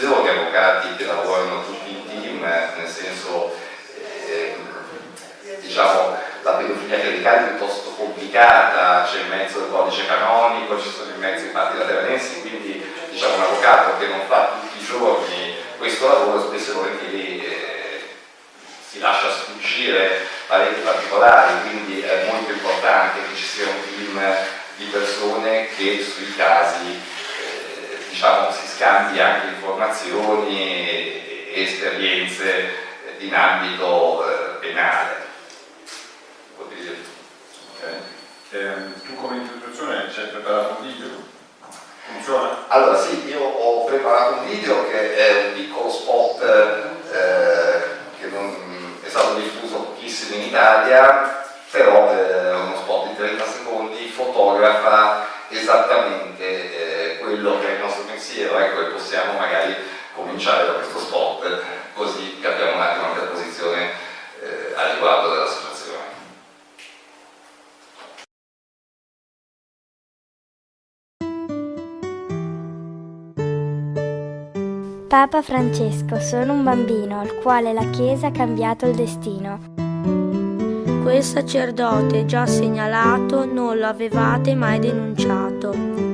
considero 0.00 0.24
gli 0.24 0.28
avvocati 0.28 0.96
che 0.96 1.04
lavorano 1.04 1.64
tutti 1.64 1.90
in 1.90 2.06
team, 2.08 2.42
eh, 2.42 2.70
nel 2.78 2.88
senso, 2.88 3.54
eh, 4.24 4.56
diciamo, 5.60 6.16
la 6.42 6.52
pedofilia 6.52 7.00
clericale 7.00 7.38
è 7.38 7.48
piuttosto 7.50 7.90
complicata, 7.90 9.06
c'è 9.10 9.20
in 9.20 9.28
mezzo 9.28 9.58
il 9.58 9.70
codice 9.70 10.06
canonico, 10.06 10.80
ci 10.80 10.90
sono 10.90 11.10
in 11.10 11.18
mezzo 11.18 11.44
i 11.44 11.48
patti 11.48 11.76
lateranensi, 11.76 12.40
quindi 12.40 12.82
diciamo, 13.10 13.34
un 13.34 13.42
avvocato 13.42 13.98
che 13.98 14.06
non 14.06 14.20
fa 14.26 14.60
tutti 14.60 14.82
i 14.82 14.86
giorni 14.86 15.56
questo 15.76 16.08
lavoro 16.08 16.40
spesso 16.48 16.70
e 16.70 16.74
volentieri 16.74 17.44
eh, 17.44 18.08
si 18.88 19.00
lascia 19.00 19.30
sfuggire 19.30 20.26
parecchi 20.46 20.80
particolari, 20.80 21.60
quindi 21.68 22.00
è 22.00 22.26
molto 22.30 22.52
importante 22.52 23.20
che 23.28 23.36
ci 23.36 23.44
sia 23.44 23.66
un 23.66 23.80
team 23.84 24.36
di 24.76 24.84
persone 24.86 25.68
che 25.76 26.02
sui 26.02 26.34
casi 26.34 26.88
eh, 26.88 27.98
diciamo, 28.08 28.50
si 28.50 28.69
scambi 28.80 29.20
anche 29.20 29.48
informazioni 29.48 30.88
e 30.88 31.52
esperienze 31.54 32.64
eh, 33.18 33.26
in 33.26 33.34
ambito 33.34 34.26
eh, 34.26 34.56
penale. 34.58 35.16
Okay. 36.56 37.94
Ehm, 38.52 39.02
tu 39.02 39.16
come 39.16 39.36
introduzione 39.36 40.10
ci 40.10 40.20
hai 40.20 40.28
preparato 40.28 40.76
un 40.78 40.86
video? 40.86 41.08
Funziona? 42.06 42.64
Allora 42.68 42.98
sì, 42.98 43.28
io 43.28 43.42
ho 43.42 43.84
preparato 43.84 44.40
un 44.40 44.48
video 44.48 44.88
che 44.88 45.14
è 45.14 45.46
un 45.48 45.52
piccolo 45.52 45.90
spot 45.90 46.42
eh, 46.42 47.82
che 48.18 48.28
non, 48.28 48.98
è 49.04 49.08
stato 49.10 49.34
diffuso 49.34 49.76
pochissimo 49.76 50.36
in 50.36 50.48
Italia, 50.48 51.44
però 51.70 52.08
è 52.08 52.54
uno 52.54 52.76
spot 52.76 53.08
di 53.08 53.16
30 53.16 53.44
secondi, 53.44 54.08
fotografa 54.08 55.26
esattamente 55.50 56.44
eh, 56.44 57.18
quello 57.18 57.58
che 57.60 57.68
è 57.68 57.72
il 57.72 57.80
nostro 57.80 57.99
pensiero, 58.20 58.58
ecco, 58.58 58.80
e 58.82 58.90
possiamo 58.90 59.32
magari 59.38 59.74
cominciare 60.14 60.66
da 60.66 60.72
questo 60.74 60.98
spot, 60.98 61.62
così 61.94 62.38
capiamo 62.38 62.74
un 62.74 62.80
attimo 62.82 63.06
anche 63.06 63.20
la 63.20 63.30
posizione 63.30 63.90
eh, 64.42 64.74
a 64.76 64.92
riguardo 64.92 65.30
della 65.30 65.46
situazione. 65.46 65.78
Papa 75.08 75.42
Francesco, 75.42 76.20
sono 76.20 76.52
un 76.52 76.62
bambino 76.62 77.20
al 77.20 77.40
quale 77.42 77.72
la 77.72 77.88
Chiesa 77.88 78.26
ha 78.26 78.32
cambiato 78.32 78.86
il 78.86 78.94
destino. 78.94 79.58
Quel 81.02 81.22
sacerdote 81.22 82.26
già 82.26 82.46
segnalato 82.46 83.46
non 83.46 83.78
lo 83.78 83.86
avevate 83.86 84.54
mai 84.54 84.78
denunciato. 84.78 86.09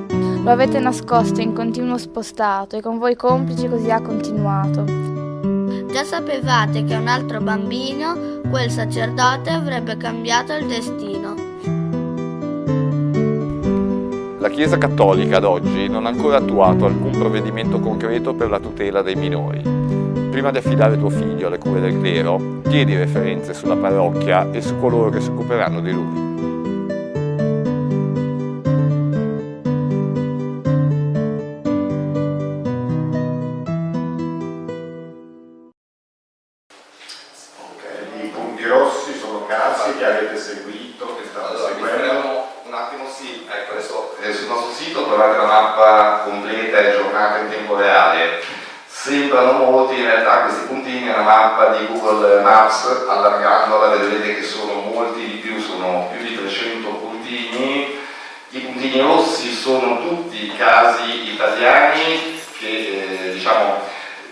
Lo 0.46 0.52
avete 0.52 0.78
nascosto 0.78 1.40
in 1.40 1.52
continuo 1.52 1.98
spostato 1.98 2.76
e 2.76 2.81
con 2.81 2.98
voi 2.98 3.16
complici 3.16 3.69
così 3.69 3.90
ha 3.90 4.00
continuato. 4.00 4.84
Già 5.90 6.04
sapevate 6.04 6.84
che 6.84 6.94
un 6.94 7.08
altro 7.08 7.40
bambino, 7.40 8.14
quel 8.48 8.70
sacerdote, 8.70 9.50
avrebbe 9.50 9.96
cambiato 9.96 10.52
il 10.52 10.66
destino. 10.66 11.34
La 14.38 14.48
Chiesa 14.48 14.78
Cattolica 14.78 15.38
ad 15.38 15.44
oggi 15.44 15.88
non 15.88 16.06
ha 16.06 16.10
ancora 16.10 16.37
attuato 16.37 16.87
alcun 16.87 17.10
provvedimento 17.10 17.81
concreto 17.81 18.32
per 18.32 18.49
la 18.49 18.60
tutela 18.60 19.02
dei 19.02 19.16
minori. 19.16 19.60
Prima 20.31 20.52
di 20.52 20.58
affidare 20.58 20.96
tuo 20.96 21.10
figlio 21.10 21.49
alle 21.49 21.58
cure 21.58 21.81
del 21.81 21.99
clero, 21.99 22.60
chiedi 22.69 22.94
referenze 22.94 23.52
sulla 23.52 23.75
parrocchia 23.75 24.49
e 24.52 24.62
su 24.62 24.78
coloro 24.78 25.10
che 25.10 25.20
si 25.20 25.28
occuperanno 25.28 25.81
di 25.81 25.90
lui. 25.90 26.25
Puntini 58.87 59.00
rossi 59.00 59.53
sono 59.53 60.00
tutti 60.00 60.53
casi 60.56 61.33
italiani 61.33 62.41
che 62.59 62.67
eh, 63.29 63.33
diciamo 63.33 63.83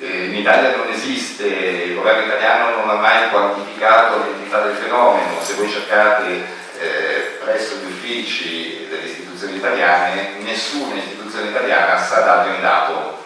eh, 0.01 0.27
in 0.27 0.35
Italia 0.37 0.77
non 0.77 0.89
esiste, 0.93 1.45
il 1.47 1.95
governo 1.95 2.27
italiano 2.27 2.77
non 2.77 2.89
ha 2.91 3.01
mai 3.01 3.31
quantificato 3.31 4.19
l'entità 4.19 4.61
del 4.61 4.77
fenomeno, 4.77 5.41
se 5.43 5.55
voi 5.55 5.69
cercate 5.69 6.45
eh, 6.79 7.39
presso 7.43 7.77
gli 7.77 7.91
uffici 7.91 8.87
delle 8.89 9.05
istituzioni 9.05 9.57
italiane, 9.57 10.35
nessuna 10.41 10.95
istituzione 10.97 11.49
italiana 11.49 11.99
sa 11.99 12.21
darvi 12.21 12.55
un 12.55 12.61
dato. 12.61 13.23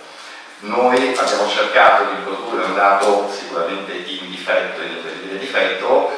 Noi 0.61 1.17
abbiamo 1.17 1.49
cercato 1.49 2.05
di 2.05 2.23
produrre 2.25 2.65
un 2.65 2.75
dato 2.75 3.31
sicuramente 3.33 3.93
in 3.93 4.31
difetto, 4.31 4.83
in 4.83 5.39
difetto, 5.39 6.17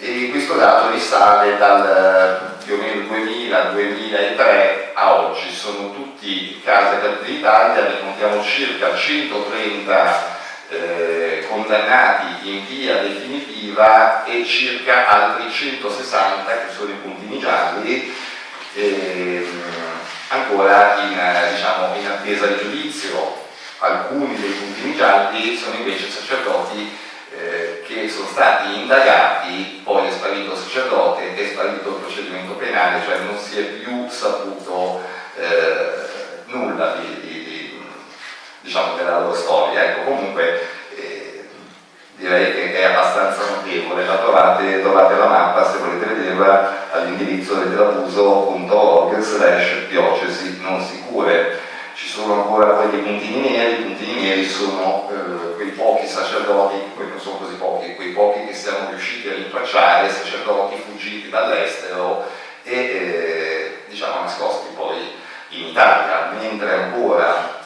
e 0.00 0.30
questo 0.30 0.54
dato 0.54 0.90
risale 0.90 1.58
dal 1.58 2.56
più 2.64 2.74
o 2.74 2.78
meno 2.78 3.02
2000-2003 3.14 4.92
a 4.94 5.14
oggi. 5.20 5.52
Sono 5.52 5.92
tutti 5.92 6.60
casi 6.64 6.94
accaduti 6.94 7.30
in 7.30 7.36
Italia, 7.38 7.82
ne 7.82 8.00
contiamo 8.00 8.42
circa 8.42 8.96
130 8.96 10.38
eh, 10.70 11.46
condannati 11.48 12.48
in 12.48 12.66
via 12.66 13.02
definitiva 13.02 14.24
e 14.24 14.44
circa 14.46 15.06
altri 15.06 15.50
160 15.50 16.50
che 16.50 16.72
sono 16.72 16.90
i 16.90 16.98
puntini 17.02 17.38
gialli 17.38 18.14
ehm, 18.74 19.62
ancora 20.28 20.98
in, 21.02 21.18
eh, 21.18 21.52
diciamo, 21.52 21.94
in 21.96 22.06
attesa 22.06 22.46
di 22.46 22.58
giudizio. 22.58 23.48
Alcuni 23.82 24.38
dei 24.38 24.50
puntini 24.50 24.96
gialli 24.96 25.56
sono 25.56 25.74
invece 25.76 26.10
sacerdoti 26.10 27.08
eh, 27.32 27.82
che 27.86 28.08
sono 28.08 28.26
stati 28.26 28.80
indagati, 28.80 29.80
poi 29.84 30.08
è 30.08 30.10
sparito 30.10 30.52
il 30.52 30.58
sacerdote, 30.58 31.34
è 31.36 31.46
sparito 31.46 31.88
il 31.88 31.94
procedimento 31.96 32.52
penale, 32.54 33.02
cioè 33.04 33.18
non 33.18 33.38
si 33.38 33.58
è 33.58 33.62
più 33.62 34.08
saputo 34.08 35.00
eh, 35.36 36.08
nulla 36.46 36.96
di, 36.96 37.20
di- 37.20 37.44
di- 37.44 37.82
diciamo, 38.60 38.96
della 38.96 39.20
loro 39.20 39.34
storia. 39.34 39.84
Ecco, 39.84 40.10
comunque 40.10 40.60
eh, 40.96 41.48
direi 42.16 42.52
che 42.52 42.74
è 42.74 42.84
abbastanza 42.84 43.42
notevole, 43.48 44.04
la 44.04 44.16
trovate, 44.18 44.80
trovate 44.80 45.14
la 45.16 45.26
mappa 45.26 45.70
se 45.70 45.78
volete 45.78 46.06
vederla 46.06 46.88
all'indirizzo 46.92 47.54
dell'abuso.org 47.54 49.18
slash 49.20 49.86
diocesi 49.88 50.58
non 50.60 50.82
sicure. 50.84 51.68
Ci 52.00 52.08
sono 52.08 52.32
ancora 52.32 52.86
dei 52.86 53.00
puntini 53.00 53.50
neri, 53.50 53.72
i 53.72 53.84
puntini 53.84 54.22
neri 54.22 54.48
sono 54.48 55.10
eh, 55.10 55.54
quei 55.56 55.68
pochi 55.72 56.06
sacerdoti, 56.06 56.76
poi 56.96 57.08
non 57.08 57.20
sono 57.20 57.36
così 57.36 57.56
pochi, 57.56 57.94
quei 57.94 58.12
pochi 58.12 58.46
che 58.46 58.54
siamo 58.54 58.88
riusciti 58.88 59.28
a 59.28 59.34
rintracciare, 59.34 60.08
sacerdoti 60.08 60.76
fuggiti 60.76 61.28
dall'estero 61.28 62.24
e 62.62 62.74
eh, 62.74 63.82
diciamo 63.88 64.22
nascosti 64.22 64.68
poi 64.74 64.96
in 65.50 65.66
Italia, 65.66 66.30
mentre 66.40 66.72
ancora 66.72 67.60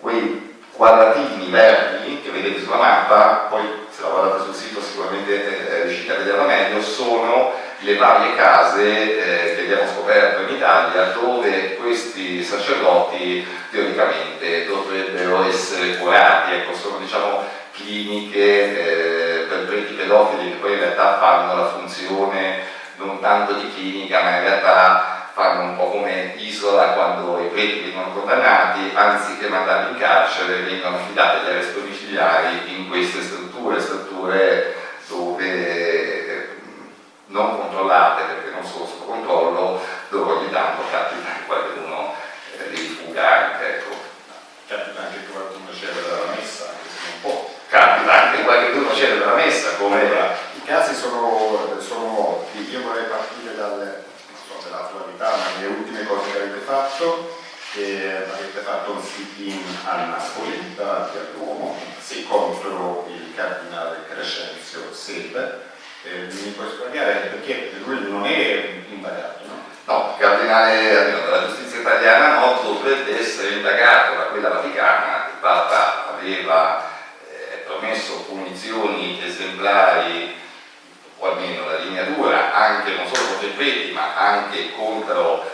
quei 0.00 0.60
quadratini 0.74 1.50
verdi 1.50 2.20
che 2.20 2.30
vedete 2.30 2.60
sulla 2.60 2.76
mappa, 2.76 3.46
poi 3.48 3.62
se 3.88 4.02
la 4.02 4.08
guardate 4.08 4.42
sul 4.42 4.54
sito 4.54 4.82
sicuramente 4.82 5.70
eh, 5.70 5.82
riuscite 5.84 6.12
a 6.12 6.16
vederla 6.18 6.44
meglio, 6.44 6.82
sono 6.82 7.52
le 7.82 7.96
varie 7.96 8.34
case 8.36 8.82
eh, 8.82 9.54
che 9.56 9.62
abbiamo 9.62 9.90
scoperto 9.90 10.42
in 10.42 10.56
Italia 10.56 11.04
dove 11.20 11.76
questi 11.76 12.42
sacerdoti 12.42 13.46
teoricamente 13.70 14.66
dovrebbero 14.66 15.44
essere 15.44 15.96
curati, 15.98 16.52
ecco, 16.52 16.74
sono 16.74 16.98
diciamo 16.98 17.44
cliniche 17.72 18.38
eh, 18.38 19.46
per 19.48 19.66
preti 19.66 19.94
pedofili 19.94 20.50
che 20.50 20.56
poi 20.56 20.74
in 20.74 20.78
realtà 20.78 21.18
fanno 21.18 21.56
la 21.56 21.68
funzione 21.68 22.60
non 22.96 23.20
tanto 23.20 23.54
di 23.54 23.72
clinica 23.74 24.22
ma 24.22 24.36
in 24.36 24.42
realtà 24.42 25.30
fanno 25.32 25.62
un 25.70 25.76
po' 25.76 25.90
come 25.90 26.34
isola 26.36 26.92
quando 26.92 27.40
i 27.40 27.48
preti 27.48 27.80
vengono 27.80 28.12
condannati, 28.12 28.92
anziché 28.94 29.48
mandarli 29.48 29.92
in 29.92 29.98
carcere, 29.98 30.60
vengono 30.60 30.96
affidati 30.96 31.38
agli 31.38 31.50
arresti 31.50 31.80
domiciliari 31.80 32.60
in 32.66 32.88
queste 32.88 33.22
strutture, 33.22 33.80
strutture 33.80 34.74
dove 35.08 36.21
non 37.32 37.58
controllate 37.58 38.24
perché 38.24 38.50
non 38.50 38.64
sono 38.64 38.86
sotto 38.86 39.04
controllo, 39.04 39.80
dove 40.10 40.32
ogni 40.32 40.50
tanto 40.50 40.82
capita 40.90 41.32
che 41.32 41.46
qualcuno 41.46 42.14
eh, 42.56 42.68
li 42.68 42.76
fuga 42.76 43.52
anche, 43.52 43.76
ecco. 43.76 43.90
Capita 44.68 45.00
anche 45.00 45.24
che 45.24 45.32
qualcuno 45.32 45.72
scende 45.72 46.02
dalla 46.02 46.32
messa, 46.36 46.64
anche 46.68 46.88
se 46.88 47.00
non 47.10 47.20
può. 47.20 47.50
Capita 47.68 48.12
anche 48.12 48.36
che 48.36 48.42
qualcuno 48.44 48.94
scende 48.94 49.18
dalla 49.18 49.34
messa, 49.34 49.76
come 49.76 50.00
Allora, 50.00 50.36
I 50.54 50.62
casi 50.64 50.94
sono, 50.94 51.80
sono 51.80 52.06
molti, 52.06 52.70
io 52.70 52.82
vorrei 52.82 53.04
partire 53.04 53.56
dalle, 53.56 54.04
so, 54.46 54.68
dall'attualità, 54.68 55.30
ma 55.30 55.60
le 55.60 55.66
ultime 55.66 56.06
cose 56.06 56.30
che 56.30 56.38
avete 56.38 56.58
fatto, 56.58 57.40
che 57.72 58.26
avete 58.30 58.60
fatto 58.60 58.92
un 58.92 59.02
sit-in 59.02 59.64
a 59.84 59.96
Napoli, 60.04 60.74
davanti 60.74 61.16
al 61.16 61.28
Duomo, 61.34 61.78
sì, 61.98 62.26
contro 62.26 63.06
il 63.08 63.34
cardinale 63.34 64.04
Crescenzio 64.06 64.92
Sebe. 64.92 65.70
Puoi 66.54 66.68
spiegare 66.68 67.12
perché 67.28 67.72
lui 67.84 68.10
non 68.10 68.26
è 68.26 68.82
indagato, 68.90 69.38
no? 69.46 69.62
No, 69.84 70.14
il 70.14 70.24
cardinale 70.24 70.96
almeno 70.96 71.20
della 71.24 71.46
giustizia 71.46 71.80
italiana 71.80 72.38
no, 72.38 72.60
dovrebbe 72.62 73.18
essere 73.18 73.56
indagato 73.56 74.14
da 74.14 74.22
quella 74.24 74.48
vaticana, 74.48 75.26
il 75.32 75.40
Papa 75.40 76.16
aveva 76.16 76.88
eh, 77.28 77.56
promesso 77.66 78.24
punizioni 78.28 79.20
esemplari, 79.24 80.34
o 81.18 81.30
almeno 81.30 81.66
la 81.66 81.78
linea 81.78 82.04
dura, 82.04 82.54
anche 82.54 82.94
non 82.94 83.06
solo 83.06 83.28
contro 83.28 83.46
i 83.46 83.50
preti, 83.50 83.92
ma 83.92 84.14
anche 84.16 84.72
contro 84.76 85.48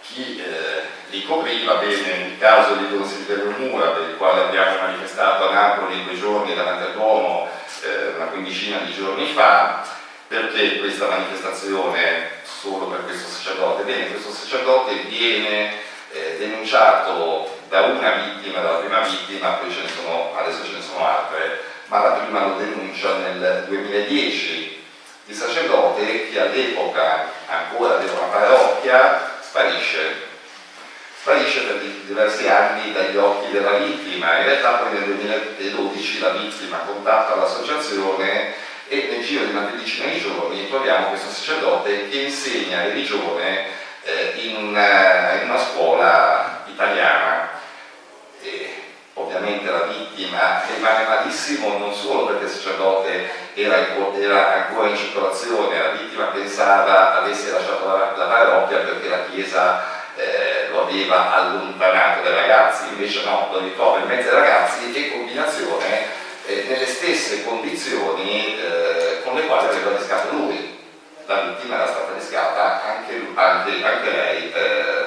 chi 0.00 0.40
eh, 0.40 0.82
li 1.10 1.24
copriva 1.24 1.74
bene 1.74 2.28
il 2.28 2.38
caso 2.38 2.74
di 2.74 2.88
Don 2.88 3.04
Silverio 3.04 3.50
Mura, 3.58 3.88
per 3.88 4.08
il 4.08 4.16
quale 4.16 4.42
abbiamo 4.42 4.78
manifestato 4.80 5.48
a 5.48 5.52
Napoli 5.52 5.98
in 5.98 6.04
due 6.04 6.18
giorni 6.18 6.54
davanti 6.54 6.84
al 6.84 6.92
Duomo 6.92 7.48
eh, 7.82 8.14
una 8.16 8.26
quindicina 8.26 8.78
di 8.78 8.92
giorni 8.92 9.32
fa, 9.32 9.84
perché 10.28 10.78
questa 10.80 11.08
manifestazione 11.08 12.30
solo 12.42 12.86
per 12.86 13.04
questo 13.04 13.28
sacerdote? 13.28 13.84
Bene, 13.84 14.10
questo 14.10 14.32
sacerdote 14.32 14.94
viene 15.08 15.72
eh, 16.10 16.36
denunciato 16.38 17.58
da 17.68 17.82
una 17.82 18.10
vittima, 18.10 18.60
dalla 18.60 18.78
prima 18.78 19.00
vittima, 19.00 19.50
poi 19.50 19.72
ce 19.72 19.82
ne 19.82 19.88
sono, 19.88 20.36
adesso 20.36 20.64
ce 20.64 20.72
ne 20.72 20.82
sono 20.82 21.06
altre, 21.06 21.60
ma 21.86 22.02
la 22.02 22.10
prima 22.10 22.46
lo 22.46 22.56
denuncia 22.56 23.16
nel 23.16 23.64
2010. 23.68 24.84
Il 25.26 25.34
sacerdote 25.34 26.30
che 26.30 26.40
all'epoca 26.40 27.28
ancora 27.46 27.94
aveva 27.94 28.12
una 28.12 28.26
parrocchia 28.26 29.34
sparisce, 29.40 30.14
sparisce 31.20 31.60
per 31.62 31.78
diversi 31.78 32.48
anni 32.48 32.92
dagli 32.92 33.16
occhi 33.16 33.50
della 33.50 33.78
vittima, 33.78 34.38
in 34.38 34.44
realtà 34.44 34.70
poi 34.72 34.92
nel 34.92 35.04
2012 35.04 36.18
la 36.20 36.30
vittima 36.30 36.76
contatta 37.06 37.36
l'associazione 37.36 38.52
e 38.88 39.08
nel 39.12 39.24
giro 39.24 39.44
di 39.44 39.50
una 39.52 39.70
decina 39.80 40.10
di 40.10 40.18
giorni 40.18 40.68
troviamo 40.68 41.06
questo 41.10 41.30
sacerdote 41.30 42.08
che 42.08 42.16
insegna 42.16 42.82
religione 42.82 43.66
eh, 44.02 44.32
in, 44.38 44.56
una, 44.56 45.34
in 45.34 45.48
una 45.48 45.58
scuola 45.58 46.64
italiana. 46.66 47.54
Ovviamente 49.18 49.70
la 49.70 49.82
vittima 49.82 50.62
rimane 50.74 51.06
malissimo 51.06 51.78
non 51.78 51.94
solo 51.94 52.26
perché 52.26 52.44
il 52.44 52.50
sacerdote 52.50 53.30
era, 53.54 53.76
era 54.18 54.66
ancora 54.66 54.88
in 54.88 54.96
circolazione, 54.96 55.78
la 55.78 55.90
vittima 55.90 56.24
pensava 56.26 57.22
avesse 57.22 57.50
lasciato 57.50 57.86
la, 57.86 58.14
la 58.16 58.26
parrocchia 58.26 58.78
perché 58.78 59.08
la 59.08 59.24
chiesa 59.30 59.84
eh, 60.16 60.68
lo 60.70 60.82
aveva 60.82 61.34
allontanato 61.34 62.22
dai 62.22 62.34
ragazzi, 62.34 62.88
invece 62.88 63.24
no, 63.24 63.48
lo 63.52 63.60
ritrova 63.60 63.98
in 63.98 64.06
mezzo 64.06 64.28
ai 64.28 64.34
ragazzi 64.34 64.92
e 64.92 65.10
combinazione 65.10 66.24
eh, 66.46 66.64
nelle 66.68 66.86
stesse 66.86 67.44
condizioni 67.44 68.56
eh, 68.58 69.20
con 69.24 69.34
le 69.34 69.46
quali 69.46 69.66
aveva 69.66 69.96
riscato 69.96 70.34
lui. 70.34 70.74
La 71.26 71.40
vittima 71.42 71.74
era 71.74 71.88
stata 71.88 72.12
riscata 72.16 72.82
anche, 72.84 73.20
anche, 73.34 73.84
anche 73.84 74.10
lei 74.10 74.52
eh, 74.52 75.06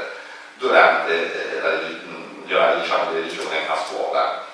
durante 0.58 1.14
eh, 1.14 1.62
la, 1.62 1.80
gli 2.46 2.54
orari 2.54 2.82
diciamo, 2.82 3.12
di 3.12 3.20
religione 3.20 3.58
a 3.68 3.78
scuola. 3.78 4.46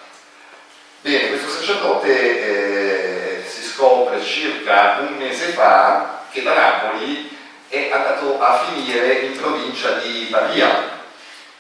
Bene, 1.02 1.30
questo 1.30 1.50
sacerdote 1.50 3.40
eh, 3.40 3.44
si 3.48 3.64
scopre 3.64 4.22
circa 4.22 4.98
un 5.00 5.16
mese 5.18 5.48
fa 5.54 6.24
che 6.32 6.44
da 6.44 6.54
Napoli 6.54 7.36
è 7.68 7.90
andato 7.92 8.40
a 8.40 8.60
finire 8.60 9.14
in 9.20 9.38
provincia 9.38 9.92
di 10.00 10.28
Pavia, 10.30 11.00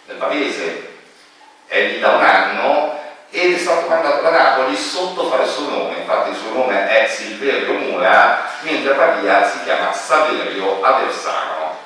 nel 0.05 0.17
Pavese, 0.17 0.93
è 1.67 1.81
lì 1.87 1.99
da 1.99 2.09
un 2.09 2.23
anno 2.23 2.99
ed 3.35 3.53
è 3.53 3.57
stato 3.57 3.89
mandato 3.89 4.21
da 4.21 4.29
Napoli 4.29 4.77
sotto 4.77 5.29
falso 5.29 5.69
nome, 5.69 5.97
infatti 5.97 6.29
il 6.29 6.37
suo 6.37 6.53
nome 6.53 6.87
è 6.87 7.05
Silverio 7.05 7.73
Mura, 7.73 8.49
mentre 8.61 8.93
a 8.93 8.95
Pavia 8.95 9.45
si 9.45 9.61
chiama 9.65 9.91
Saverio 9.91 10.81
Aversano. 10.81 11.83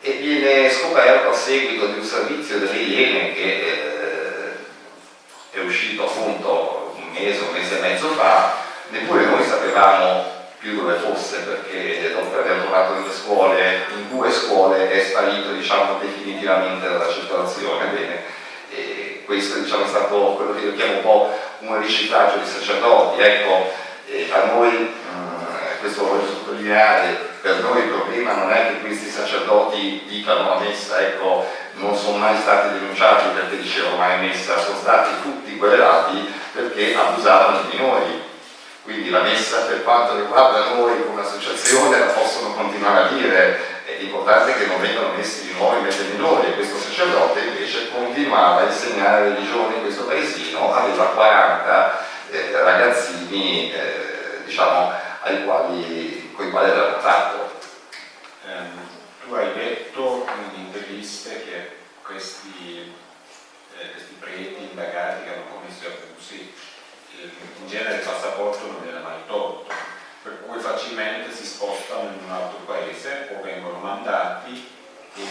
E 0.00 0.10
viene 0.12 0.68
scoperto 0.68 1.30
a 1.30 1.34
seguito 1.34 1.86
di 1.86 1.98
un 1.98 2.04
servizio 2.04 2.58
delle 2.58 2.78
Iene 2.78 3.32
che 3.34 4.56
eh, 5.52 5.58
è 5.58 5.60
uscito 5.60 6.06
appunto 6.06 6.94
un 6.96 7.08
mese, 7.12 7.42
un 7.42 7.52
mese 7.52 7.78
e 7.78 7.80
mezzo 7.82 8.08
fa, 8.08 8.54
neppure 8.88 9.26
noi 9.26 9.44
sapevamo 9.44 10.38
più 10.58 10.74
dove 10.74 10.94
fosse 10.94 11.38
perché 11.38 12.12
dopo 12.12 12.36
aver 12.36 12.62
trovato 12.62 12.94
nelle 12.94 13.12
scuole, 13.12 13.86
in 13.94 14.08
due 14.08 14.30
scuole 14.32 14.90
è 14.90 15.04
sparito 15.04 15.52
diciamo 15.52 15.98
definitivamente 16.00 16.88
dalla 16.88 17.08
circolazione. 17.08 17.86
Bene, 17.86 18.38
questo 19.30 19.60
diciamo, 19.60 19.84
è 19.84 19.86
stato 19.88 20.34
quello 20.34 20.54
che 20.54 20.64
io 20.64 20.74
chiamo 20.74 20.94
un 20.94 21.02
po' 21.02 21.30
un 21.60 21.80
riciclaggio 21.80 22.38
di 22.38 22.50
sacerdoti. 22.50 23.22
Ecco, 23.22 23.70
a 24.32 24.44
noi, 24.46 24.72
mh, 24.72 25.78
questo 25.78 26.02
lo 26.02 26.08
voglio 26.08 26.26
sottolineare, 26.26 27.28
per 27.40 27.62
noi 27.62 27.82
il 27.82 27.90
problema 27.90 28.34
non 28.34 28.50
è 28.50 28.66
che 28.66 28.80
questi 28.80 29.08
sacerdoti 29.08 30.02
dicano 30.08 30.48
la 30.48 30.58
messa, 30.58 30.98
ecco, 30.98 31.46
non 31.74 31.96
sono 31.96 32.16
mai 32.16 32.36
stati 32.40 32.76
denunciati 32.76 33.28
perché 33.32 33.58
dicevano 33.58 33.98
mai 33.98 34.18
messa, 34.18 34.58
sono 34.58 34.78
stati 34.78 35.10
tutti 35.22 35.56
querelati 35.56 36.28
perché 36.52 36.96
abusavano 36.96 37.68
di 37.70 37.76
noi. 37.76 38.22
Quindi 38.82 39.10
la 39.10 39.22
messa 39.22 39.58
per 39.58 39.84
quanto 39.84 40.16
riguarda 40.16 40.74
noi 40.74 41.04
come 41.06 41.20
associazione 41.20 42.00
la 42.00 42.06
possono 42.06 42.52
continuare 42.54 43.04
a 43.04 43.12
dire, 43.12 43.60
è 44.00 44.04
importante 44.04 44.54
che 44.54 44.64
non 44.64 44.80
vengano 44.80 45.12
messi 45.12 45.46
di 45.46 45.52
nuovo 45.52 45.76
in 45.76 45.82
mezzo 45.82 46.00
e 46.00 46.54
questo 46.54 46.78
sacerdote 46.78 47.40
invece 47.40 47.90
continuava 47.90 48.62
a 48.62 48.64
insegnare 48.64 49.28
religione 49.28 49.74
in 49.74 49.82
questo 49.82 50.04
paesino, 50.04 50.72
aveva 50.72 51.04
40 51.04 52.06
eh, 52.30 52.50
ragazzini 52.62 53.70
eh, 53.70 54.40
diciamo, 54.46 54.90
ai 55.20 55.44
quali, 55.44 56.32
con 56.34 56.46
i 56.46 56.50
quali 56.50 56.70
aveva 56.70 56.92
trattato. 56.92 57.58
Um, 58.46 58.88
tu 59.26 59.34
hai 59.34 59.52
detto 59.52 60.26
in 60.54 60.60
interviste 60.64 61.44
che 61.44 61.76
questi, 62.02 62.94
eh, 63.78 63.90
questi 63.90 64.16
preti 64.18 64.66
indagati 64.70 65.24
che 65.24 65.34
hanno 65.34 65.44
commesso 65.52 65.86
abusi, 65.88 66.54
in 67.60 67.68
genere 67.68 67.96
il 67.96 68.00
passaporto 68.00 68.66
non 68.66 68.82
viene 68.82 69.00
mai 69.00 69.18
tolto, 69.26 69.70
per 70.22 70.42
cui 70.44 70.58
facilmente 70.60 71.34
si 71.34 71.44
spostano 71.44 72.10
in 72.10 72.24
un 72.24 72.30
altro 72.30 72.58
paese 72.66 73.28
o 73.32 73.42
vengono 73.42 73.78
mandati 73.78 74.68
e 75.14 75.22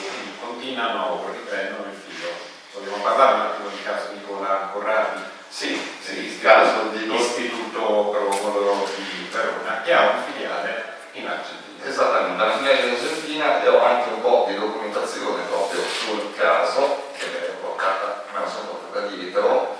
continuano 0.41 1.05
o 1.05 1.31
riprendono 1.31 1.91
il 1.91 1.97
filo. 2.07 2.29
Vogliamo 2.73 3.01
parlare 3.03 3.33
un 3.35 3.41
attimo 3.41 3.69
del 3.69 3.83
caso 3.83 4.07
di 4.09 4.19
Nicola 4.19 4.69
Corradi? 4.71 5.21
Sì, 5.47 5.79
sì, 5.99 6.25
il 6.25 6.41
caso 6.41 6.89
di 6.89 7.11
Istituto 7.11 8.13
Romolo 8.13 8.87
di 8.95 9.27
Verona, 9.31 9.81
che 9.81 9.93
ha 9.93 10.09
un 10.11 10.23
filiale 10.23 10.97
in 11.13 11.27
Argentina. 11.27 11.85
Esattamente, 11.85 12.41
alla 12.41 12.57
filiale 12.57 12.81
in 12.81 12.89
Argentina 12.93 13.63
e 13.63 13.67
ho 13.67 13.83
anche 13.83 14.09
un 14.09 14.21
po' 14.21 14.45
di 14.47 14.55
documentazione 14.55 15.43
proprio 15.43 15.81
sul 15.81 16.35
caso, 16.37 17.09
che 17.17 17.25
è 17.25 17.51
bloccata, 17.59 18.25
me 18.31 18.39
la 18.39 18.47
sono 18.47 18.67
portata 18.67 19.07
dietro. 19.07 19.77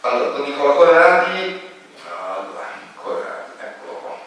Allora, 0.00 0.30
Don 0.30 0.42
Nicola 0.42 0.74
Corradi, 0.74 1.70
allora, 2.08 2.66
Corradi, 2.96 3.52
eccolo 3.60 3.92
qua. 4.00 4.18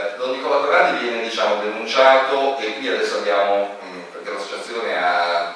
Eh, 0.00 0.16
Don 0.16 0.30
Nicola 0.32 0.60
Diciamo, 1.46 1.62
denunciato 1.62 2.58
e 2.58 2.74
qui 2.74 2.88
adesso 2.88 3.18
abbiamo, 3.18 3.76
mh, 3.80 4.00
perché 4.10 4.32
l'associazione 4.32 4.98
ha 4.98 5.54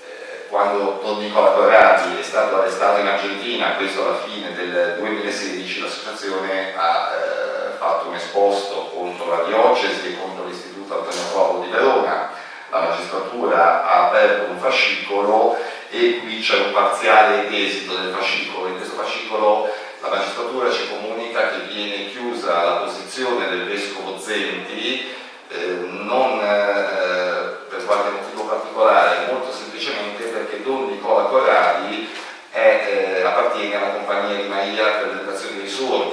eh, 0.00 0.46
quando 0.48 0.98
Don 1.02 1.18
Nicola 1.18 1.50
Corradi 1.50 2.18
è 2.18 2.22
stato 2.22 2.56
arrestato 2.56 3.00
in 3.00 3.08
Argentina, 3.08 3.74
questo 3.76 4.06
alla 4.06 4.16
fine 4.24 4.54
del 4.54 4.96
2016, 4.96 5.82
l'associazione 5.82 6.74
ha 6.74 7.10
eh, 7.12 7.76
fatto 7.76 8.08
un 8.08 8.14
esposto 8.14 8.92
contro 8.94 9.28
la 9.28 9.42
diocesi 9.42 10.06
e 10.06 10.18
contro 10.18 10.46
l'Istituto 10.46 11.00
Antonio 11.00 11.22
Polo 11.34 11.60
di 11.60 11.70
Verona, 11.70 12.30
la 12.70 12.80
magistratura 12.80 13.84
ha 13.86 14.06
aperto 14.06 14.50
un 14.52 14.58
fascicolo 14.58 15.58
e 15.90 16.20
qui 16.20 16.40
c'è 16.40 16.60
un 16.60 16.72
parziale 16.72 17.46
esito 17.50 17.94
del 17.94 18.14
fascicolo, 18.14 18.68
in 18.68 18.76
questo 18.78 18.96
fascicolo 18.96 19.68
la 20.04 20.16
magistratura 20.16 20.70
ci 20.70 20.86
comunica 20.88 21.48
che 21.48 21.72
viene 21.72 22.10
chiusa 22.10 22.62
la 22.62 22.76
posizione 22.84 23.48
del 23.48 23.64
vescovo 23.64 24.18
Zenti, 24.18 25.08
eh, 25.48 25.66
non 26.02 26.40
eh, 26.40 27.64
per 27.68 27.84
qualche 27.86 28.10
motivo 28.10 28.44
particolare, 28.44 29.32
molto 29.32 29.50
semplicemente 29.50 30.24
perché 30.24 30.62
Don 30.62 30.90
Nicola 30.90 31.24
Corradi 31.24 32.06
è, 32.50 33.16
eh, 33.18 33.22
appartiene 33.22 33.76
alla 33.76 33.94
Compagnia 33.94 34.36
di 34.36 34.48
Maria 34.48 34.84
per 34.84 35.06
l'Educazione 35.06 35.56
dei 35.56 35.68
Sordi, 35.68 36.03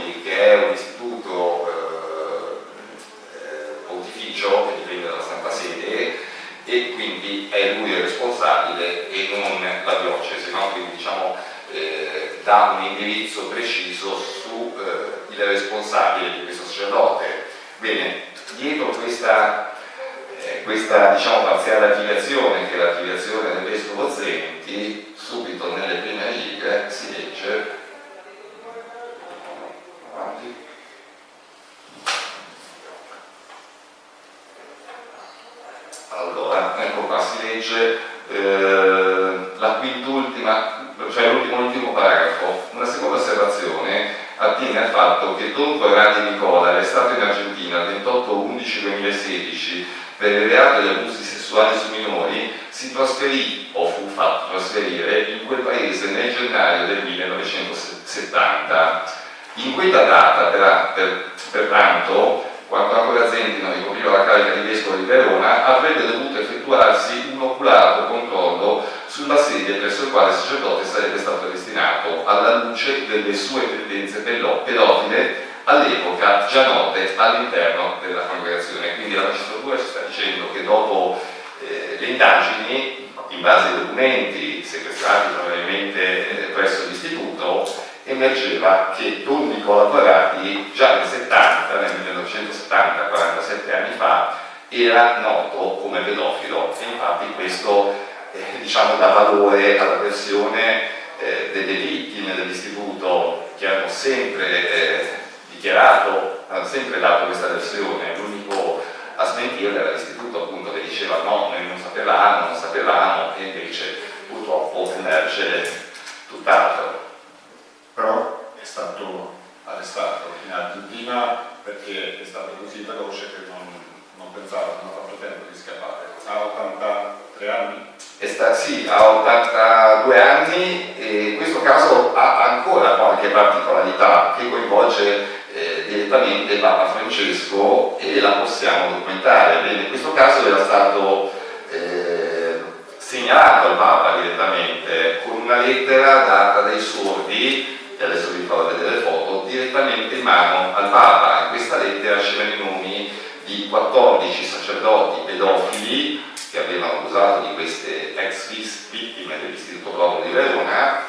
al 143.72 143.78
Papa 143.78 144.22
direttamente 144.22 145.22
con 145.24 145.42
una 145.42 145.58
lettera 145.58 146.26
data 146.26 146.62
dai 146.62 146.80
sordi, 146.80 147.80
e 147.98 148.04
adesso 148.04 148.32
vi 148.32 148.46
farò 148.46 148.66
vedere 148.66 148.96
le 148.96 149.02
foto, 149.02 149.46
direttamente 149.48 150.16
in 150.16 150.24
mano 150.24 150.76
al 150.76 150.90
Papa. 150.90 151.46
In 151.46 151.50
questa 151.50 151.78
lettera 151.78 152.20
c'erano 152.20 152.54
i 152.54 152.58
nomi 152.58 153.12
di 153.46 153.68
14 153.70 154.44
sacerdoti 154.44 155.22
pedofili 155.26 156.24
che 156.52 156.60
avevano 156.60 157.00
abusato 157.00 157.48
di 157.48 157.54
queste 157.54 158.16
ex 158.16 158.90
vittime 158.90 159.40
dell'Istituto 159.40 159.90
Provo 159.92 160.22
di 160.22 160.32
Verona, 160.32 161.06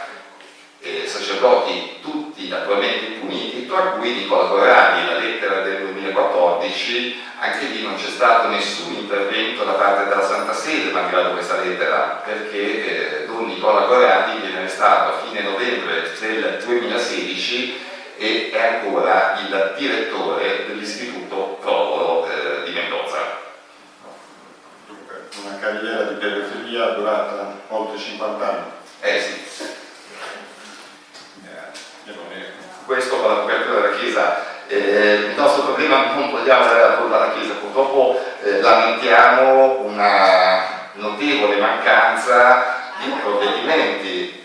eh, 0.80 1.04
sacerdoti 1.06 1.91
attualmente 2.54 3.06
impuniti, 3.06 3.66
tra 3.66 3.92
cui 3.92 4.14
Nicola 4.14 4.48
Corradi, 4.48 5.06
la 5.06 5.18
lettera 5.18 5.60
del 5.60 5.82
2014, 5.82 7.20
anche 7.38 7.64
lì 7.66 7.82
non 7.82 7.96
c'è 7.96 8.08
stato 8.08 8.48
nessun 8.48 8.94
intervento 8.94 9.64
da 9.64 9.72
parte 9.72 10.08
della 10.08 10.26
Santa 10.26 10.52
Sede 10.52 10.90
malgrado 10.90 11.32
questa 11.32 11.60
lettera, 11.60 12.22
perché 12.24 13.22
eh, 13.22 13.26
Don 13.26 13.46
Nicola 13.46 13.82
Corradi 13.82 14.40
viene 14.40 14.58
arrestato 14.58 15.14
a 15.14 15.18
fine 15.26 15.42
novembre 15.42 16.10
del 16.20 16.62
2016 16.64 17.80
e 18.18 18.50
è 18.52 18.60
ancora 18.60 19.38
il 19.40 19.74
direttore 19.76 20.66
dell'Istituto 20.66 21.58
Provolo 21.60 22.28
eh, 22.28 22.64
di 22.64 22.72
Mendoza 22.72 23.40
una 25.44 25.58
carriera 25.58 26.02
di 26.02 26.14
pedofilia 26.16 26.90
durata 26.90 27.60
oltre 27.68 27.98
50 27.98 28.48
anni. 28.48 28.70
Eh 29.00 29.20
sì. 29.20 29.81
Questo 32.84 33.16
con 33.16 33.30
la 33.30 33.40
copertura 33.42 33.80
della 33.80 33.96
Chiesa. 33.96 34.44
Eh, 34.66 35.28
il 35.30 35.34
nostro 35.36 35.62
problema 35.62 36.12
non 36.14 36.32
vogliamo 36.32 36.64
avere 36.64 36.80
la 36.80 36.94
colpa 36.94 37.16
alla 37.16 37.32
Chiesa, 37.32 37.54
purtroppo 37.54 38.20
eh, 38.42 38.60
lamentiamo 38.60 39.82
una 39.82 40.90
notevole 40.94 41.60
mancanza 41.60 42.92
di 43.02 43.10
provvedimenti. 43.20 44.44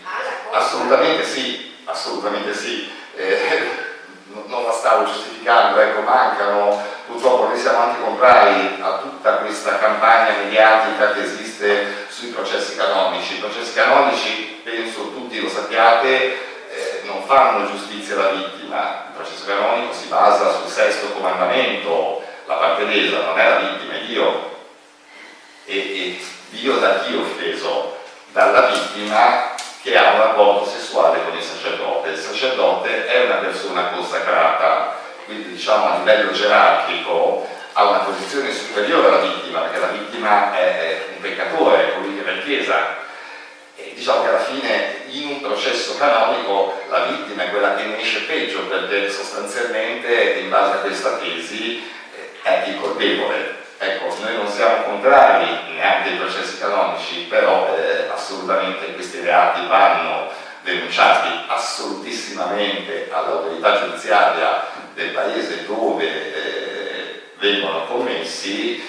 Assolutamente 0.52 1.24
sì, 1.24 1.74
assolutamente 1.84 2.54
sì. 2.54 2.88
Eh, 3.16 3.86
non 4.46 4.64
la 4.64 4.72
stavo 4.72 5.04
giustificando, 5.04 5.80
ecco, 5.80 6.02
mancano, 6.02 6.80
purtroppo 7.06 7.48
noi 7.48 7.58
siamo 7.58 7.78
anche 7.78 8.00
contrari 8.00 8.78
a 8.80 8.98
tutta 8.98 9.38
questa 9.38 9.78
campagna 9.78 10.36
mediatica 10.44 11.10
che 11.10 11.22
esiste 11.22 12.06
sui 12.08 12.28
processi 12.28 12.76
canonici. 12.76 13.34
I 13.34 13.40
processi 13.40 13.72
canonici, 13.72 14.60
penso 14.62 15.10
tutti 15.10 15.40
lo 15.40 15.48
sappiate, 15.48 16.46
non 17.08 17.24
fanno 17.24 17.66
giustizia 17.66 18.14
alla 18.14 18.30
vittima, 18.30 19.06
il 19.08 19.14
processo 19.16 19.46
canonico 19.46 19.92
si 19.92 20.06
basa 20.08 20.52
sul 20.52 20.70
sesto 20.70 21.08
comandamento, 21.12 22.22
la 22.46 22.54
parte 22.54 22.84
lesa 22.84 23.22
non 23.22 23.38
è 23.38 23.48
la 23.48 23.56
vittima, 23.56 23.94
è 23.94 24.00
Dio. 24.04 24.56
E, 25.64 25.76
e 25.76 26.20
Dio 26.50 26.76
da 26.78 27.00
chi 27.00 27.16
offeso? 27.16 27.96
Dalla 28.32 28.68
vittima 28.68 29.54
che 29.82 29.96
ha 29.96 30.12
un 30.12 30.18
rapporto 30.18 30.68
sessuale 30.68 31.24
con 31.24 31.36
il 31.36 31.42
sacerdote. 31.42 32.10
Il 32.10 32.18
sacerdote 32.18 33.06
è 33.06 33.24
una 33.24 33.36
persona 33.36 33.88
consacrata, 33.88 34.96
quindi 35.24 35.50
diciamo 35.50 35.90
a 35.90 35.98
livello 35.98 36.32
gerarchico 36.32 37.46
ha 37.72 37.84
una 37.84 37.98
posizione 37.98 38.52
superiore 38.52 39.06
alla 39.06 39.18
vittima, 39.18 39.60
perché 39.60 39.78
la 39.78 39.86
vittima 39.86 40.58
è 40.58 41.06
un 41.14 41.20
peccatore, 41.20 41.88
è 41.88 41.94
colui 41.94 42.16
che 42.16 42.22
va 42.22 42.30
in 42.32 42.42
chiesa. 42.42 43.06
Diciamo 43.98 44.22
che 44.22 44.28
alla 44.28 44.44
fine 44.44 44.96
in 45.08 45.26
un 45.26 45.40
processo 45.40 45.96
canonico 45.96 46.80
la 46.88 47.06
vittima 47.06 47.42
è 47.42 47.50
quella 47.50 47.74
che 47.74 47.82
ne 47.82 48.00
esce 48.00 48.20
peggio, 48.20 48.60
perché 48.68 49.10
sostanzialmente 49.10 50.38
in 50.40 50.48
base 50.48 50.74
a 50.74 50.80
questa 50.82 51.16
tesi 51.16 51.82
è 52.42 52.64
il 52.68 52.80
colpevole. 52.80 53.56
Ecco, 53.76 54.16
noi 54.20 54.36
non 54.36 54.46
siamo 54.46 54.84
contrari 54.84 55.46
neanche 55.74 56.10
ai 56.10 56.16
processi 56.16 56.58
canonici, 56.58 57.26
però 57.28 57.76
eh, 57.76 58.06
assolutamente 58.12 58.94
questi 58.94 59.18
reati 59.18 59.66
vanno 59.66 60.30
denunciati 60.62 61.30
assolutissimamente 61.48 63.08
all'autorità 63.10 63.80
giudiziaria 63.80 64.64
del 64.94 65.10
paese 65.10 65.66
dove 65.66 66.04
eh, 66.06 67.22
vengono 67.38 67.84
commessi 67.86 68.80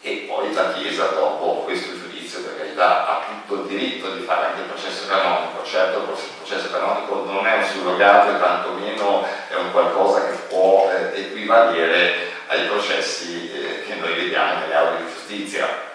e 0.00 0.26
poi 0.26 0.52
la 0.52 0.72
Chiesa 0.72 1.04
dopo 1.04 1.62
questo 1.62 1.90
giudizio 1.92 2.09
per 2.38 2.56
carità 2.56 3.08
ha 3.08 3.24
tutto 3.26 3.62
il 3.62 3.68
diritto 3.68 4.14
di 4.14 4.22
fare 4.22 4.46
anche 4.46 4.60
il 4.60 4.66
processo 4.68 5.08
canonico, 5.08 5.64
certo 5.64 5.98
il 5.98 6.18
processo 6.38 6.70
canonico 6.70 7.24
non 7.24 7.46
è 7.46 7.56
un 7.56 7.64
surrogato 7.64 8.34
e 8.34 8.38
tantomeno 8.38 9.26
è 9.48 9.54
un 9.56 9.72
qualcosa 9.72 10.26
che 10.26 10.36
può 10.48 10.90
eh, 10.90 11.20
equivalere 11.20 12.28
ai 12.46 12.66
processi 12.66 13.50
eh, 13.52 13.82
che 13.82 13.94
noi 13.96 14.14
vediamo 14.14 14.60
nelle 14.60 14.74
aule 14.74 14.96
di 14.98 15.10
giustizia. 15.12 15.88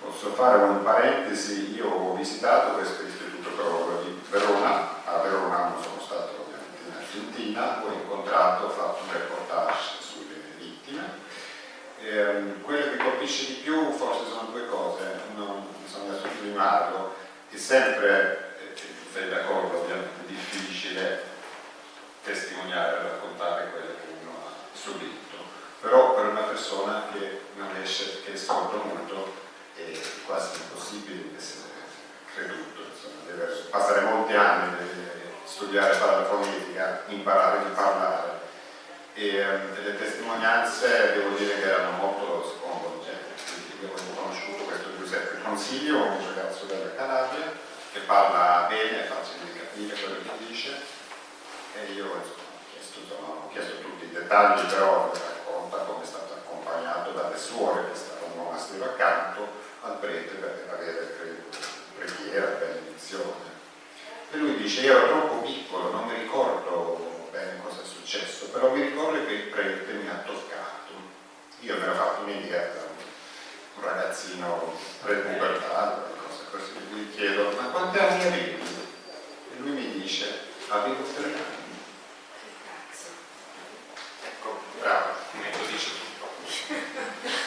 Posso 0.00 0.32
fare 0.34 0.62
una 0.62 0.78
parentesi, 0.78 1.74
io 1.74 1.88
ho 1.88 2.14
visitato 2.14 2.74
questo 2.74 3.02
istituto 3.02 4.02
di 4.04 4.20
Verona, 4.28 5.02
a 5.04 5.18
Verona 5.18 5.68
non 5.68 5.82
sono 5.82 6.00
stato 6.04 6.44
ovviamente 6.44 6.80
in 6.86 6.94
Argentina, 6.94 7.82
ho 7.82 7.92
incontrato, 7.92 8.66
ho 8.66 8.68
fatto 8.68 9.02
un 9.06 9.12
reportage 9.12 9.96
sulle 10.00 10.34
vittime. 10.58 11.22
Eh, 12.02 12.60
quello 12.62 12.90
che 12.90 12.96
colpisce 12.98 13.46
di 13.46 13.52
più 13.62 13.90
forse 13.92 14.24
sono 14.28 14.48
due 14.52 14.66
cose, 14.66 15.20
uno 15.34 15.63
sottolinearlo, 16.44 17.14
è 17.50 17.56
sempre, 17.56 18.56
eh, 18.58 18.80
sei 19.12 19.28
d'accordo, 19.30 19.80
ovviamente 19.80 20.26
difficile 20.26 21.22
testimoniare, 22.22 23.02
raccontare 23.02 23.70
quello 23.70 23.86
che 23.86 24.06
uno 24.20 24.36
ha 24.44 24.76
subito. 24.76 25.12
Però 25.80 26.14
per 26.14 26.26
una 26.26 26.42
persona 26.42 27.04
che 27.12 27.40
non 27.56 27.68
riesce, 27.74 28.22
che 28.24 28.32
è 28.32 28.36
sordomuto 28.36 29.42
è 29.76 29.98
quasi 30.26 30.60
impossibile 30.62 31.36
essere 31.36 31.72
creduto, 32.34 32.80
insomma, 32.90 33.22
deve 33.26 33.52
passare 33.70 34.00
molti 34.02 34.34
anni, 34.34 34.76
deve 34.76 35.12
studiare 35.44 35.96
parafonetica, 35.96 37.02
imparare 37.08 37.58
a 37.58 37.74
parlare. 37.74 38.32
E, 39.14 39.46
um, 39.46 39.84
le 39.84 39.96
testimonianze 39.96 41.12
devo 41.12 41.36
dire 41.36 41.54
che 41.54 41.68
erano 41.68 41.98
molto 41.98 42.58
sconvolgenti, 42.58 43.44
quindi 43.46 43.84
io 43.84 43.92
ho 43.92 44.22
conosciuto 44.22 44.64
questo 44.64 44.96
Giuseppe 44.98 45.40
Consiglio, 45.42 46.33
ragazzo 46.54 46.66
della 46.66 46.94
Calabria 46.94 47.52
che 47.92 48.00
parla 48.00 48.66
bene, 48.68 49.04
è 49.04 49.06
facile 49.06 49.44
di 49.44 49.58
capire 49.58 49.96
quello 49.96 50.18
che 50.22 50.46
dice 50.46 50.70
e 51.74 51.92
io 51.92 52.04
insomma, 52.04 52.46
ho, 52.54 52.70
chiesto, 52.70 53.00
ho 53.18 53.48
chiesto 53.50 53.80
tutti 53.80 54.04
i 54.04 54.12
dettagli 54.12 54.64
però 54.66 55.10
racconta 55.12 55.78
come 55.78 56.02
è 56.02 56.06
stato 56.06 56.34
accompagnato 56.34 57.10
dalle 57.10 57.36
suore 57.36 57.90
che 57.90 57.96
stavano 57.96 58.34
monastero 58.36 58.84
accanto 58.84 59.48
al 59.82 59.98
prete 59.98 60.34
per 60.34 60.70
avere 60.72 61.16
preghiera, 61.98 62.46
benedizione. 62.46 63.52
E 64.30 64.36
lui 64.36 64.56
dice, 64.56 64.80
io 64.80 64.96
ero 64.96 65.06
troppo 65.06 65.42
piccolo, 65.42 65.90
non 65.90 66.06
mi 66.06 66.14
ricordo 66.14 67.28
bene 67.30 67.60
cosa 67.62 67.82
è 67.82 67.84
successo, 67.84 68.46
però 68.46 68.70
mi 68.70 68.82
ricordo 68.82 69.24
che 69.26 69.32
il 69.32 69.42
prete 69.48 69.92
mi 69.92 70.08
ha 70.08 70.22
toccato. 70.24 70.92
Io 71.60 71.76
mi 71.76 71.82
ero 71.82 71.94
fatto 71.94 72.22
un'idea 72.22 72.92
un 73.76 73.84
ragazzino 73.84 74.72
così, 75.02 76.23
gli 76.94 77.14
chiedo 77.14 77.50
ma 77.56 77.68
quanti 77.68 77.98
anni 77.98 78.24
avevi? 78.24 78.52
E 78.52 79.58
lui 79.58 79.70
mi 79.70 80.00
dice 80.00 80.40
avevo 80.68 81.02
tre 81.02 81.24
anni. 81.24 81.62
Ecco, 84.24 84.60
bravo, 84.80 85.08
come 85.32 85.50
lo 85.50 85.66
dice 85.70 85.90
tutto. 85.90 86.26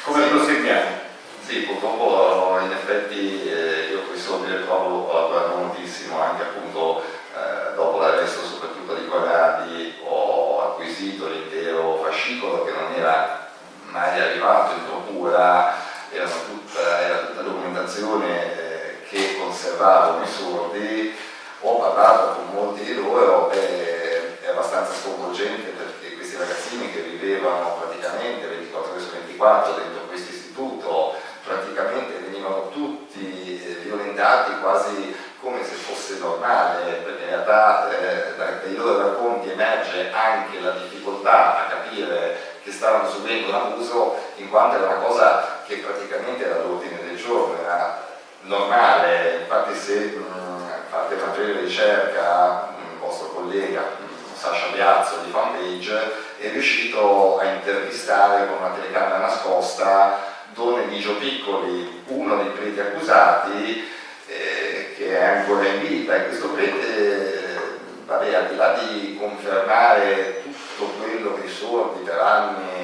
Come 0.04 0.28
proseguiamo? 0.28 1.06
Sì, 1.46 1.60
purtroppo 1.62 2.60
in 2.60 2.72
effetti 2.72 3.50
eh, 3.50 3.88
io 3.92 4.02
questo 4.02 4.40
mi 4.40 4.54
ritrovo 4.54 5.06
guardo 5.30 5.56
moltissimo 5.56 6.22
anche 6.22 6.44
appunto 6.44 7.02
eh, 7.02 7.74
dopo 7.76 8.00
l'arresto 8.00 8.44
soprattutto 8.44 8.96
di 8.96 9.08
Corradi 9.08 9.94
ho 10.04 10.72
acquisito 10.72 11.30
l'intero 11.30 12.02
fascicolo 12.04 12.66
che 12.66 12.72
non 12.72 12.94
era 12.94 13.48
mai 13.92 14.20
arrivato 14.20 14.74
in 14.74 14.86
procura, 14.86 15.76
era 16.12 16.28
tutta, 16.28 17.02
era 17.02 17.18
tutta 17.20 17.42
documentazione 17.42 18.60
eh, 18.60 18.67
che 19.10 19.38
conservavo 19.38 20.22
i 20.22 20.28
sordi, 20.28 21.16
ho 21.62 21.80
parlato 21.80 22.36
con 22.36 22.50
molti 22.54 22.84
di 22.84 22.96
loro 22.96 23.50
e 23.52 24.40
è 24.42 24.50
abbastanza 24.50 24.94
sconvolgente 24.94 25.72
perché 25.72 26.16
questi 26.16 26.38
ragazzini 26.38 26.92
che 26.92 27.02
vivevano 27.02 27.78
praticamente 27.80 28.48
24 28.48 28.92
ore 28.92 29.02
su 29.02 29.10
24 29.12 29.74
dentro 29.74 30.02
questo 30.08 30.32
istituto 30.32 31.16
praticamente 31.44 32.20
venivano 32.20 32.70
tutti 32.70 33.64
eh, 33.64 33.74
violentati 33.84 34.60
quasi 34.62 35.16
come 35.40 35.64
se 35.64 35.76
fosse 35.76 36.18
normale, 36.18 36.92
perché 37.04 37.24
in 37.24 37.30
realtà 37.30 37.90
eh, 37.90 38.36
dai 38.36 38.76
loro 38.76 38.98
racconti 39.00 39.50
emerge 39.50 40.12
anche 40.12 40.60
la 40.60 40.72
difficoltà 40.72 41.66
a 41.66 41.70
capire 41.70 42.56
che 42.64 42.72
stavano 42.72 43.08
subendo 43.10 43.50
un 43.50 43.56
abuso, 43.56 44.18
in 44.38 44.50
quanto 44.50 44.76
era 44.76 44.88
una 44.88 45.06
cosa 45.06 45.62
che 45.66 45.78
praticamente 45.78 46.44
era 46.44 46.56
all'ordine 46.56 47.02
del 47.06 47.16
giorno, 47.16 47.58
era 47.62 48.07
normale, 48.48 49.40
infatti 49.42 49.76
se 49.76 50.16
mh, 50.18 50.90
fate 50.90 51.16
una 51.16 51.32
breve 51.34 51.62
ricerca, 51.62 52.74
il 52.92 53.00
vostro 53.00 53.28
collega 53.30 53.82
mh, 53.82 54.36
Sasha 54.36 54.68
Biazzo 54.74 55.18
di 55.24 55.32
Fanpage 55.32 56.12
è 56.40 56.50
riuscito 56.52 57.40
a 57.40 57.46
intervistare 57.46 58.48
con 58.48 58.58
una 58.58 58.74
telecamera 58.76 59.18
nascosta 59.18 60.36
Don 60.54 60.80
Eligio 60.80 61.16
Piccoli, 61.18 62.04
uno 62.08 62.36
dei 62.38 62.52
preti 62.52 62.80
accusati, 62.80 63.90
eh, 64.28 64.94
che 64.96 65.20
è 65.20 65.24
ancora 65.24 65.68
in 65.68 65.82
vita. 65.82 66.16
E 66.16 66.28
questo 66.28 66.50
prete, 66.50 67.54
eh, 67.54 67.60
vabbè, 68.06 68.34
al 68.34 68.48
di 68.48 68.56
là 68.56 68.74
di 68.74 69.18
confermare 69.20 70.42
tutto 70.44 70.92
quello 71.00 71.36
che 71.36 71.48
i 71.48 71.52
sordi 71.52 72.04
per 72.04 72.20
anni 72.20 72.77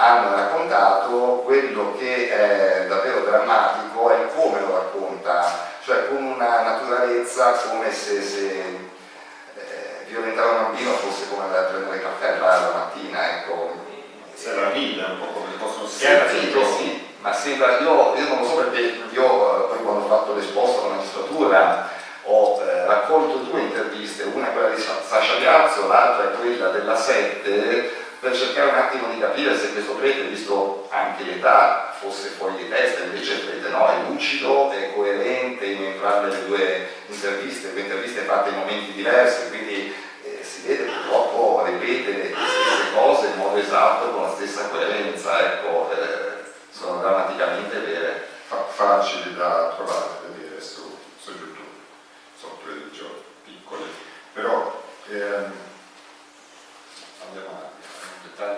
hanno 0.00 0.34
raccontato, 0.34 1.42
quello 1.44 1.94
che 1.98 2.30
è 2.30 2.86
davvero 2.86 3.20
drammatico 3.20 4.10
è 4.10 4.26
come 4.34 4.60
lo 4.60 4.74
racconta, 4.76 5.68
cioè 5.84 6.08
con 6.08 6.22
una 6.24 6.62
naturalezza 6.62 7.52
come 7.68 7.92
se, 7.92 8.22
se 8.22 8.48
eh, 9.56 10.04
violentare 10.06 10.48
un 10.48 10.62
bambino 10.62 10.92
fosse 10.92 11.28
come 11.28 11.42
andare 11.44 11.66
a 11.66 11.68
prendere 11.68 12.00
caffè 12.02 12.28
al 12.32 12.38
bar 12.38 12.60
la 12.60 12.78
mattina, 12.78 13.30
ecco. 13.30 13.88
Se 14.34 14.54
la 14.58 14.70
vita 14.70 15.04
un 15.04 15.18
po' 15.18 15.32
come 15.38 15.52
possono 15.58 15.86
Sì, 15.86 15.96
schiacciare. 15.96 16.30
sì, 16.30 16.50
sì, 16.78 17.06
ma 17.20 17.30
sembra, 17.34 17.78
io, 17.80 18.14
io 18.16 18.28
non 18.28 18.38
lo 18.40 18.46
so 18.46 18.54
perché 18.54 18.80
io 19.10 19.64
eh, 19.64 19.68
poi 19.68 19.82
quando 19.82 20.04
ho 20.06 20.08
fatto 20.08 20.34
l'esposto 20.34 20.86
alla 20.86 20.94
magistratura 20.94 21.88
ho 22.24 22.62
eh, 22.62 22.86
raccolto 22.86 23.36
due 23.50 23.60
interviste, 23.60 24.22
una 24.32 24.48
è 24.48 24.52
quella 24.54 24.68
di 24.70 24.80
Sa- 24.80 25.02
Sasha 25.06 25.34
Piazzo, 25.34 25.86
l'altra 25.88 26.30
è 26.32 26.36
quella 26.38 26.68
della 26.68 26.96
7, 26.96 28.08
per 28.20 28.36
cercare 28.36 28.68
un 28.68 28.76
attimo 28.76 29.08
di 29.08 29.18
capire 29.18 29.58
se 29.58 29.72
questo 29.72 29.94
prete, 29.94 30.28
visto 30.28 30.86
anche 30.90 31.24
l'età, 31.24 31.94
fosse 31.98 32.28
fuori 32.28 32.56
di 32.56 32.68
testa, 32.68 33.04
invece 33.04 33.32
il 33.32 33.40
prete 33.40 33.68
no, 33.70 33.88
è 33.88 34.08
lucido, 34.08 34.70
è 34.70 34.92
coerente 34.94 35.64
in 35.64 35.82
entrambe 35.82 36.28
le 36.28 36.46
due 36.46 36.88
interviste, 37.06 37.72
due 37.72 37.80
interviste 37.80 38.20
fatte 38.22 38.50
in 38.50 38.56
momenti 38.56 38.92
diversi, 38.92 39.48
quindi 39.48 39.94
eh, 40.22 40.44
si 40.44 40.66
vede 40.66 40.84
purtroppo 40.84 41.64
ripete 41.64 42.12
le 42.12 42.34
stesse 42.34 42.92
cose 42.94 43.26
in 43.26 43.36
modo 43.36 43.56
esatto, 43.56 44.10
con 44.10 44.22
la 44.22 44.34
stessa 44.34 44.68
coerenza, 44.68 45.40
ecco, 45.40 45.90
eh, 45.92 46.44
sono 46.70 47.00
drammaticamente 47.00 47.78
vere. 47.78 48.28
Fa- 48.50 48.66
facili 48.66 49.36
da 49.36 49.74
trovare, 49.76 50.08
da 50.22 50.28
vedere 50.34 50.60
su, 50.60 50.98
su 51.22 51.30
YouTube, 51.30 51.68
sotto 52.36 52.68
i 52.68 52.90
giochi 52.90 53.22
piccoli. 53.44 53.84
Però 54.32 54.82
ehm, 55.08 55.52
andiamo 57.26 57.46
avanti, 57.46 57.69
mai 58.40 58.56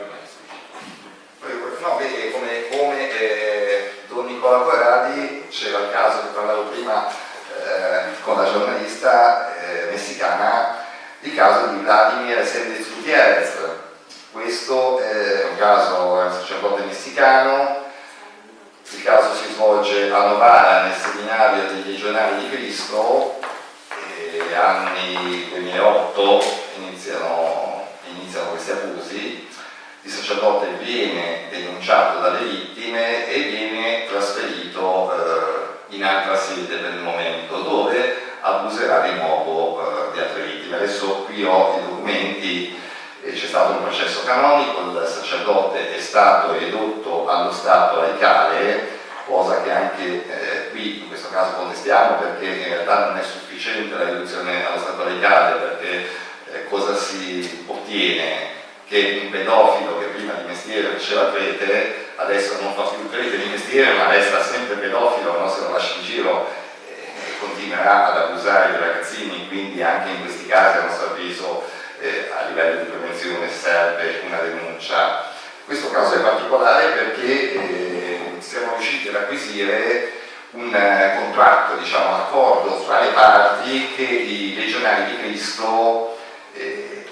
Poi, 1.41 1.81
No, 1.81 1.97
vedi, 1.97 2.31
come, 2.31 2.69
come 2.69 3.11
eh, 3.11 3.91
Don 4.07 4.27
Nicola 4.27 4.59
Corradi, 4.59 5.49
c'era 5.49 5.79
il 5.79 5.91
caso 5.91 6.21
che 6.21 6.29
parlavo 6.29 6.63
prima 6.67 7.09
eh, 7.09 8.21
con 8.23 8.37
la 8.37 8.45
giornalista 8.45 9.53
eh, 9.57 9.91
messicana, 9.91 10.77
il 11.23 11.35
caso 11.35 11.67
di 11.67 11.83
Vladimir 11.83 12.47
Sendez 12.47 12.95
Gutierrez. 12.95 13.55
Questo 14.31 15.01
è 15.01 15.47
un 15.51 15.57
caso, 15.59 16.21
è 16.21 16.25
un 16.27 16.33
sacerdote 16.33 16.85
messicano, 16.85 17.87
il 18.91 19.03
caso 19.03 19.35
si 19.35 19.53
svolge 19.53 20.13
a 20.13 20.27
Novara 20.27 20.83
nel 20.85 20.95
seminario 20.95 21.67
dei 21.67 21.85
legionari 21.85 22.39
di 22.39 22.51
Cristo, 22.51 23.41
e 24.07 24.55
anni 24.55 25.49
2008 25.51 26.45
iniziano, 26.77 27.89
iniziano 28.05 28.51
questi 28.51 28.71
abusi, 28.71 29.51
il 30.05 30.11
sacerdote 30.11 30.67
viene 30.81 31.49
denunciato 31.51 32.21
dalle 32.21 32.45
vittime 32.45 33.29
e 33.29 33.41
viene 33.43 34.07
trasferito 34.07 35.13
eh, 35.13 35.95
in 35.95 36.05
altra 36.05 36.37
sede 36.37 36.77
per 36.77 36.95
il 36.95 37.01
momento, 37.01 37.61
dove 37.61 38.17
abuserà 38.41 39.07
di 39.09 39.15
nuovo 39.15 39.81
eh, 39.81 40.13
di 40.13 40.19
altre 40.19 40.43
vittime. 40.43 40.77
Adesso 40.77 41.07
qui 41.27 41.45
ho 41.45 41.79
i 41.79 41.89
documenti, 41.89 42.81
eh, 43.23 43.33
c'è 43.33 43.47
stato 43.47 43.73
un 43.73 43.83
processo 43.83 44.25
canonico, 44.25 44.81
il 44.81 45.07
sacerdote 45.07 45.95
è 45.95 46.01
stato 46.01 46.53
ridotto 46.59 47.29
allo 47.29 47.53
stato 47.53 48.01
laicale, 48.01 48.99
cosa 49.25 49.63
che 49.63 49.71
anche 49.71 50.05
eh, 50.05 50.71
qui 50.71 51.03
in 51.03 51.09
questo 51.09 51.29
caso 51.29 51.55
contestiamo 51.55 52.17
perché 52.17 52.47
in 52.47 52.65
realtà 52.65 53.07
non 53.07 53.19
è 53.19 53.23
sufficiente 53.23 53.97
la 53.97 54.11
riduzione 54.11 54.67
allo 54.67 54.81
stato 54.81 55.05
laicale 55.05 55.61
perché 55.61 56.09
eh, 56.53 56.69
cosa 56.69 56.97
si 56.97 57.65
ottiene? 57.69 58.62
Che 58.93 59.21
un 59.25 59.31
pedofilo 59.31 59.99
che 60.01 60.05
prima 60.09 60.35
di 60.35 60.49
mestiere 60.49 60.89
faceva 60.89 61.31
prete, 61.31 62.09
adesso 62.17 62.61
non 62.61 62.75
fa 62.75 62.95
più 62.95 63.09
prete 63.09 63.39
di 63.39 63.49
mestiere 63.49 63.97
ma 63.97 64.11
resta 64.11 64.45
sempre 64.45 64.75
pedofilo, 64.75 65.39
no? 65.39 65.49
se 65.49 65.61
lo 65.63 65.73
lascia 65.73 65.95
in 65.95 66.05
giro 66.05 66.47
eh, 66.91 67.39
continuerà 67.41 68.13
ad 68.13 68.17
abusare 68.19 68.73
dei 68.73 68.81
ragazzini, 68.81 69.49
quindi 69.49 69.83
anche 69.83 70.11
in 70.11 70.21
questi 70.21 70.45
casi 70.45 70.77
a 70.77 70.83
nostro 70.83 71.07
avviso 71.07 71.65
eh, 72.01 72.31
a 72.37 72.49
livello 72.49 72.83
di 72.83 72.91
prevenzione 72.91 73.49
serve 73.51 74.25
una 74.27 74.41
denuncia. 74.41 75.25
Questo 75.65 75.91
caso 75.91 76.17
è 76.17 76.21
particolare 76.21 76.89
perché 76.89 77.55
eh, 77.55 78.21
siamo 78.41 78.75
riusciti 78.75 79.09
ad 79.09 79.15
acquisire 79.15 80.13
un 80.51 80.75
eh, 80.75 81.17
contratto, 81.19 81.77
diciamo, 81.79 82.15
accordo 82.15 82.85
tra 82.85 83.01
le 83.01 83.13
parti 83.13 83.95
che 83.97 84.03
i 84.03 84.55
legionari 84.55 85.13
di 85.13 85.17
Cristo 85.17 86.12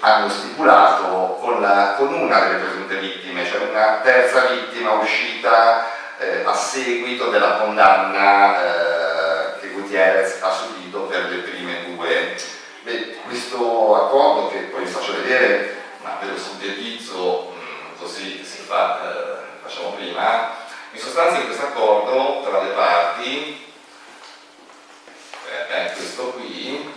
hanno 0.01 0.29
stipulato 0.29 1.37
con, 1.41 1.61
la- 1.61 1.93
con 1.97 2.13
una 2.13 2.39
delle 2.39 2.59
presunte 2.59 2.95
vittime, 2.97 3.45
cioè 3.45 3.69
una 3.69 3.99
terza 4.03 4.47
vittima 4.47 4.93
uscita 4.93 5.85
eh, 6.17 6.43
a 6.43 6.53
seguito 6.53 7.29
della 7.29 7.57
condanna 7.57 8.61
eh, 8.61 9.59
che 9.59 9.67
Gutierrez 9.69 10.41
ha 10.41 10.51
subito 10.51 11.01
per 11.01 11.29
le 11.29 11.37
prime 11.37 11.85
due. 11.85 12.35
Beh, 12.83 13.17
questo 13.25 13.95
accordo 14.05 14.49
che 14.49 14.57
poi 14.71 14.83
vi 14.83 14.91
faccio 14.91 15.13
vedere, 15.13 15.75
ma 16.01 16.17
ve 16.19 16.31
lo 16.31 16.37
sintetizzo 16.37 17.53
mh, 17.55 17.99
così 17.99 18.43
si 18.43 18.57
fa, 18.63 18.99
eh, 19.03 19.37
facciamo 19.61 19.91
prima, 19.91 20.49
in 20.93 20.99
sostanza 20.99 21.37
in 21.39 21.45
questo 21.45 21.65
accordo 21.67 22.41
tra 22.49 22.61
le 22.63 22.71
parti 22.71 23.65
eh, 25.47 25.67
è 25.67 25.93
questo 25.93 26.23
qui, 26.31 26.91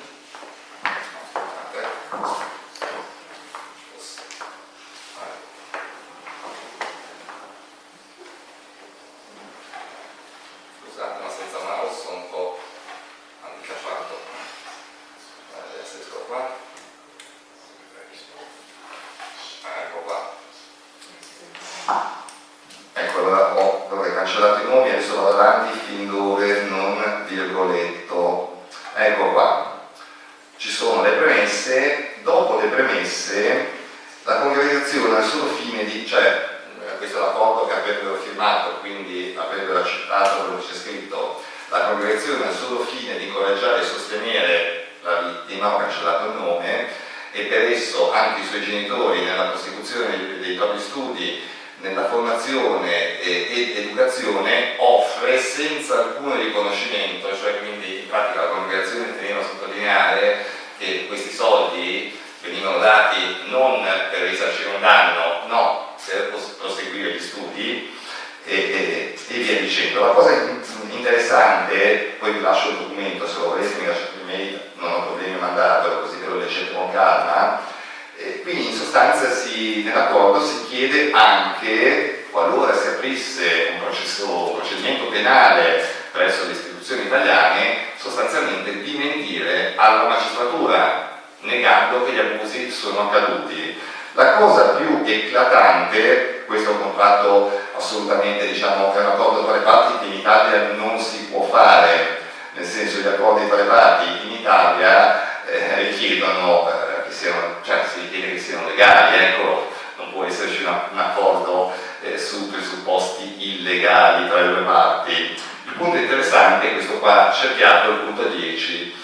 La 94.16 94.35
cosa 94.35 94.77
più 94.77 95.03
eclatante, 95.05 96.44
questo 96.46 96.70
è 96.70 96.72
un 96.74 96.83
contratto 96.83 97.50
assolutamente, 97.77 98.46
diciamo, 98.46 98.94
è 98.94 99.00
un 99.00 99.07
accordo 99.07 99.44
tra 99.44 99.57
le 99.57 99.62
parti 99.62 99.98
che 99.98 100.14
in 100.14 100.20
Italia 100.20 100.68
non 100.77 101.00
si 101.00 101.24
può 101.33 101.42
fare, 101.42 102.20
nel 102.53 102.64
senso 102.64 102.98
gli 102.98 103.09
accordi 103.09 103.48
tra 103.48 103.57
le 103.57 103.64
parti 103.64 104.29
in 104.29 104.35
Italia 104.35 105.44
eh, 105.46 105.90
richiedono 105.90 106.68
eh, 106.68 107.09
che 107.09 107.12
siano, 107.12 107.57
cioè 107.64 107.83
si 107.92 108.03
richiede 108.03 108.35
che 108.35 108.38
siano 108.38 108.68
legali, 108.68 109.16
ecco, 109.16 109.72
non 109.96 110.12
può 110.12 110.22
esserci 110.22 110.62
una, 110.62 110.88
un 110.92 110.98
accordo 111.00 111.72
eh, 112.03 112.16
su 112.16 112.53
presupposti 112.53 113.35
illegali 113.38 114.29
tra 114.29 114.42
le 114.42 114.48
due 114.55 114.62
parti. 114.62 115.11
Il 115.11 115.72
punto 115.77 115.96
interessante 115.96 116.70
è 116.70 116.74
questo 116.74 117.00
qua 117.00 117.33
cerchiato 117.35 117.90
al 117.90 117.98
punto 117.98 118.22
10 118.29 118.94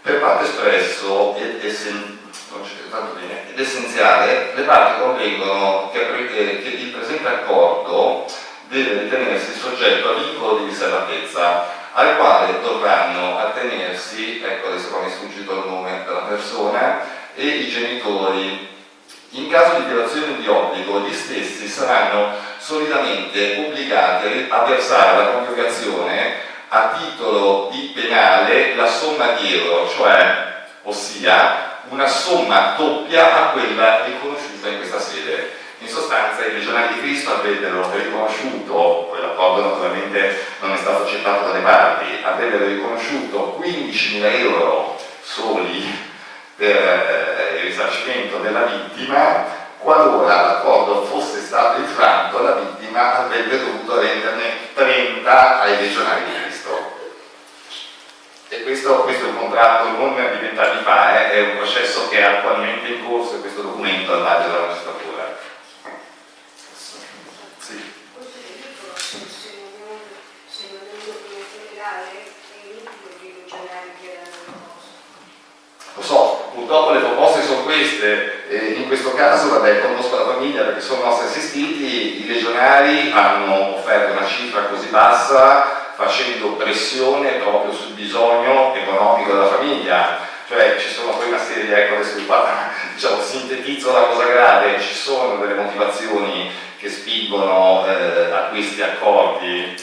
per 0.00 0.20
quanto 0.20 0.44
espresso 0.44 1.34
ed, 1.38 1.60
essen, 2.90 3.14
bene, 3.14 3.50
ed 3.50 3.58
essenziale, 3.58 4.52
le 4.54 4.62
parti 4.62 5.00
convengono 5.00 5.90
che, 5.92 6.26
che, 6.26 6.68
il 6.68 6.90
presente 6.90 7.28
accordo 7.28 8.26
deve 8.68 9.02
ritenersi 9.02 9.58
soggetto 9.58 10.10
a 10.10 10.14
vincolo 10.14 10.58
di 10.58 10.64
riservatezza, 10.66 11.78
al 11.92 12.16
quale 12.16 12.60
dovranno 12.62 13.38
attenersi, 13.38 14.42
ecco 14.44 14.68
adesso 14.68 14.88
qua 14.88 15.00
mi 15.00 15.10
è 15.10 15.14
sfuggito 15.14 15.52
il 15.52 15.64
nome 15.66 16.02
della 16.04 16.20
persona, 16.20 17.00
e 17.34 17.46
i 17.46 17.68
genitori. 17.68 18.68
In 19.34 19.48
caso 19.48 19.78
di 19.78 19.84
violazione 19.84 20.38
di 20.40 20.48
obbligo, 20.48 21.00
gli 21.00 21.14
stessi 21.14 21.68
saranno 21.68 22.34
solidamente 22.58 23.64
obbligati 23.64 24.46
a 24.48 24.64
versare 24.64 25.10
alla 25.10 25.30
congregazione 25.30 26.48
a 26.68 26.98
titolo 26.98 27.68
di 27.70 27.92
penale 27.94 28.74
la 28.74 28.88
somma 28.88 29.32
di 29.32 29.54
euro, 29.54 29.88
cioè 29.88 30.64
ossia 30.82 31.69
una 31.90 32.06
somma 32.06 32.74
doppia 32.76 33.48
a 33.48 33.50
quella 33.50 34.04
riconosciuta 34.04 34.68
in 34.68 34.76
questa 34.78 35.00
sede. 35.00 35.58
In 35.78 35.88
sostanza 35.88 36.44
i 36.44 36.52
legionari 36.52 36.94
di 36.94 37.00
Cristo 37.00 37.32
avrebbero 37.32 37.90
riconosciuto, 37.94 39.06
quell'accordo 39.08 39.62
naturalmente 39.62 40.44
non 40.60 40.72
è 40.72 40.76
stato 40.76 41.04
accettato 41.04 41.46
dalle 41.46 41.62
parti, 41.62 42.18
avrebbero 42.22 42.66
riconosciuto 42.66 43.58
15.000 43.60 44.40
euro 44.40 44.98
soli 45.22 46.08
per 46.54 46.76
eh, 46.76 47.56
il 47.56 47.62
risarcimento 47.62 48.38
della 48.38 48.64
vittima, 48.64 49.46
qualora 49.78 50.42
l'accordo 50.42 51.04
fosse 51.04 51.40
stato 51.40 51.80
infranto 51.80 52.42
la 52.42 52.52
vittima 52.52 53.24
avrebbe 53.24 53.58
dovuto 53.58 53.98
renderne 53.98 54.74
30 54.74 55.60
ai 55.60 55.76
legionari 55.78 56.24
di 56.24 56.42
Cristo. 56.42 56.99
E 58.52 58.64
questo, 58.64 59.02
questo, 59.02 59.26
è 59.26 59.28
un 59.28 59.38
contratto 59.38 59.90
non 59.90 60.16
di 60.16 60.38
vent'anni 60.44 60.82
fa, 60.82 61.20
eh, 61.20 61.30
è 61.30 61.40
un 61.50 61.56
processo 61.58 62.08
che 62.08 62.18
è 62.18 62.22
attualmente 62.22 62.88
in 62.88 63.06
corso 63.06 63.36
e 63.36 63.40
questo 63.40 63.62
documento 63.62 64.12
vaglio 64.24 64.50
della 64.50 64.66
magistratura. 64.66 65.38
Sì. 67.58 67.92
Purtroppo 76.60 76.92
le 76.92 77.00
proposte 77.00 77.42
sono 77.42 77.62
queste, 77.62 78.48
e 78.48 78.74
in 78.76 78.86
questo 78.86 79.14
caso 79.14 79.48
vabbè, 79.48 79.80
conosco 79.80 80.16
la 80.16 80.32
famiglia 80.32 80.64
perché 80.64 80.80
sono 80.80 81.04
nostri 81.04 81.26
assistiti, 81.26 82.22
i 82.22 82.26
legionari 82.26 83.10
hanno 83.12 83.76
offerto 83.76 84.12
una 84.12 84.26
cifra 84.26 84.64
così 84.64 84.88
bassa 84.88 85.78
facendo 85.94 86.52
pressione 86.52 87.32
proprio 87.32 87.72
sul 87.72 87.92
bisogno 87.92 88.74
economico 88.74 89.32
della 89.32 89.48
famiglia, 89.48 90.18
cioè 90.48 90.76
ci 90.78 90.88
sono 90.88 91.12
poi 91.12 91.28
una 91.28 91.38
serie, 91.38 91.84
ecco 91.84 91.94
adesso 91.96 92.16
vi 92.16 92.26
diciamo, 92.94 93.22
sintetizzo 93.22 93.92
la 93.92 94.02
cosa 94.02 94.24
grave, 94.26 94.80
ci 94.80 94.94
sono 94.94 95.36
delle 95.36 95.60
motivazioni 95.60 96.50
che 96.78 96.88
spingono 96.88 97.86
eh, 97.86 98.32
a 98.32 98.48
questi 98.48 98.80
accordi, 98.80 99.74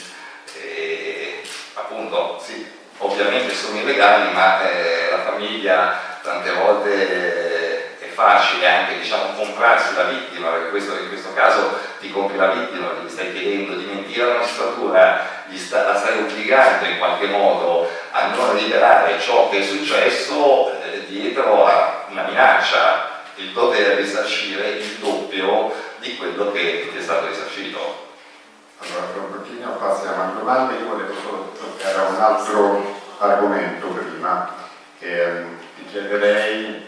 e, 0.59 1.43
appunto 1.75 2.41
sì, 2.43 2.65
ovviamente 2.97 3.53
sono 3.53 3.79
illegali, 3.79 4.33
ma 4.33 4.67
eh, 4.67 5.09
la 5.11 5.21
famiglia 5.21 6.16
tante 6.27 6.51
volte 6.51 7.99
è 7.99 8.05
facile 8.07 8.67
anche 8.67 8.99
diciamo, 8.99 9.33
comprarsi 9.33 9.95
la 9.95 10.03
vittima, 10.03 10.49
perché 10.49 10.69
questo, 10.71 10.97
in 10.99 11.07
questo 11.07 11.33
caso 11.33 11.79
ti 12.01 12.11
compri 12.11 12.35
la 12.35 12.47
vittima, 12.47 12.87
perché 12.87 13.05
gli 13.05 13.09
stai 13.09 13.31
chiedendo 13.31 13.75
di 13.75 13.85
mentire 13.85 14.23
alla 14.23 14.39
magistratura 14.39 15.35
sta, 15.53 15.83
la 15.83 15.95
stai 15.95 16.19
obbligando 16.19 16.85
in 16.85 16.97
qualche 16.97 17.27
modo 17.27 17.89
a 18.11 18.27
non 18.27 18.55
liberare 18.55 19.19
ciò 19.21 19.49
che 19.49 19.59
è 19.59 19.63
successo 19.63 20.71
eh, 20.83 21.05
dietro 21.07 21.65
a 21.65 22.05
una 22.09 22.23
minaccia, 22.23 23.21
il 23.35 23.51
dover 23.51 23.95
risarcire 23.95 24.69
il 24.69 24.97
doppio 24.99 25.73
di 25.99 26.17
quello 26.17 26.51
che 26.51 26.89
ti 26.91 26.97
è 26.97 27.01
stato 27.01 27.27
risarcito. 27.27 28.05
Allora, 28.79 29.05
pochino 29.31 29.71
passiamo 29.77 30.23
alle 30.23 30.33
domande, 30.37 30.75
io 30.75 30.87
volevo 30.87 31.13
solo 31.21 31.53
toccare 31.57 32.09
un 32.09 32.21
altro 32.21 32.95
argomento 33.19 33.87
prima, 33.87 34.53
eh, 34.99 35.56
ti 35.77 35.85
chiederei 35.85 36.85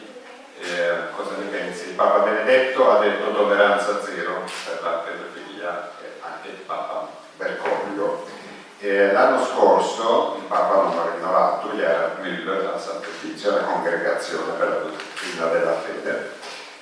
eh, 0.60 0.94
cosa 1.16 1.36
ne 1.38 1.46
pensi. 1.50 1.90
Il 1.90 1.96
Papa 1.96 2.20
Benedetto 2.20 2.92
ha 2.92 3.00
detto 3.00 3.32
tolleranza 3.32 4.04
zero 4.04 4.44
per 4.66 4.80
la 4.84 5.04
pedofilia 5.06 5.92
e 6.02 6.20
anche 6.22 6.48
il 6.50 6.64
Papa 6.66 7.08
Bergoglio 7.38 8.38
eh, 8.82 9.12
l'anno 9.12 9.44
scorso 9.44 10.38
il 10.38 10.46
Papa 10.46 10.76
non 10.76 10.98
ha 10.98 11.12
rinnovato, 11.14 11.74
gli 11.74 11.82
era 11.82 12.16
Müller 12.22 12.64
la 12.64 12.80
Sant'Officio, 12.80 13.52
la 13.52 13.64
congregazione 13.64 14.54
per 14.54 14.70
la 14.70 14.76
dottrina 14.76 15.46
della 15.48 15.74
fede. 15.74 16.32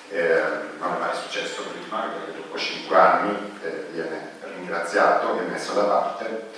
Eh, 0.10 0.42
non 0.78 0.94
è 0.94 1.00
mai 1.00 1.16
successo 1.16 1.64
prima, 1.64 2.02
perché 2.02 2.40
dopo 2.40 2.56
cinque 2.56 2.96
anni 2.96 3.60
eh, 3.64 3.88
viene 3.92 4.34
ringraziato, 4.42 5.34
viene 5.34 5.50
messo 5.50 5.74
da 5.74 5.84
parte. 5.86 6.50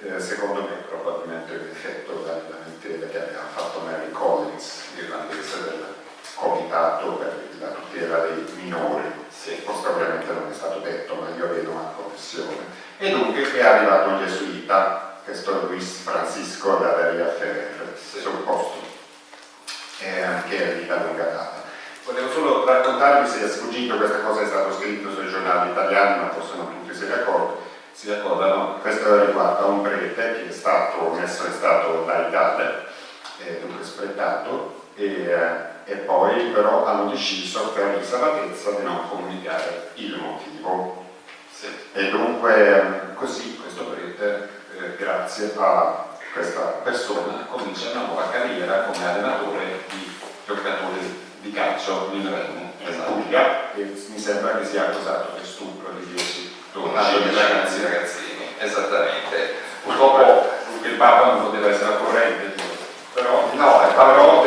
Eh, 0.00 0.20
secondo 0.20 0.62
me 0.62 0.76
probabilmente 0.88 1.56
l'effetto 1.56 2.12
della 2.12 2.40
lamentele 2.48 3.10
che 3.10 3.20
aveva 3.20 3.42
fatto 3.52 3.80
Mary 3.80 4.12
Collins, 4.12 4.84
irlandese 4.96 5.62
del 5.64 5.84
Comitato 6.34 7.14
per 7.14 7.34
la 7.58 7.68
tutela 7.68 8.18
dei 8.18 8.46
minori. 8.62 9.10
Sì. 9.28 9.60
Questo 9.62 9.90
ovviamente 9.90 10.32
non 10.32 10.48
è 10.50 10.54
stato 10.54 10.78
detto, 10.78 11.14
ma 11.14 11.28
io 11.36 11.48
vedo 11.48 11.70
una 11.72 11.92
confessione 11.96 12.86
e 12.98 13.10
dunque 13.10 13.52
è 13.52 13.64
arrivato 13.64 14.10
un 14.10 14.24
gesuita, 14.24 15.20
questo 15.24 15.66
Luis 15.66 15.98
Francisco 16.02 16.76
da 16.76 16.90
Daria 16.90 17.32
Ferrer, 17.32 17.96
sul 17.96 18.42
posto, 18.44 18.78
e 20.00 20.22
anche 20.22 20.74
lì 20.74 20.86
da 20.86 21.02
lunga 21.02 21.24
data. 21.24 21.62
Volevo 22.04 22.30
solo 22.30 22.64
raccontarvi 22.64 23.28
se 23.28 23.44
è 23.44 23.48
sfuggito, 23.48 23.96
questa 23.96 24.20
cosa 24.20 24.42
è 24.42 24.46
stata 24.46 24.72
scritta 24.72 25.10
sui 25.10 25.28
giornali 25.28 25.70
italiani, 25.70 26.20
ma 26.20 26.30
forse 26.30 26.56
non 26.56 26.68
tutti 26.68 26.96
si 26.96 27.04
ricordano, 27.04 27.66
si 27.98 28.14
ricordano, 28.14 28.78
questo 28.78 29.26
riguarda 29.26 29.64
un 29.64 29.82
prete 29.82 30.14
che 30.14 30.48
è 30.48 30.52
stato 30.52 31.10
messo 31.14 31.46
in 31.46 31.52
stato 31.52 32.04
laicale, 32.06 32.86
eh, 33.44 33.58
dunque 33.60 33.84
spretato, 33.84 34.84
e, 34.94 35.04
eh, 35.04 35.50
e, 35.84 35.96
poi 35.96 36.44
però 36.52 36.86
hanno 36.86 37.10
deciso 37.10 37.72
per 37.72 37.96
riservatezza 37.96 38.70
di 38.70 38.84
non 38.84 39.08
comunicare 39.08 39.90
il 39.94 40.16
motivo 40.16 41.06
sì. 41.50 41.66
E 41.92 42.10
dunque 42.10 43.14
così 43.14 43.58
questo 43.60 43.86
prete, 43.86 44.48
eh, 44.78 44.96
grazie 44.96 45.52
a 45.56 46.06
questa 46.32 46.60
persona, 46.84 47.46
comincia 47.50 47.90
una 47.90 48.02
nuova 48.02 48.30
carriera 48.30 48.82
come 48.82 49.08
allenatore 49.08 49.82
di 49.88 50.16
giocatori 50.46 51.26
di 51.40 51.50
calcio 51.50 52.10
in 52.12 52.20
in 52.20 52.88
esatto. 52.88 53.12
Puglia, 53.12 53.72
e 53.74 53.82
mi 53.82 54.18
sembra 54.18 54.56
che 54.58 54.66
sia 54.66 54.86
accusato 54.86 55.36
di 55.36 55.44
stupro 55.44 55.90
di 55.98 56.12
10 56.14 56.47
ragazzini. 56.84 57.84
ragazzini. 57.84 58.54
Esattamente. 58.58 59.54
Purtroppo 59.82 60.56
il 60.82 60.94
Papa 60.94 61.24
non 61.26 61.44
poteva 61.44 61.68
essere 61.68 61.92
accusato 61.92 62.08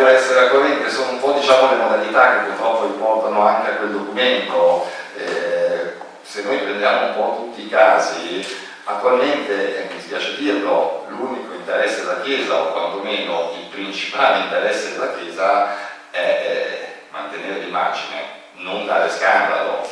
per 0.02 0.16
essere 0.16 0.40
al 0.40 0.50
corrente, 0.50 0.90
sono 0.90 1.12
un 1.12 1.20
po' 1.20 1.34
diciamo, 1.34 1.70
le 1.70 1.78
modalità 1.78 2.32
che 2.32 2.50
purtroppo 2.50 2.86
riportano 2.86 3.46
anche 3.46 3.70
a 3.70 3.74
quel 3.76 3.92
documento. 3.92 4.88
Eh, 5.16 5.94
se 6.24 6.44
noi 6.44 6.58
prendiamo 6.58 7.08
un 7.08 7.14
po' 7.14 7.36
tutti 7.38 7.66
i 7.66 7.70
casi, 7.70 8.46
attualmente, 8.86 9.90
mi 9.94 10.02
spiace 10.02 10.36
dirlo, 10.38 11.06
l'unico 11.10 11.54
interesse 11.54 12.02
della 12.02 12.22
Chiesa, 12.22 12.56
o 12.56 12.72
quantomeno 12.72 13.52
il 13.60 13.68
principale 13.68 14.44
interesse 14.44 14.94
della 14.94 15.14
Chiesa, 15.14 15.68
è 16.10 16.18
eh, 16.18 16.88
mantenere 17.12 17.60
l'immagine, 17.60 18.24
non 18.56 18.86
dare 18.86 19.10
scandalo. 19.10 19.88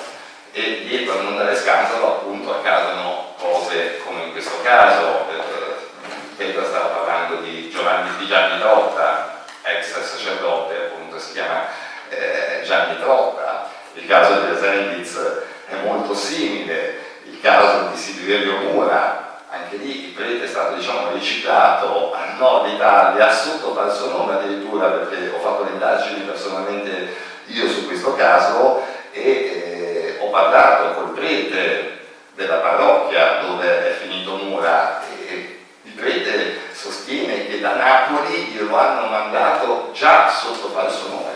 E 0.51 0.83
dietro 0.87 1.19
a 1.19 1.21
non 1.21 1.37
dare 1.37 1.55
scandalo 1.55 2.07
appunto 2.07 2.55
accadono 2.55 3.33
cose 3.37 3.99
come 4.03 4.23
in 4.23 4.31
questo 4.31 4.61
caso. 4.63 5.25
Eh, 5.29 5.77
Petra 6.35 6.63
stava 6.63 6.85
parlando 6.87 7.41
di 7.41 7.69
Giovanni 7.69 8.17
di 8.17 8.25
Gianni 8.25 8.59
Trotta, 8.59 9.45
ex 9.61 9.99
sacerdote, 10.01 10.75
appunto 10.75 11.19
si 11.19 11.33
chiama 11.33 11.67
eh, 12.09 12.61
Gianni 12.65 12.97
Trotta. 12.99 13.69
Il 13.93 14.07
caso 14.07 14.41
di 14.41 14.51
Esenditz 14.51 15.17
è 15.67 15.75
molto 15.83 16.13
simile, 16.15 16.99
il 17.25 17.39
caso 17.41 17.89
di 17.89 17.97
Silverio 17.97 18.57
Mura, 18.59 19.29
anche 19.49 19.77
lì 19.77 20.05
il 20.05 20.13
prete 20.13 20.45
è 20.45 20.47
stato 20.47 20.75
diciamo, 20.75 21.11
riciclato 21.11 22.13
al 22.13 22.37
nord 22.37 22.71
Italia 22.71 23.31
sotto 23.31 23.73
falso 23.73 24.11
nome 24.11 24.33
addirittura 24.33 24.87
perché 24.89 25.33
ho 25.35 25.39
fatto 25.39 25.63
le 25.63 25.71
indagini 25.71 26.21
personalmente 26.21 27.15
io 27.47 27.67
su 27.67 27.87
questo 27.87 28.15
caso 28.15 28.83
e 29.11 29.21
eh, 29.21 29.68
ho 30.29 30.31
parlato 30.31 30.93
col 30.93 31.09
prete 31.13 31.97
della 32.35 32.57
parrocchia 32.57 33.39
dove 33.41 33.89
è 33.89 33.93
finito 33.93 34.35
Mura 34.35 35.01
e 35.27 35.57
il 35.81 35.91
prete 35.93 36.57
sostiene 36.71 37.47
che 37.47 37.59
da 37.59 37.73
Napoli 37.73 38.43
glielo 38.45 38.77
hanno 38.77 39.07
mandato 39.07 39.89
già 39.91 40.29
sotto 40.29 40.69
falso 40.69 41.09
nome. 41.09 41.31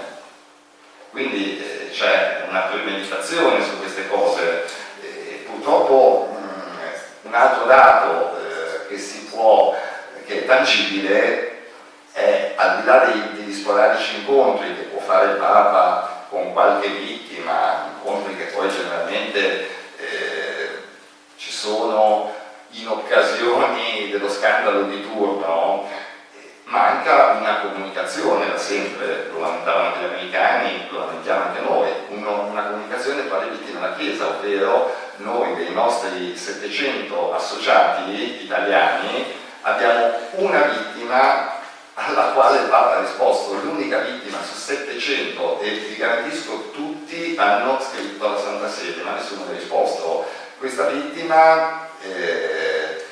Quindi 1.09 1.59
eh, 1.59 1.89
c'è 1.89 2.45
una 2.47 2.61
premeditazione 2.61 3.63
su 3.63 3.79
queste 3.79 4.07
cose. 4.07 4.65
Eh, 5.01 5.43
purtroppo 5.47 6.29
mh, 6.31 6.43
mm, 6.43 6.87
un 7.23 7.33
altro 7.33 7.65
dato 7.65 8.37
eh, 8.37 8.87
che 8.89 8.97
si 8.99 9.25
può, 9.25 9.75
che 10.25 10.43
è 10.43 10.45
tangibile, 10.45 11.51
è 12.11 12.53
al 12.55 12.79
di 12.79 12.85
là 12.85 12.97
dei, 13.05 13.31
degli 13.33 13.53
sporadici 13.53 14.17
incontri 14.17 14.75
che 14.75 14.83
può 14.83 14.99
fare 14.99 15.31
il 15.31 15.37
Papa 15.37 16.12
con 16.33 16.51
qualche 16.51 16.87
vittima, 16.87 17.91
incontri 17.93 18.35
che 18.35 18.45
poi 18.45 18.67
generalmente 18.67 19.69
eh, 19.97 20.81
ci 21.35 21.51
sono 21.51 22.33
in 22.71 22.87
occasioni 22.87 24.09
dello 24.09 24.27
scandalo 24.27 24.85
di 24.85 24.99
turno, 25.03 25.87
manca 26.63 27.37
una 27.39 27.59
comunicazione 27.59 28.47
da 28.47 28.57
sempre, 28.57 29.29
lo 29.31 29.41
lamentavano 29.41 29.89
anche 29.89 29.99
gli 29.99 30.09
americani, 30.11 30.87
lo 30.89 30.99
lamentiamo 31.05 31.43
anche 31.43 31.61
noi, 31.61 31.89
uno, 32.07 32.47
una 32.49 32.63
comunicazione 32.63 33.27
tra 33.27 33.37
le 33.37 33.51
vittime 33.51 33.79
della 33.79 33.93
Chiesa, 33.93 34.29
ovvero 34.29 34.91
noi 35.17 35.53
dei 35.53 35.71
nostri 35.71 36.35
700 36.35 37.31
associati 37.35 38.41
italiani 38.43 39.31
abbiamo 39.61 40.13
una 40.31 40.61
vittima 40.63 41.61
alla 41.95 42.31
quale 42.33 42.61
il 42.61 42.69
Papa 42.69 42.97
ha 42.97 43.01
risposto, 43.01 43.53
l'unica 43.53 43.99
vittima 43.99 44.39
su 44.41 44.57
700 44.57 45.59
e 45.61 45.69
vi 45.71 45.95
garantisco 45.95 46.71
tutti 46.71 47.35
hanno 47.37 47.79
scritto 47.79 48.25
alla 48.25 48.39
Santa 48.39 48.69
Sede, 48.69 49.03
ma 49.03 49.13
nessuno 49.13 49.45
ha 49.47 49.53
risposto. 49.53 50.25
Questa 50.57 50.87
vittima 50.87 51.87
eh, 52.01 53.05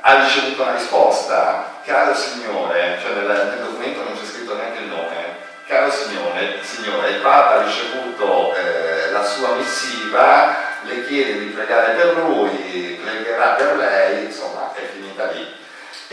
ha 0.00 0.22
ricevuto 0.22 0.62
una 0.62 0.74
risposta, 0.74 1.80
caro 1.84 2.14
signore, 2.14 2.98
cioè 3.00 3.14
nel, 3.14 3.26
nel, 3.26 3.64
documento 3.64 4.02
non 4.02 4.18
c'è 4.18 4.26
scritto 4.26 4.56
neanche 4.56 4.80
il 4.80 4.88
nome, 4.88 5.36
caro 5.66 5.90
signore, 5.90 6.58
signore 6.62 7.10
il 7.10 7.20
Papa 7.20 7.60
ha 7.60 7.62
ricevuto 7.62 8.54
eh, 8.54 9.10
la 9.12 9.24
sua 9.24 9.54
missiva, 9.54 10.56
le 10.82 11.06
chiede 11.06 11.38
di 11.38 11.46
pregare 11.46 11.92
per 11.92 12.16
lui, 12.16 13.00
pregherà 13.02 13.50
per 13.50 13.76
lei, 13.76 14.24
insomma 14.24 14.74
è 14.74 14.82
finita 14.92 15.30
lì. 15.30 15.62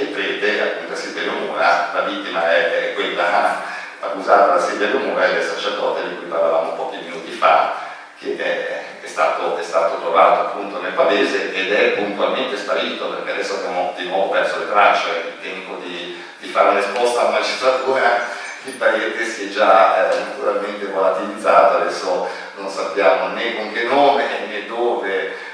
E 0.02 0.06
il 0.06 0.10
prete, 0.10 0.62
appunto 0.64 0.96
Silverio 0.96 1.34
Mura, 1.34 1.92
la 1.94 2.02
vittima 2.02 2.52
è, 2.52 2.90
è 2.90 2.94
quella 2.96 3.62
accusata 4.00 4.56
da 4.56 4.60
Silverio 4.60 4.98
Mura 4.98 5.28
e 5.28 5.34
del 5.34 5.44
sacerdote 5.44 6.10
di 6.10 6.16
cui 6.16 6.26
parlavamo 6.26 6.72
pochi 6.72 6.98
minuti 7.04 7.30
fa, 7.30 7.76
che 8.18 8.36
è, 8.36 9.00
è, 9.00 9.08
stato, 9.08 9.56
è, 9.58 9.62
stato, 9.62 10.00
trovato 10.00 10.42
appunto 10.42 10.82
nel 10.82 10.94
pavese 10.94 11.54
ed 11.54 11.72
è 11.72 11.90
puntualmente 11.92 12.58
sparito 12.58 13.10
perché 13.10 13.32
adesso 13.32 13.58
abbiamo 13.58 13.94
di 13.96 14.08
nuovo 14.08 14.30
perso 14.30 14.58
le 14.58 14.70
tracce, 14.70 15.36
il 15.36 15.40
tempo 15.40 15.76
di, 15.76 16.20
di 16.40 16.48
fare 16.48 16.70
un'esposta 16.70 17.22
alla 17.22 17.30
magistratura 17.30 18.40
il 18.66 18.74
paese 18.74 19.24
si 19.26 19.50
è 19.50 19.50
già 19.50 20.10
eh, 20.10 20.18
naturalmente 20.18 20.86
volatilizzato, 20.88 21.78
adesso 21.78 22.28
non 22.56 22.70
sappiamo 22.70 23.34
né 23.36 23.56
con 23.56 23.72
che 23.72 23.84
nome 23.84 24.24
né 24.48 24.66
dove 24.66 25.50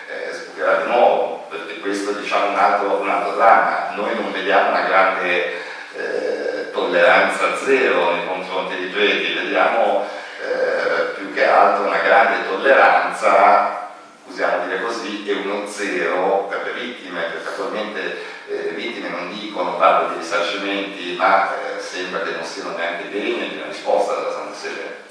di 0.58 0.89
nuovo, 0.89 1.46
perché 1.50 1.80
questo 1.80 2.12
diciamo 2.13 2.50
un 2.50 2.58
altro, 2.58 2.96
un 2.96 3.10
altro 3.10 3.36
dramma. 3.36 3.91
Noi 3.96 4.15
non 4.15 4.32
vediamo 4.32 4.70
una 4.70 4.82
grande 4.82 5.54
eh, 5.93 6.72
tolleranza 6.72 7.56
zero 7.58 8.15
nei 8.15 8.28
confronti 8.28 8.76
di 8.76 8.88
preti, 8.88 9.34
vediamo 9.34 10.06
eh, 10.41 11.13
più 11.15 11.34
che 11.34 11.46
altro 11.46 11.86
una 11.86 12.00
grande 12.00 12.48
tolleranza, 12.48 13.91
usiamo 14.26 14.65
dire 14.65 14.82
così, 14.82 15.28
e 15.28 15.34
uno 15.34 15.67
zero 15.67 16.48
per 16.50 16.63
le 16.65 16.72
vittime, 16.74 17.22
perché 17.22 17.50
attualmente 17.50 18.17
eh, 18.50 18.63
le 18.63 18.72
vittime 18.72 19.10
non 19.10 19.30
dicono, 19.32 19.78
parlo 19.78 20.10
di 20.10 20.20
risarcimenti, 20.20 21.15
ma 21.15 21.54
eh, 21.54 21.80
sembra 21.80 22.22
che 22.22 22.32
non 22.32 22.43
siano 22.43 22.76
neanche 22.76 23.10
degne 23.10 23.50
di 23.50 23.58
una 23.58 23.67
risposta 23.67 24.15
dalla 24.15 24.32
Santa 24.32 24.58
Sede. 24.58 25.06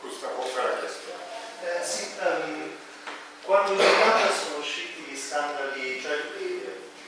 Gustavo 0.00 0.42
per 0.54 0.64
la 0.64 0.70
questione. 0.70 1.20
Eh, 1.62 1.84
sì, 1.84 2.10
um, 2.20 2.70
quando 3.42 3.72
in 3.72 3.78
Italia 3.78 4.30
sono 4.30 4.58
usciti 4.58 5.02
gli 5.08 5.16
scandali, 5.16 6.00
cioè 6.00 6.18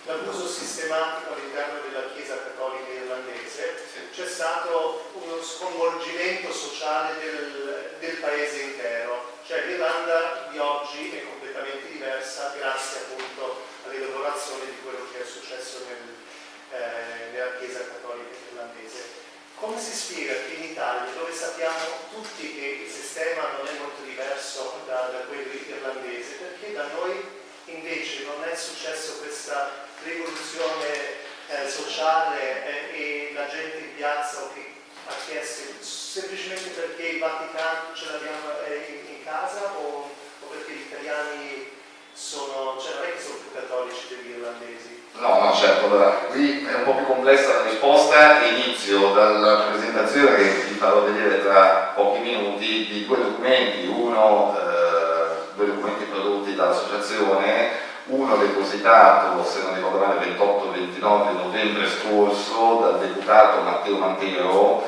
l'abuso 0.06 0.46
sistematico 0.46 1.34
all'interno 1.34 1.80
della 1.82 2.06
Chiesa 2.14 2.38
Cattolica 2.42 2.90
Irlandese, 2.90 3.74
c'è 4.14 4.26
stato 4.26 5.10
uno 5.14 5.42
sconvolgimento 5.42 6.52
sociale 6.52 7.18
del, 7.20 7.96
del 7.98 8.16
paese 8.16 8.62
intero. 8.62 9.36
Cioè 9.46 9.64
l'Irlanda 9.66 10.48
di 10.50 10.58
oggi 10.58 11.12
è 11.16 11.24
completamente 11.28 11.90
diversa 11.90 12.54
grazie 12.58 13.00
appunto 13.00 13.64
all'elaborazione 13.86 14.64
di 14.66 14.76
quello 14.82 15.06
che 15.12 15.22
è 15.22 15.26
successo 15.26 15.84
nel, 15.88 16.80
eh, 16.80 17.32
nella 17.32 17.56
Chiesa 17.58 17.80
Cattolica 17.80 18.34
Irlandese. 18.50 19.26
Come 19.58 19.78
si 19.78 19.92
spiega 19.92 20.34
che 20.46 20.54
in 20.54 20.67
Italia, 20.78 21.10
dove 21.12 21.34
sappiamo 21.34 22.06
tutti 22.12 22.54
che 22.54 22.84
il 22.86 22.88
sistema 22.88 23.50
non 23.58 23.66
è 23.66 23.78
molto 23.80 24.02
diverso 24.04 24.84
da, 24.86 25.10
da 25.10 25.26
quello 25.26 25.52
irlandese, 25.52 26.34
perché 26.34 26.72
da 26.72 26.86
noi 26.94 27.18
invece 27.64 28.22
non 28.22 28.44
è 28.48 28.54
successo 28.54 29.18
questa 29.18 29.86
rivoluzione 30.04 31.18
eh, 31.48 31.68
sociale 31.68 32.92
eh, 32.92 32.96
e 32.96 33.32
la 33.34 33.48
gente 33.48 33.78
in 33.78 33.96
piazza 33.96 34.50
che 34.54 34.66
ha 35.08 35.14
chiesto 35.26 35.82
semplicemente 35.82 36.70
perché 36.70 37.08
il 37.08 37.18
Vaticano 37.18 37.92
ce 37.94 38.12
l'abbiamo 38.12 38.62
eh, 38.64 39.02
in, 39.02 39.16
in, 39.16 39.24
casa 39.24 39.72
o, 39.78 40.08
o, 40.42 40.46
perché 40.46 40.72
gli 40.74 40.86
italiani 40.86 41.72
sono, 42.18 42.76
cioè 42.82 42.96
non 42.96 43.04
è 43.04 43.14
che 43.14 43.22
sono 43.22 43.36
più 43.38 43.54
cattolici 43.54 44.08
degli 44.08 44.34
irlandesi? 44.34 45.02
No, 45.18 45.38
no, 45.40 45.54
certo, 45.54 45.86
allora, 45.86 46.10
qui 46.30 46.66
è 46.66 46.74
un 46.74 46.82
po' 46.82 46.94
più 46.96 47.06
complessa 47.06 47.62
la 47.62 47.70
risposta, 47.70 48.42
inizio 48.42 49.12
dalla 49.12 49.70
presentazione 49.70 50.36
che 50.36 50.50
vi 50.68 50.74
farò 50.74 51.02
vedere 51.02 51.42
tra 51.42 51.92
pochi 51.94 52.20
minuti 52.20 52.86
di 52.86 53.06
due 53.06 53.18
documenti, 53.18 53.86
uno, 53.86 54.56
eh, 54.58 55.54
due 55.54 55.66
documenti 55.66 56.04
prodotti 56.04 56.56
dall'associazione, 56.56 57.86
uno 58.06 58.36
depositato, 58.36 59.44
se 59.44 59.62
non 59.62 59.74
ricordo 59.76 59.98
male, 59.98 60.24
il 60.24 60.32
28-29 60.34 61.32
novembre 61.34 61.88
scorso 61.88 62.78
dal 62.80 62.98
deputato 62.98 63.60
Matteo 63.60 63.96
Mantero, 63.96 64.82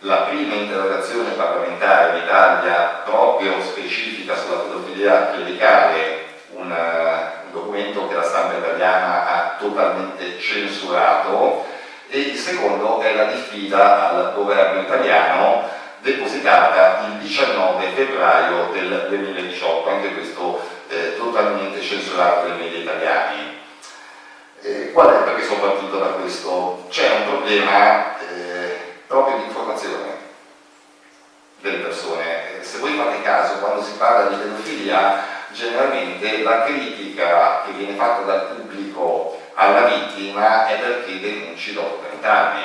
la 0.00 0.22
prima 0.22 0.54
interrogazione 0.54 1.30
parlamentare 1.32 2.16
in 2.16 2.24
Italia 2.24 3.02
proprio 3.04 3.60
specifica 3.60 4.36
sulla 4.36 4.58
pedofilia 4.58 5.30
clericale, 5.32 6.19
un, 6.60 6.70
un 6.70 7.52
documento 7.52 8.06
che 8.08 8.14
la 8.14 8.22
stampa 8.22 8.56
italiana 8.56 9.26
ha 9.26 9.56
totalmente 9.58 10.38
censurato, 10.38 11.66
e 12.08 12.18
il 12.18 12.36
secondo 12.36 13.00
è 13.00 13.14
la 13.14 13.24
diffida 13.24 14.10
al 14.10 14.34
governo 14.34 14.80
italiano 14.80 15.68
depositata 16.00 17.06
il 17.06 17.18
19 17.18 17.86
febbraio 17.94 18.70
del 18.72 19.06
2018, 19.08 19.88
anche 19.88 20.14
questo 20.14 20.60
eh, 20.88 21.16
totalmente 21.16 21.80
censurato 21.80 22.48
dai 22.48 22.58
media 22.58 22.78
italiani. 22.78 23.58
Eh, 24.62 24.90
qual 24.92 25.08
è 25.08 25.22
perché 25.24 25.44
sono 25.44 25.60
partito 25.60 25.98
da 25.98 26.06
questo? 26.06 26.86
C'è 26.90 27.10
un 27.16 27.24
problema 27.26 28.18
eh, 28.18 28.76
proprio 29.06 29.36
di 29.36 29.44
informazione 29.44 30.18
delle 31.60 31.78
persone. 31.78 32.58
Se 32.62 32.78
voi 32.78 32.96
fate 32.96 33.22
caso, 33.22 33.58
quando 33.58 33.82
si 33.82 33.92
parla 33.92 34.30
di 34.30 34.36
pedofilia, 34.36 35.24
generalmente 35.52 36.42
la 36.42 36.64
critica 36.64 37.62
che 37.64 37.72
viene 37.72 37.94
fatta 37.94 38.22
dal 38.22 38.46
pubblico 38.46 39.38
alla 39.54 39.82
vittima 39.82 40.66
è 40.66 40.78
perché 40.78 41.20
denunci 41.20 41.74
dopo 41.74 42.02
30 42.06 42.30
anni. 42.30 42.62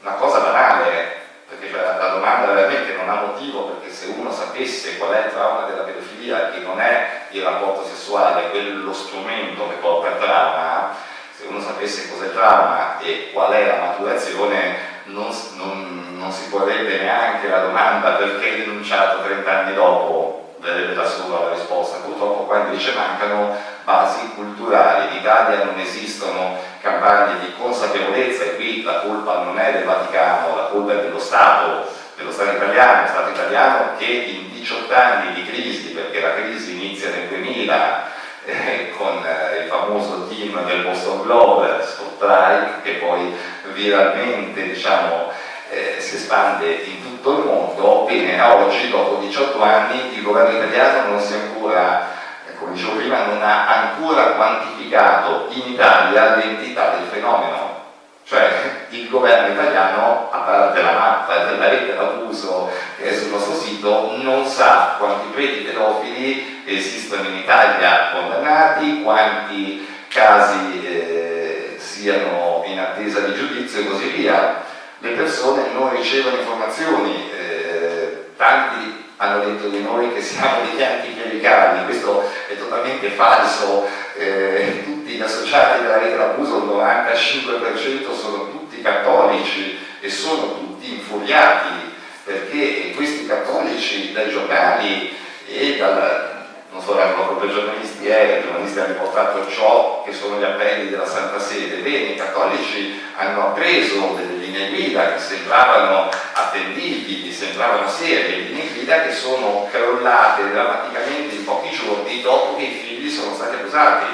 una 0.00 0.14
cosa 0.14 0.40
banale, 0.40 1.20
perché 1.48 1.70
la, 1.70 1.96
la 1.96 2.08
domanda 2.08 2.52
veramente 2.52 2.94
non 2.94 3.08
ha 3.08 3.20
motivo, 3.20 3.66
perché 3.66 3.94
se 3.94 4.06
uno 4.16 4.32
sapesse 4.32 4.98
qual 4.98 5.12
è 5.12 5.26
il 5.26 5.32
trauma 5.32 5.66
della 5.66 5.82
pedofilia, 5.82 6.50
che 6.50 6.58
non 6.58 6.80
è 6.80 7.26
il 7.30 7.42
rapporto 7.42 7.84
sessuale, 7.84 8.50
quello 8.50 8.92
strumento 8.92 9.68
che 9.68 9.76
porta 9.76 10.08
al 10.08 10.18
trauma, 10.18 10.96
se 11.36 11.46
uno 11.46 11.60
sapesse 11.60 12.10
cos'è 12.10 12.26
il 12.26 12.32
trauma 12.32 12.98
e 12.98 13.30
qual 13.32 13.52
è 13.52 13.66
la 13.66 13.76
maturazione, 13.76 14.90
non, 15.04 15.32
non, 15.54 16.16
non 16.18 16.32
si 16.32 16.48
porrebbe 16.48 16.98
neanche 16.98 17.48
la 17.48 17.60
domanda 17.60 18.12
perché 18.12 18.56
denunciato 18.56 19.22
30 19.22 19.58
anni 19.58 19.74
dopo, 19.74 20.41
verrebbe 20.62 20.94
da 20.94 21.04
solo 21.04 21.48
la 21.48 21.54
risposta. 21.54 21.98
Purtroppo 21.98 22.44
qua 22.44 22.60
invece 22.60 22.92
mancano 22.94 23.54
basi 23.84 24.32
culturali, 24.34 25.10
in 25.10 25.20
Italia 25.20 25.64
non 25.64 25.78
esistono 25.78 26.56
campagne 26.80 27.40
di 27.40 27.52
consapevolezza 27.58 28.44
e 28.44 28.56
qui 28.56 28.82
la 28.82 29.00
colpa 29.00 29.42
non 29.42 29.58
è 29.58 29.72
del 29.72 29.84
Vaticano, 29.84 30.56
la 30.56 30.66
colpa 30.66 30.92
è 30.92 31.02
dello 31.02 31.18
Stato, 31.18 31.90
dello 32.16 32.30
Stato 32.30 32.56
italiano, 32.56 33.08
Stato 33.08 33.30
italiano 33.30 33.96
che 33.98 34.04
in 34.04 34.52
18 34.52 34.94
anni 34.94 35.34
di 35.34 35.44
crisi, 35.44 35.90
perché 35.90 36.20
la 36.20 36.34
crisi 36.34 36.72
inizia 36.72 37.10
nel 37.10 37.26
2000 37.26 38.10
eh, 38.44 38.92
con 38.96 39.24
eh, 39.24 39.62
il 39.62 39.68
famoso 39.68 40.28
team 40.28 40.64
del 40.64 40.82
Boston 40.82 41.22
Globe, 41.22 41.84
Scott 41.84 42.14
Strike, 42.16 42.82
che 42.82 42.92
poi 43.04 43.34
viralmente 43.72 44.62
diciamo, 44.62 45.32
eh, 45.72 45.96
si 46.00 46.16
espande 46.16 46.70
in 46.70 47.02
tutto 47.02 47.38
il 47.38 47.44
mondo, 47.44 48.04
bene, 48.06 48.40
oggi 48.40 48.90
dopo 48.90 49.16
18 49.16 49.62
anni 49.62 50.14
il 50.14 50.22
governo 50.22 50.56
italiano 50.56 51.08
non 51.08 51.20
si 51.20 51.32
è 51.32 51.36
ancora 51.36 52.20
come 52.62 52.74
dicevo 52.74 52.96
prima, 52.96 53.24
non 53.24 53.42
ha 53.42 53.66
ancora 53.66 54.34
quantificato 54.34 55.48
in 55.50 55.72
Italia 55.72 56.36
l'entità 56.36 56.90
del 56.96 57.08
fenomeno. 57.10 57.80
Cioè 58.24 58.86
il 58.90 59.08
governo 59.08 59.52
italiano, 59.52 60.28
a 60.30 60.38
parte 60.38 60.80
la 60.80 60.92
mappa 60.92 61.44
della 61.44 61.68
rete 61.68 61.94
d'abuso 61.94 62.70
che 62.96 63.10
è 63.10 63.14
sul 63.14 63.30
nostro 63.30 63.54
sito, 63.54 64.16
non 64.22 64.46
sa 64.46 64.94
quanti 64.98 65.26
preti 65.32 65.64
pedofili 65.64 66.62
esistono 66.64 67.28
in 67.28 67.36
Italia 67.36 68.10
condannati, 68.12 69.02
quanti 69.02 69.86
casi 70.08 70.86
eh, 70.86 71.76
siano 71.78 72.62
in 72.64 72.78
attesa 72.78 73.20
di 73.20 73.34
giudizio 73.34 73.80
e 73.80 73.86
così 73.86 74.06
via. 74.08 74.70
Le 75.02 75.10
persone 75.10 75.72
non 75.72 75.90
ricevono 75.96 76.36
informazioni, 76.36 77.28
eh, 77.36 78.26
tanti 78.36 79.04
hanno 79.16 79.44
detto 79.44 79.68
di 79.68 79.82
noi 79.82 80.12
che 80.14 80.22
siamo 80.22 80.64
degli 80.64 80.80
anticlericali, 80.80 81.84
questo 81.86 82.22
è 82.48 82.56
totalmente 82.56 83.08
falso, 83.08 83.88
eh, 84.16 84.82
tutti 84.84 85.10
gli 85.10 85.20
associati 85.20 85.82
della 85.82 85.98
rete 85.98 86.16
d'abuso, 86.16 86.58
il 86.58 86.70
95% 86.70 88.14
sono 88.14 88.48
tutti 88.50 88.80
cattolici 88.80 89.76
e 90.00 90.08
sono 90.08 90.54
tutti 90.58 90.92
infuriati 90.94 91.94
perché 92.24 92.92
questi 92.94 93.26
cattolici 93.26 94.12
dai 94.12 94.30
giornali 94.30 95.16
e 95.48 95.76
dal, 95.78 96.41
non 96.72 96.80
so 96.80 96.98
erano 96.98 97.26
proprio 97.26 97.52
giornalisti, 97.52 98.06
eh, 98.06 98.38
i 98.38 98.42
giornalisti 98.42 98.78
hanno 98.78 98.94
riportato 98.94 99.46
ciò 99.50 100.02
che 100.04 100.12
sono 100.14 100.38
gli 100.38 100.42
appelli 100.42 100.88
della 100.88 101.06
Santa 101.06 101.38
Sede, 101.38 101.76
bene, 101.82 102.12
i 102.12 102.16
cattolici 102.16 102.98
hanno 103.16 103.48
appreso 103.48 104.14
delle 104.16 104.36
linee 104.36 104.70
guida 104.70 105.12
che 105.12 105.18
sembravano 105.20 106.08
attendibili, 106.32 107.30
sembravano 107.30 107.88
serie, 107.88 108.36
linee 108.38 108.68
guida 108.72 109.02
che 109.02 109.12
sono 109.12 109.68
crollate 109.70 110.50
drammaticamente 110.50 111.34
in 111.34 111.44
pochi 111.44 111.70
giorni 111.76 112.22
dopo 112.22 112.56
che 112.56 112.62
i 112.62 112.70
figli 112.70 113.10
sono 113.10 113.34
stati 113.34 113.56
abusati, 113.56 114.06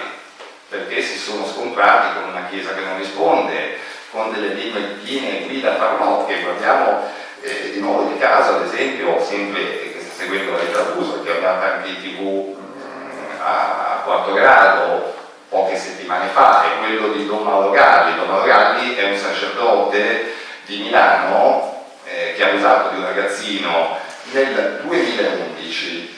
perché 0.68 1.00
si 1.00 1.16
sono 1.16 1.46
scontrati 1.46 2.18
con 2.18 2.30
una 2.30 2.46
chiesa 2.50 2.74
che 2.74 2.80
non 2.80 2.98
risponde, 2.98 3.76
con 4.11 4.32
delle 4.32 4.54
linee 4.54 5.44
guida 5.46 5.76
farlocche, 5.76 6.40
guardiamo 6.40 7.09
eh, 7.40 7.70
di 7.72 7.78
nuovo 7.78 8.11
il 8.11 8.18
caso, 8.18 8.56
ad 8.56 8.64
esempio, 8.64 9.22
sempre 9.22 9.88
seguendo 10.19 10.51
la 10.51 10.59
lettera 10.59 10.83
Buso 10.97 11.23
che 11.23 11.31
è 11.31 11.37
andata 11.37 11.75
anche 11.75 11.91
in 11.91 12.03
tv 12.03 12.57
mm, 12.59 13.41
a 13.41 14.03
quarto 14.05 14.33
grado 14.33 15.14
poche 15.49 15.77
settimane 15.77 16.27
fa, 16.33 16.64
è 16.64 16.79
quello 16.81 17.12
di 17.12 17.25
Don 17.25 17.45
Mauro 17.45 17.71
Galli. 17.71 18.16
Don 18.16 18.27
Mauro 18.27 18.45
Galli 18.45 18.97
è 18.97 19.05
un 19.05 19.16
sacerdote 19.16 20.35
di 20.66 20.79
Milano 20.79 21.87
eh, 22.05 22.35
che 22.35 22.45
ha 22.45 22.49
abusato 22.49 22.91
di 22.91 22.97
un 22.97 23.05
ragazzino 23.05 23.97
nel 24.33 24.81
2011. 24.83 26.16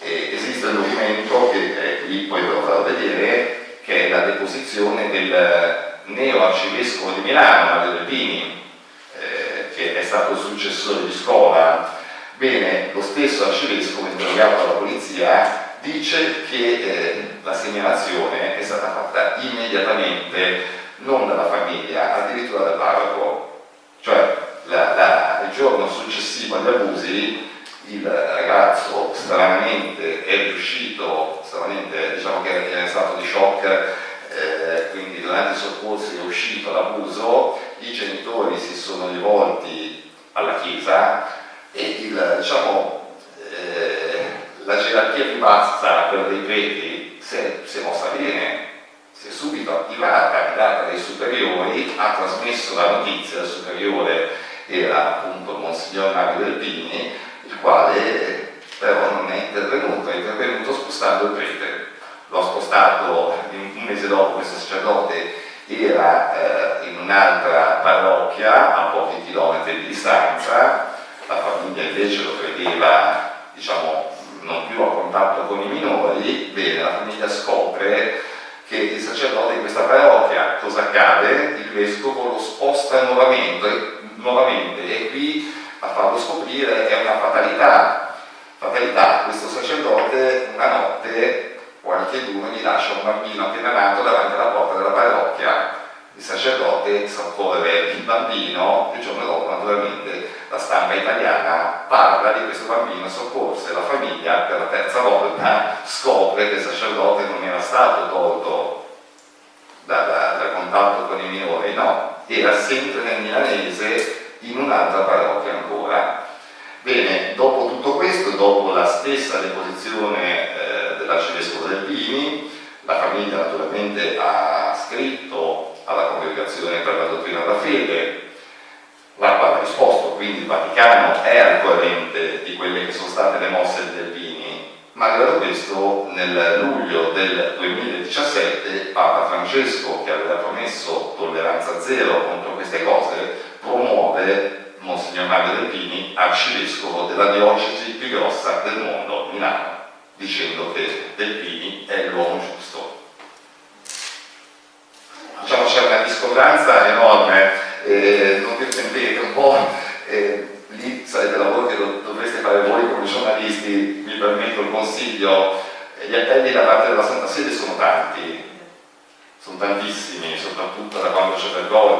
Eh, 0.00 0.30
esiste 0.32 0.66
un 0.66 0.76
documento 0.76 1.50
che 1.50 1.76
è 1.76 2.06
qui, 2.06 2.18
poi 2.20 2.40
ve 2.40 2.46
lo 2.46 2.62
farò 2.62 2.82
vedere, 2.84 3.80
che 3.82 4.06
è 4.06 4.08
la 4.10 4.20
deposizione 4.20 5.10
del 5.10 5.96
neo 6.04 6.44
arcivescovo 6.46 7.10
di 7.10 7.20
Milano, 7.22 7.74
Mario 7.74 7.92
Delpini, 7.92 8.62
eh, 9.18 9.74
che 9.74 9.98
è 9.98 10.02
stato 10.04 10.32
il 10.32 10.38
successore 10.38 11.04
di 11.04 11.12
scuola 11.12 11.97
Bene, 12.38 12.92
lo 12.92 13.02
stesso 13.02 13.46
arcivescovo, 13.46 14.06
interrogato 14.06 14.58
dalla 14.58 14.78
polizia, 14.78 15.74
dice 15.80 16.44
che 16.48 16.56
eh, 16.56 17.28
la 17.42 17.52
segnalazione 17.52 18.56
è 18.56 18.62
stata 18.62 18.92
fatta 18.92 19.40
immediatamente, 19.40 20.62
non 20.98 21.26
dalla 21.26 21.46
famiglia, 21.48 22.14
addirittura 22.14 22.62
dal 22.62 22.78
parroco. 22.78 23.66
Cioè, 24.02 24.36
la, 24.66 24.94
la, 24.94 25.46
il 25.48 25.56
giorno 25.56 25.90
successivo 25.90 26.58
agli 26.58 26.68
abusi, 26.68 27.50
il 27.88 28.04
ragazzo 28.04 29.10
stranamente 29.14 30.24
è 30.24 30.36
riuscito, 30.36 31.07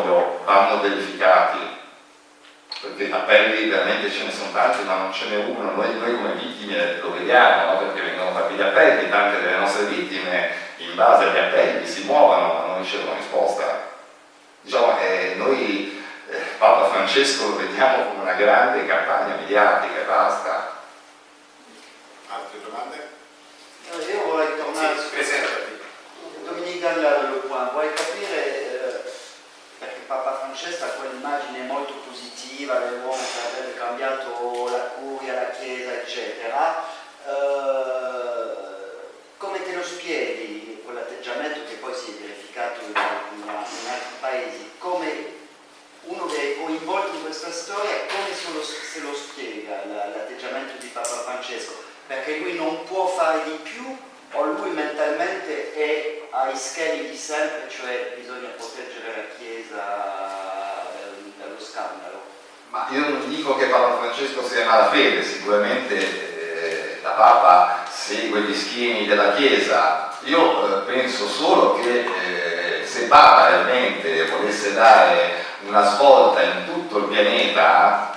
Bergoglio, 0.09 0.41
vanno 0.45 0.81
verificati, 0.81 1.59
perché 2.81 3.13
appelli 3.13 3.69
veramente 3.69 4.11
ce 4.11 4.25
ne 4.25 4.33
sono 4.33 4.53
tanti, 4.53 4.83
ma 4.85 4.97
non 4.97 5.13
ce 5.13 5.27
n'è 5.27 5.37
uno, 5.45 5.71
noi, 5.73 5.95
noi 5.99 6.17
come 6.17 6.33
vittime 6.33 6.99
lo 7.01 7.13
vediamo, 7.13 7.73
no? 7.73 7.79
perché 7.79 8.01
vengono 8.01 8.33
fatti 8.33 8.55
gli 8.55 8.63
appelli, 8.63 9.11
tante 9.11 9.41
delle 9.41 9.57
nostre 9.59 9.85
vittime 9.87 10.67
in 10.79 10.95
base 10.95 11.25
agli 11.25 11.39
appelli 11.39 11.87
si 11.87 12.05
muovono 12.05 12.53
ma 12.55 12.67
non 12.67 12.79
ricevono 12.79 13.17
risposta. 13.17 13.87
Diciamo, 14.61 14.99
eh, 14.99 15.35
noi 15.37 16.05
eh, 16.29 16.37
Papa 16.59 16.89
Francesco 16.89 17.49
lo 17.49 17.57
vediamo 17.57 18.05
come 18.07 18.23
una 18.23 18.35
grande 18.35 18.87
campagna 18.87 19.35
mediatica 19.37 20.01
e 20.01 20.05
basta. 20.05 20.77
Altre 22.29 22.61
domande? 22.63 23.09
No, 23.91 23.99
io 24.03 24.25
vorrei 24.27 24.57
tornare 24.57 24.99
Sì, 24.99 25.09
presentati. 25.09 25.79
Dominique 26.45 26.81
Gallard, 26.81 27.31
Le 27.31 27.39
Point, 27.41 27.73
vorrei 27.73 27.93
capire, 27.93 28.47
eh, 28.47 29.03
perché 29.79 30.01
Papa 30.23 30.39
Francesco 30.39 30.85
ha 30.85 30.89
quell'immagine 30.89 31.61
molto 31.63 31.93
positiva 32.05 32.79
dell'uomo 32.81 33.23
che 33.23 33.47
avrebbe 33.47 33.79
cambiato 33.79 34.69
la 34.69 34.79
curia, 34.99 35.35
la 35.35 35.51
chiesa, 35.51 35.93
eccetera, 35.93 36.83
eh, 37.25 39.07
come 39.37 39.63
te 39.63 39.75
lo 39.77 39.83
spieghi 39.85 40.81
quell'atteggiamento 40.85 41.61
che 41.69 41.75
poi 41.77 41.95
si 41.95 42.11
è 42.11 42.21
verificato 42.21 42.81
in, 42.81 42.89
in- 42.89 43.43
in 43.43 43.49
altri 43.49 44.15
paesi? 44.19 44.71
Come 44.79 45.37
uno 46.07 46.27
che 46.27 46.55
è 46.57 46.61
coinvolto 46.65 47.15
in 47.15 47.23
questa 47.23 47.53
storia, 47.53 48.07
come 48.09 48.35
se 48.35 48.51
lo, 48.53 48.63
se 48.65 48.99
lo 49.01 49.15
spiega 49.15 49.85
la- 49.85 50.07
l'atteggiamento 50.07 50.73
di 50.79 50.89
Papa 50.89 51.07
Francesco? 51.09 51.75
Perché 52.09 52.39
lui 52.39 52.55
non 52.55 52.83
può 52.87 53.07
fare 53.07 53.45
di 53.45 53.51
più 53.63 53.97
o 54.33 54.45
lui 54.45 54.71
mentalmente 54.71 55.75
è 55.75 56.23
ai 56.31 56.57
schemi 56.57 57.09
di 57.11 57.17
sempre, 57.17 57.69
cioè 57.69 58.15
bisogna 58.19 58.49
proteggere 58.57 59.15
la 59.17 59.35
Chiesa 59.39 59.77
dal- 60.93 61.33
dallo 61.39 61.61
scandalo? 61.61 62.23
Ma 62.71 62.87
io 62.91 63.01
non 63.01 63.29
dico 63.29 63.57
che 63.57 63.67
Papa 63.67 63.97
Francesco 63.97 64.47
sia 64.47 64.67
malafede, 64.67 65.23
sicuramente 65.23 65.97
eh, 65.97 66.99
la 67.03 67.11
Papa 67.11 67.85
segue 67.91 68.41
gli 68.41 68.55
schemi 68.55 69.07
della 69.07 69.33
Chiesa. 69.33 70.17
Io 70.25 70.83
eh, 70.83 70.93
penso 70.93 71.27
solo 71.27 71.81
che 71.81 72.01
eh, 72.01 72.87
se 72.87 73.05
Papa 73.05 73.49
realmente 73.49 74.27
volesse 74.27 74.75
dare 74.75 75.45
una 75.67 75.83
svolta 75.95 76.43
in 76.43 76.65
tutto 76.67 76.99
il 76.99 77.05
pianeta, 77.05 78.17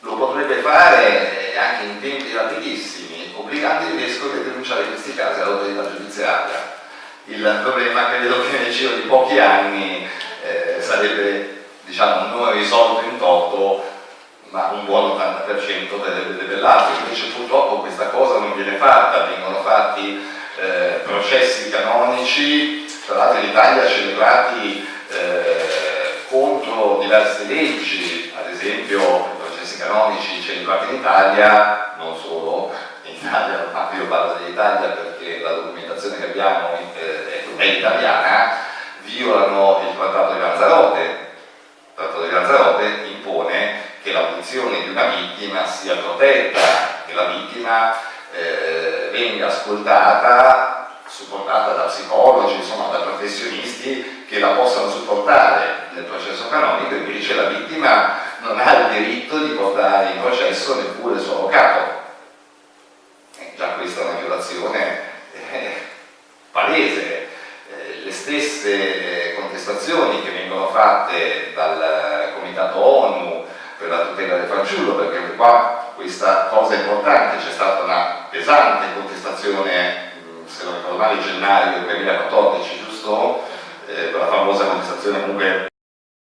lo 0.00 0.14
potrebbe 0.14 0.56
fare 0.56 1.52
eh, 1.52 1.58
anche 1.58 1.84
in 1.84 2.00
tempi 2.00 2.32
rapidissimi, 2.32 3.11
obbligando 3.52 3.94
i 3.94 3.98
vescovi 3.98 4.38
a 4.38 4.42
denunciare 4.44 4.84
questi 4.84 5.14
casi 5.14 5.40
all'autorità 5.40 5.90
giudiziaria. 5.94 6.80
Il 7.26 7.60
problema 7.62 8.08
credo 8.08 8.40
che 8.48 8.58
nel 8.58 8.72
giro 8.72 8.94
di 8.94 9.02
pochi 9.02 9.38
anni 9.38 10.08
eh, 10.42 10.80
sarebbe 10.80 11.64
diciamo, 11.84 12.34
non 12.34 12.52
risolto 12.52 13.04
in 13.04 13.18
toto, 13.18 13.84
ma 14.48 14.70
un 14.72 14.86
buon 14.86 15.18
80% 15.18 16.00
verrebbe 16.00 16.38
debellato. 16.38 16.92
Invece 17.04 17.26
purtroppo 17.36 17.80
questa 17.80 18.06
cosa 18.06 18.38
non 18.38 18.54
viene 18.54 18.78
fatta, 18.78 19.26
vengono 19.26 19.60
fatti 19.62 20.26
eh, 20.58 21.00
processi 21.04 21.68
canonici, 21.68 22.86
tra 23.04 23.16
l'altro 23.16 23.42
in 23.42 23.50
Italia 23.50 23.86
celebrati 23.86 24.88
eh, 25.10 26.24
contro 26.28 26.98
diverse 27.02 27.44
leggi, 27.44 28.32
ad 28.34 28.50
esempio 28.50 29.00
i 29.00 29.36
processi 29.36 29.76
canonici 29.76 30.40
celebrati 30.40 30.94
in 30.94 31.00
Italia, 31.00 31.94
non 31.98 32.16
solo 32.16 32.72
Italia, 33.22 33.68
ma 33.72 33.88
io 33.96 34.06
parlo 34.06 34.34
dell'Italia 34.34 34.88
perché 34.88 35.40
la 35.40 35.52
documentazione 35.52 36.16
che 36.16 36.24
abbiamo 36.24 36.70
è 37.56 37.64
italiana, 37.64 38.56
violano 39.02 39.80
il 39.88 39.96
trattato 39.96 40.32
di 40.32 40.40
Lanzarote. 40.40 41.00
Il 41.00 41.94
trattato 41.94 42.22
di 42.22 42.30
Lanzarote 42.30 42.84
impone 43.06 43.80
che 44.02 44.12
l'audizione 44.12 44.82
di 44.82 44.88
una 44.88 45.04
vittima 45.04 45.64
sia 45.66 45.94
protetta, 45.96 46.60
che 47.06 47.14
la 47.14 47.26
vittima 47.26 47.94
eh, 48.32 49.10
venga 49.12 49.46
ascoltata, 49.46 50.96
supportata 51.06 51.74
da 51.74 51.82
psicologi, 51.84 52.56
insomma 52.56 52.88
da 52.88 53.04
professionisti 53.04 54.26
che 54.28 54.40
la 54.40 54.48
possano 54.48 54.90
supportare 54.90 55.90
nel 55.92 56.04
processo 56.04 56.48
canonico, 56.48 56.94
invece 56.94 57.34
la 57.34 57.44
vittima 57.44 58.18
non 58.40 58.58
ha 58.58 58.72
il 58.72 58.88
diritto 58.98 59.38
di 59.38 59.52
portare 59.52 60.10
in 60.10 60.20
processo 60.20 60.74
neppure 60.74 61.14
il 61.14 61.20
suo 61.20 61.34
avvocato. 61.34 62.01
Eh, 63.52 63.56
già 63.56 63.68
questa 63.74 64.00
è 64.00 64.04
una 64.04 64.18
violazione 64.18 65.00
eh, 65.32 65.72
palese. 66.50 67.28
Eh, 67.70 68.04
le 68.04 68.12
stesse 68.12 69.34
contestazioni 69.34 70.22
che 70.22 70.30
vengono 70.30 70.68
fatte 70.68 71.52
dal 71.54 72.32
Comitato 72.34 72.78
ONU 72.78 73.46
per 73.78 73.88
la 73.88 74.06
tutela 74.06 74.36
del 74.36 74.48
fanciullo, 74.48 74.94
perché 74.94 75.34
qua 75.36 75.92
questa 75.94 76.46
cosa 76.46 76.74
è 76.74 76.78
importante, 76.78 77.44
c'è 77.44 77.52
stata 77.52 77.82
una 77.82 78.26
pesante 78.30 78.86
contestazione, 78.94 80.12
se 80.46 80.64
non 80.64 80.76
ricordo 80.76 80.98
male, 80.98 81.20
gennaio 81.20 81.72
del 81.72 81.84
2014, 81.84 82.84
giusto? 82.84 83.42
Eh, 83.86 84.10
quella 84.10 84.26
famosa 84.26 84.64
contestazione 84.64 85.20
comunque 85.20 85.66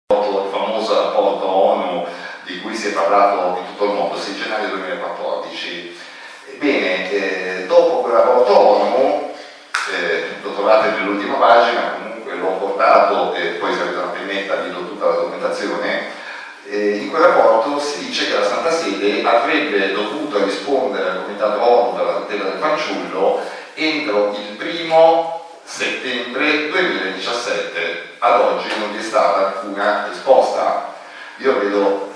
il 0.09 0.49
famoso 0.51 0.95
rapporto 0.95 1.47
ONU 1.47 2.07
di 2.45 2.61
cui 2.61 2.75
si 2.75 2.89
è 2.89 2.93
parlato 2.93 3.59
in 3.59 3.67
tutto 3.67 3.85
il 3.85 3.91
mondo, 3.93 4.17
6 4.17 4.37
gennaio 4.37 4.69
2014. 4.69 6.02
Ebbene, 6.55 7.11
eh, 7.11 7.67
dopo 7.67 8.01
quel 8.01 8.15
rapporto 8.15 8.59
ONU, 8.59 9.33
eh, 9.93 10.25
lo 10.43 10.53
trovate 10.53 10.91
nell'ultima 10.91 11.35
pagina, 11.35 11.97
comunque 12.03 12.35
l'ho 12.35 12.57
portato 12.59 13.35
e 13.35 13.47
poi 13.59 13.75
se 13.75 13.81
avete 13.81 13.97
una 13.97 14.13
pennetta 14.13 14.57
vi 14.57 14.71
do 14.71 14.87
tutta 14.87 15.07
la 15.07 15.15
documentazione, 15.15 16.21
eh, 16.69 16.97
in 16.97 17.11
quel 17.11 17.23
rapporto 17.23 17.81
si 17.81 18.07
dice 18.07 18.29
che 18.29 18.39
la 18.39 18.47
Santa 18.47 18.71
Sede 18.71 19.25
avrebbe 19.25 19.93
dovuto 19.93 20.45
rispondere 20.45 21.11
al 21.11 21.25
Comitato 21.25 21.61
ONU 21.61 21.97
per 21.97 22.05
la 22.05 22.15
tutela 22.15 22.45
del 22.45 22.59
fanciullo 22.61 23.41
entro 23.75 24.37
il 24.37 24.57
primo 24.57 25.41
settembre 25.65 26.69
2017. 26.69 28.11
Ad 28.19 28.41
oggi 28.41 28.69
non 28.79 28.93
vi 28.93 28.99
è 28.99 29.03
stata 29.03 29.47
alcuna 29.47 30.07
risposta. 30.09 30.95
Io 31.39 31.59
vedo, 31.59 32.12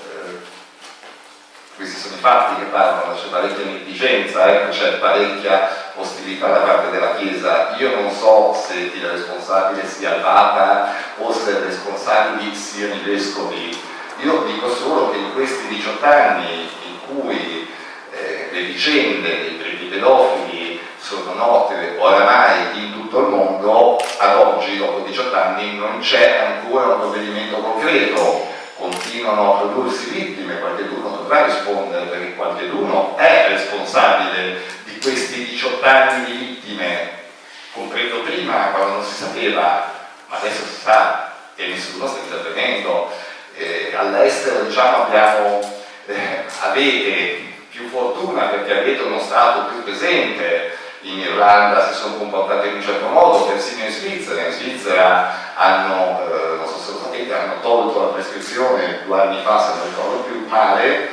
questi 1.76 2.00
sono 2.00 2.14
i 2.14 2.20
fatti 2.20 2.62
che 2.62 2.70
parlano, 2.70 3.14
c'è 3.14 3.28
parecchia 3.28 3.66
negligenza, 3.66 4.50
ecco, 4.50 4.70
c'è 4.70 4.92
parecchia 4.94 5.68
ostilità 5.96 6.48
da 6.48 6.58
parte 6.60 6.90
della 6.90 7.16
Chiesa. 7.16 7.76
Io 7.76 8.00
non 8.00 8.10
so 8.10 8.54
se 8.54 8.74
il 8.94 9.06
responsabile 9.06 9.86
sia 9.86 10.14
il 10.14 10.22
Papa 10.22 10.94
o 11.18 11.32
se 11.32 11.50
i 11.50 11.60
responsabili 11.60 12.54
siano 12.54 12.94
i 12.94 13.00
vescovi. 13.00 13.78
Io 14.22 14.44
dico 14.46 14.74
solo 14.74 15.10
che 15.10 15.18
in 15.18 15.34
questi 15.34 15.66
18 15.68 16.04
anni 16.06 16.62
in 16.62 16.98
cui 17.06 17.68
eh, 18.10 18.48
le 18.50 18.60
vicende 18.62 19.28
dei 19.28 19.58
preti 19.60 19.84
pedofili 19.84 20.80
sono 20.98 21.34
note 21.34 21.96
oramai 21.98 22.78
in 22.78 22.92
tutto 22.94 23.20
il 23.20 23.26
mondo, 23.26 23.98
ad 24.16 24.36
oggi, 24.36 24.78
dopo 24.78 25.06
18 25.06 25.36
anni, 25.36 25.76
non 25.76 25.98
c'è 26.00 26.38
ancora 26.38 26.94
un 26.94 27.00
provvedimento 27.00 27.58
concreto, 27.58 28.54
continuano 28.76 29.54
a 29.54 29.58
prodursi 29.60 30.10
vittime, 30.10 30.58
qualcuno 30.58 31.16
dovrà 31.16 31.46
rispondere 31.46 32.06
perché 32.06 32.34
qualcuno 32.34 33.16
è 33.16 33.46
responsabile 33.48 34.60
di 34.84 34.98
questi 34.98 35.46
18 35.46 35.84
anni 35.84 36.24
di 36.24 36.32
vittime, 36.32 37.10
comprendo 37.72 38.20
prima 38.20 38.70
quando 38.72 38.96
non 38.96 39.04
si 39.04 39.14
sapeva, 39.14 39.92
ma 40.28 40.36
adesso 40.36 40.64
si 40.64 40.80
sa 40.80 41.32
e 41.54 41.68
nessuno 41.68 42.06
sta 42.06 42.20
intervenendo. 42.20 43.10
Eh, 43.56 43.94
all'estero 43.96 44.64
diciamo 44.64 45.04
abbiamo, 45.04 45.60
eh, 46.06 46.44
avete 46.60 47.54
più 47.70 47.88
fortuna 47.88 48.44
perché 48.44 48.78
avete 48.78 49.02
uno 49.02 49.18
Stato 49.20 49.72
più 49.72 49.82
presente, 49.82 50.76
in 51.06 51.20
Irlanda 51.20 51.86
si 51.86 51.94
sono 51.94 52.16
comportati 52.16 52.68
in 52.68 52.74
un 52.74 52.82
certo 52.82 53.06
modo, 53.08 53.44
persino 53.44 53.84
in 53.84 53.92
Svizzera, 53.92 54.46
in 54.46 54.52
Svizzera 54.52 55.54
hanno, 55.54 56.20
eh, 56.20 56.56
non 56.56 56.66
so 56.66 56.78
se 56.78 56.92
lo 56.92 56.98
sapete, 57.04 57.32
hanno 57.32 57.60
tolto 57.60 58.00
la 58.00 58.08
prescrizione 58.08 59.02
due 59.04 59.20
anni 59.20 59.40
fa, 59.42 59.60
se 59.60 59.78
non 59.78 59.88
ricordo 59.88 60.22
più 60.24 60.46
male, 60.48 61.08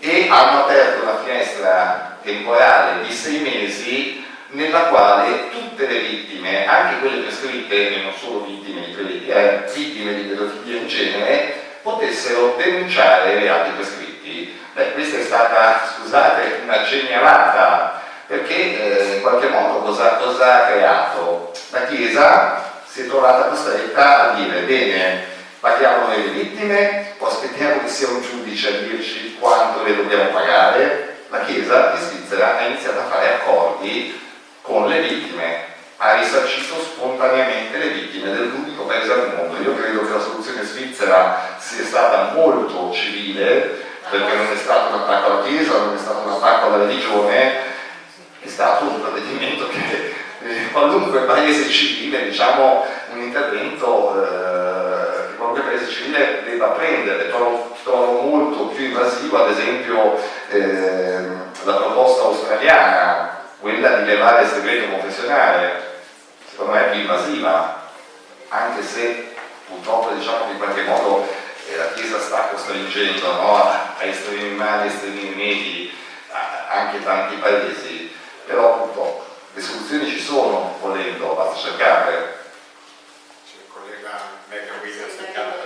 e 0.00 0.28
hanno 0.28 0.64
aperto 0.64 1.02
una 1.02 1.18
finestra 1.24 2.18
temporale 2.22 3.02
di 3.02 3.12
sei 3.12 3.38
mesi 3.40 4.26
nella 4.48 4.82
quale 4.84 5.48
tutte 5.50 5.86
le 5.86 5.98
vittime, 6.00 6.66
anche 6.66 7.00
quelle 7.00 7.22
prescritte, 7.22 7.88
che 7.88 8.00
non 8.02 8.12
solo 8.12 8.44
vittime 8.44 8.84
di 8.84 8.92
pedofilia, 8.92 9.36
eh, 9.36 9.72
vittime 9.72 10.14
di 10.14 10.22
pedofilia 10.22 10.80
in 10.80 10.86
genere, 10.86 11.62
potessero 11.82 12.54
denunciare 12.58 13.32
i 13.32 13.38
reati 13.38 13.70
prescritti. 13.70 14.60
Beh, 14.74 14.92
questa 14.92 15.18
è 15.18 15.22
stata, 15.22 15.80
scusate, 15.96 16.60
una 16.64 16.82
genialata, 16.82 18.02
perché 18.26 18.54
eh, 18.54 19.16
in 19.16 19.20
qualche 19.22 19.48
modo 19.48 19.80
cosa, 19.80 20.16
cosa 20.16 20.54
ha 20.54 20.66
creato? 20.70 21.52
La 21.70 21.84
Chiesa 21.86 22.72
si 22.86 23.02
è 23.02 23.06
trovata 23.06 23.48
costretta 23.48 24.30
a 24.30 24.34
dire, 24.34 24.60
bene, 24.60 25.32
Paghiamo 25.64 26.08
le 26.08 26.28
vittime 26.28 27.14
o 27.16 27.26
aspettiamo 27.26 27.80
che 27.80 27.88
sia 27.88 28.08
un 28.08 28.20
giudice 28.20 28.68
a 28.68 28.80
dirci 28.82 29.38
quanto 29.40 29.82
le 29.82 29.96
dobbiamo 29.96 30.28
pagare? 30.28 31.20
La 31.30 31.40
Chiesa 31.40 31.94
in 31.94 32.02
Svizzera 32.02 32.58
ha 32.58 32.66
iniziato 32.66 32.98
a 32.98 33.04
fare 33.04 33.36
accordi 33.36 34.20
con 34.60 34.88
le 34.88 35.00
vittime, 35.00 35.64
ha 35.96 36.16
risarcito 36.16 36.74
spontaneamente 36.82 37.78
le 37.78 37.88
vittime 37.88 38.32
dell'unico 38.32 38.84
paese 38.84 39.10
al 39.10 39.32
mondo. 39.34 39.58
Io 39.62 39.74
credo 39.74 40.04
che 40.04 40.12
la 40.12 40.20
soluzione 40.20 40.64
svizzera 40.64 41.56
sia 41.56 41.84
stata 41.86 42.32
molto 42.34 42.92
civile, 42.92 43.80
perché 44.10 44.36
non 44.36 44.52
è 44.52 44.56
stato 44.56 44.94
un 44.94 45.00
attacco 45.00 45.26
alla 45.32 45.42
Chiesa, 45.44 45.78
non 45.78 45.94
è 45.94 45.98
stato 45.98 46.28
un 46.28 46.32
attacco 46.34 46.66
alla 46.66 46.84
religione, 46.84 47.72
è 48.44 48.48
stato 48.48 48.84
un 48.84 49.00
provvedimento 49.00 49.68
che 49.68 50.12
eh, 50.42 50.70
qualunque 50.70 51.20
paese 51.20 51.70
civile, 51.70 52.24
diciamo, 52.28 52.84
un 53.12 53.22
intervento 53.22 54.22
eh, 54.22 55.28
che 55.28 55.36
qualunque 55.36 55.62
paese 55.62 55.88
civile 55.88 56.42
debba 56.44 56.68
prendere. 56.68 57.30
Trovo, 57.30 57.74
trovo 57.82 58.20
molto 58.20 58.66
più 58.66 58.84
invasivo, 58.84 59.42
ad 59.42 59.50
esempio, 59.50 60.18
eh, 60.50 61.26
la 61.64 61.74
proposta 61.74 62.24
australiana, 62.24 63.40
quella 63.60 64.00
di 64.00 64.04
levare 64.04 64.42
il 64.42 64.48
segreto 64.48 64.90
confessionale, 64.90 65.82
secondo 66.50 66.72
me 66.72 66.86
è 66.86 66.90
più 66.90 67.00
invasiva, 67.00 67.88
anche 68.48 68.82
se 68.82 69.32
purtroppo 69.66 70.12
diciamo 70.12 70.44
che 70.44 70.52
in 70.52 70.58
qualche 70.58 70.82
modo 70.82 71.26
eh, 71.70 71.76
la 71.76 71.92
Chiesa 71.94 72.20
sta 72.20 72.48
costringendo 72.52 73.32
no, 73.32 73.56
a, 73.56 73.94
estremi 74.00 74.54
mali, 74.54 74.88
estremi 74.88 75.20
rimedi 75.20 75.92
anche 76.68 77.02
tanti 77.04 77.36
paesi, 77.36 78.03
però 78.46 78.84
purtroppo 78.84 79.24
le 79.54 79.60
soluzioni 79.62 80.08
ci 80.10 80.20
sono, 80.20 80.76
volendo, 80.80 81.34
basta 81.34 81.68
cercarle. 81.68 82.42
C'è 83.46 83.56
il 83.62 83.68
collega 83.72 84.10
Megan 84.48 84.80
Williams 84.82 85.16
del 85.16 85.32
Canada. 85.32 85.62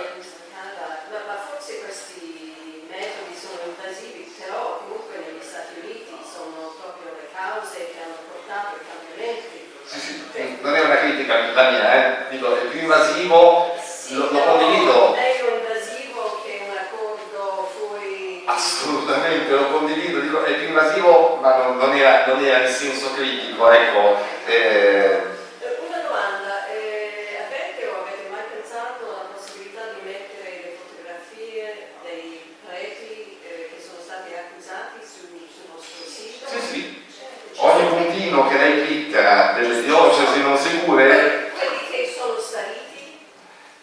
Ma, 1.09 1.17
ma 1.25 1.37
forse 1.49 1.79
questi 1.81 2.85
metodi 2.89 3.33
sono 3.33 3.59
invasivi, 3.65 4.31
però 4.37 4.83
comunque 4.85 5.17
negli 5.25 5.41
Stati 5.43 5.79
Uniti 5.81 6.13
sono 6.21 6.75
proprio 6.79 7.17
le 7.17 7.27
cause 7.33 7.77
che 7.91 7.97
hanno 8.03 8.21
portato 8.29 8.77
i 8.77 8.85
cambiamenti. 8.85 9.57
Sì, 9.89 9.99
sì, 9.99 10.57
non 10.61 10.75
è 10.75 10.81
una 10.85 10.97
critica 10.97 11.51
la 11.51 11.69
mia, 11.71 11.93
eh? 11.93 12.29
Dico, 12.29 12.55
è 12.55 12.65
più 12.69 12.79
invasivo, 12.81 13.73
Sì, 13.83 14.13
lo, 14.15 14.29
lo 14.31 14.39
condivido, 14.39 15.09
Meglio 15.17 15.57
invasivo 15.57 16.41
che 16.45 16.61
un 16.69 16.77
accordo 16.77 17.69
fuori. 17.75 18.43
assolutamente 18.45 19.49
lo 19.51 19.67
condivido, 19.71 20.18
dico, 20.29 20.43
è 20.43 20.53
più 20.53 20.67
invasivo 20.67 21.39
ma 21.41 21.55
non, 21.57 21.77
non 21.77 21.95
era, 21.95 22.25
non 22.27 22.43
era 22.43 22.65
in 22.65 22.71
senso 22.71 23.13
critico, 23.13 23.69
ecco. 23.71 24.17
eh, 24.45 25.21
Eh, 25.59 25.77
Una 25.87 25.97
domanda, 26.05 26.67
eh, 26.69 27.41
avete 27.49 27.87
o 27.89 28.05
avete 28.05 28.29
mai 28.29 28.45
pensato 28.53 29.03
alla 29.09 29.29
possibilità 29.33 29.81
di 29.97 30.05
mettere 30.05 30.49
le 30.61 30.71
fotografie 30.77 31.97
dei 32.05 32.55
preti 32.65 33.39
eh, 33.43 33.69
che 33.73 33.81
sono 33.81 33.99
stati 34.05 34.29
accusati 34.37 35.01
sul, 35.01 35.33
sul 35.49 35.67
vostro 35.73 36.05
sito? 36.05 36.45
sì, 36.47 37.03
sì, 37.09 37.25
ogni 37.57 37.87
puntino 37.89 38.47
che 38.47 38.57
lei 38.57 38.85
clicca 38.85 39.53
delle 39.57 39.81
diocesi 39.81 40.41
non 40.41 40.57
sicure 40.57 41.51
Quelli 41.57 41.89
che 41.89 42.13
sono 42.15 42.37
spariti? 42.39 43.17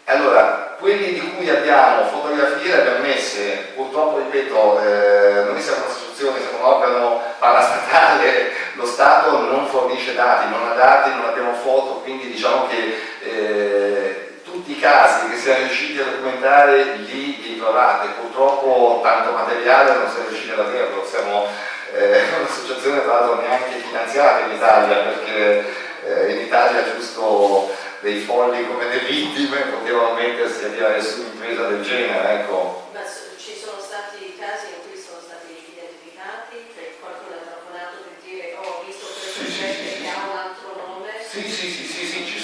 Allora, 0.05 0.75
quelli 0.79 1.13
di 1.13 1.35
cui 1.35 1.49
abbiamo 1.49 2.05
fotografie 2.07 2.67
le 2.73 2.79
abbiamo 2.81 3.05
messe, 3.05 3.71
purtroppo 3.75 4.19
ripeto, 4.19 4.79
eh, 4.81 5.43
noi 5.51 5.61
siamo 5.61 5.83
un'associazione, 6.17 6.39
siamo 6.39 6.57
un 6.57 6.73
organo 6.73 7.21
parastatale, 7.37 8.51
lo 8.73 8.85
Stato 8.85 9.39
non 9.39 9.67
fornisce 9.67 10.15
dati, 10.15 10.49
non 10.49 10.67
ha 10.67 10.73
dati, 10.73 11.09
non 11.11 11.25
abbiamo 11.25 11.53
foto, 11.53 12.01
quindi 12.01 12.31
diciamo 12.31 12.67
che 12.67 12.99
eh, 13.23 14.41
tutti 14.43 14.71
i 14.71 14.79
casi 14.79 15.29
che 15.29 15.37
siamo 15.37 15.65
riusciti 15.65 15.99
a 15.99 16.05
documentare 16.05 16.95
li 16.95 17.57
trovate, 17.57 18.07
purtroppo 18.21 19.01
tanto 19.03 19.31
materiale 19.31 19.95
non 19.95 20.09
siamo 20.09 20.29
riusciti 20.29 20.51
ad 20.51 20.59
averlo, 20.59 21.05
siamo 21.05 21.47
eh, 21.93 22.23
un'associazione 22.39 23.03
tra 23.03 23.19
l'altro 23.19 23.41
neanche 23.41 23.79
finanziata 23.85 24.45
in 24.45 24.55
Italia 24.55 24.95
perché 24.97 25.65
eh, 26.05 26.31
in 26.33 26.39
Italia 26.45 26.93
giusto 26.93 27.69
dei 27.99 28.21
folli 28.21 28.65
come 28.67 28.87
le 28.87 28.99
vittime 28.99 29.57
potevano 29.61 30.13
mettersi 30.13 30.65
a 30.65 30.69
tirare 30.69 31.01
su 31.01 31.21
un'impresa 31.21 31.67
del 31.67 31.83
genere, 31.83 32.41
ecco. 32.41 32.89
Ma 32.93 33.01
ci 33.37 33.57
sono 33.57 33.81
stati 33.81 34.37
casi 34.39 34.75
in 34.75 34.87
cui 34.87 34.99
sono 34.99 35.19
stati 35.19 35.55
identificati, 35.75 36.67
che 36.75 36.97
qualcuno 37.01 37.35
ha 37.35 37.43
telefonato 37.43 37.95
per 38.05 38.15
dire 38.23 38.55
oh, 38.59 38.79
ho 38.79 38.83
visto 38.85 39.05
questo 39.07 39.39
Sì, 39.39 39.51
sì, 39.51 39.59
prete 39.59 39.73
sì, 39.73 39.87
sì. 39.87 40.01
che 40.03 40.09
ha 40.09 40.23
un 40.29 40.37
altro 40.37 40.69
nome? 40.77 41.09
Sì, 41.19 41.41
sì, 41.49 41.67
sì, 41.71 41.83
sì, 41.87 42.05
sì, 42.05 42.25
ci 42.25 42.39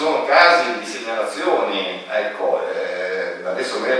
sono, 0.00 0.24
casi 0.24 0.78
di 0.78 0.86
segnalazioni, 0.86 2.06
ecco, 2.08 2.66
eh, 2.72 3.44
adesso 3.44 3.80
noi 3.80 3.90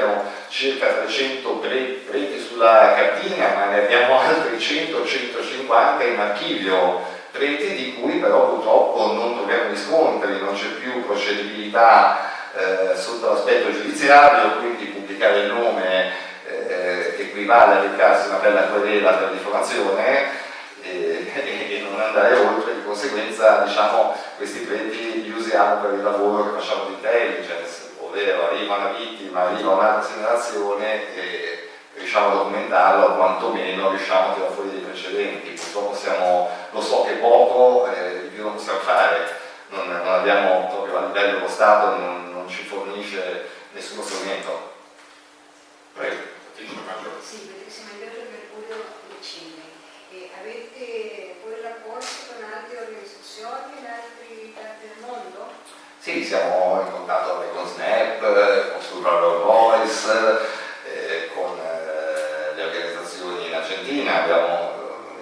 circa 0.49 0.87
300 0.87 1.51
pre- 1.57 2.01
preti 2.09 2.41
sulla 2.41 2.95
cartina, 2.95 3.53
ma 3.55 3.67
ne 3.67 3.85
abbiamo 3.85 4.19
altri 4.19 4.57
100-150 4.57 6.07
in 6.07 6.19
archivio, 6.19 7.01
preti 7.31 7.75
di 7.75 7.95
cui 8.01 8.15
però 8.15 8.49
purtroppo 8.49 9.13
non 9.13 9.37
troviamo 9.37 9.69
riscontri, 9.69 10.41
non 10.41 10.55
c'è 10.55 10.69
più 10.81 11.05
procedibilità 11.05 12.31
eh, 12.57 12.97
sotto 12.97 13.35
l'aspetto 13.35 13.71
giudiziario, 13.71 14.57
quindi 14.57 14.87
pubblicare 14.87 15.41
il 15.41 15.53
nome 15.53 16.13
eh, 16.47 17.15
equivale 17.19 17.75
a 17.75 17.81
recarsi 17.83 18.29
una 18.29 18.39
bella 18.39 18.63
querela 18.63 19.13
per 19.13 19.33
diffamazione 19.33 20.31
e, 20.83 21.31
e- 21.35 21.87
non 21.91 22.01
andare 22.01 22.35
oltre, 22.37 22.70
conseguenza 22.91 23.63
diciamo, 23.63 24.17
questi 24.37 24.61
preti 24.61 25.23
li 25.23 25.31
usiamo 25.31 25.81
per 25.81 25.95
il 25.95 26.03
lavoro 26.03 26.45
che 26.45 26.61
facciamo 26.61 26.87
di 26.87 26.95
intelligence, 26.95 27.91
ovvero 28.01 28.49
arriva 28.49 28.77
una 28.77 28.93
vittima, 28.99 29.43
arriva 29.43 29.71
un'altra 29.71 30.03
segnalazione 30.03 31.15
e 31.15 31.69
riusciamo 31.95 32.27
a 32.27 32.35
documentarlo, 32.35 33.15
quantomeno 33.15 33.91
riusciamo 33.91 34.31
a 34.31 34.35
tirare 34.35 34.53
fuori 34.53 34.71
dei 34.71 34.81
precedenti. 34.81 35.51
Purtroppo 35.51 35.95
siamo, 35.95 36.49
lo 36.71 36.81
so 36.81 37.05
che 37.05 37.13
poco, 37.15 37.89
eh, 37.93 38.29
più 38.33 38.43
non 38.43 38.55
possiamo 38.55 38.81
fare, 38.81 39.39
non, 39.69 39.87
non 39.87 40.13
abbiamo 40.13 40.67
proprio 40.67 40.99
a 40.99 41.07
livello 41.07 41.35
dello 41.35 41.49
Stato, 41.49 41.97
non, 41.97 42.33
non 42.33 42.49
ci 42.49 42.65
fornisce 42.65 43.47
nessuno 43.73 44.03
strumento. 44.03 44.73
Prego. 45.95 46.39
Sì, 47.23 47.37
perché 47.47 47.71
siamo 47.71 47.91
in 47.93 47.99
Viaggio 48.01 48.27
Mercurio 48.29 48.85
vicini 49.17 49.63
e 50.13 50.31
avete 50.41 51.37
poi 51.41 51.55
rapporti 51.63 52.30
organizzazioni 53.45 53.79
in 53.79 53.87
altri 53.87 54.55
parti 54.55 54.87
del 54.87 55.05
mondo? 55.05 55.49
Sì, 55.99 56.25
siamo 56.25 56.81
in 56.85 56.93
contatto 56.93 57.45
con 57.55 57.67
Snap, 57.67 58.23
eh, 58.23 58.73
con 58.73 58.81
Survival 58.81 59.43
Voice, 59.43 60.39
eh, 60.85 61.31
con 61.35 61.59
eh, 61.59 62.55
le 62.55 62.65
organizzazioni 62.65 63.47
in 63.47 63.55
Argentina. 63.55 64.23
Abbiamo 64.23 64.73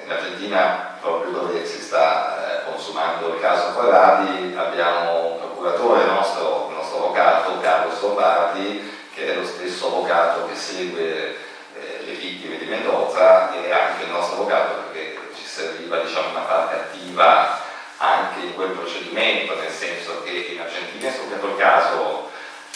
eh, 0.00 0.04
in 0.04 0.10
Argentina, 0.10 0.96
proprio 1.00 1.30
dove 1.30 1.66
si 1.66 1.80
sta 1.80 2.62
eh, 2.62 2.70
consumando 2.70 3.34
il 3.34 3.40
caso 3.40 3.72
Corradi, 3.72 4.54
abbiamo 4.56 5.32
un 5.32 5.38
procuratore 5.38 6.04
nostro, 6.04 6.66
il 6.70 6.76
nostro 6.76 6.98
avvocato, 6.98 7.60
Carlo 7.60 7.92
Lombardi, 8.00 8.96
che 9.14 9.32
è 9.32 9.34
lo 9.34 9.44
stesso 9.44 9.88
avvocato 9.88 10.46
che 10.46 10.54
segue 10.54 11.36
eh, 11.74 12.04
le 12.04 12.12
vittime 12.12 12.58
di 12.58 12.66
Mendoza 12.66 13.52
e 13.52 13.72
anche 13.72 14.04
il 14.04 14.10
nostro 14.10 14.36
avvocato 14.36 14.74
perché 14.90 15.18
ci 15.34 15.44
serviva 15.44 15.98
diciamo, 15.98 16.30
una 16.30 16.40
parte 16.40 16.74
attiva 16.74 17.66
anche 17.98 18.40
in 18.40 18.54
quel 18.54 18.70
procedimento, 18.70 19.54
nel 19.56 19.70
senso 19.70 20.22
che 20.22 20.30
in 20.30 20.60
Argentina 20.60 21.08
è 21.08 21.12
scoppiato 21.12 21.46
il 21.46 21.56
caso, 21.56 22.30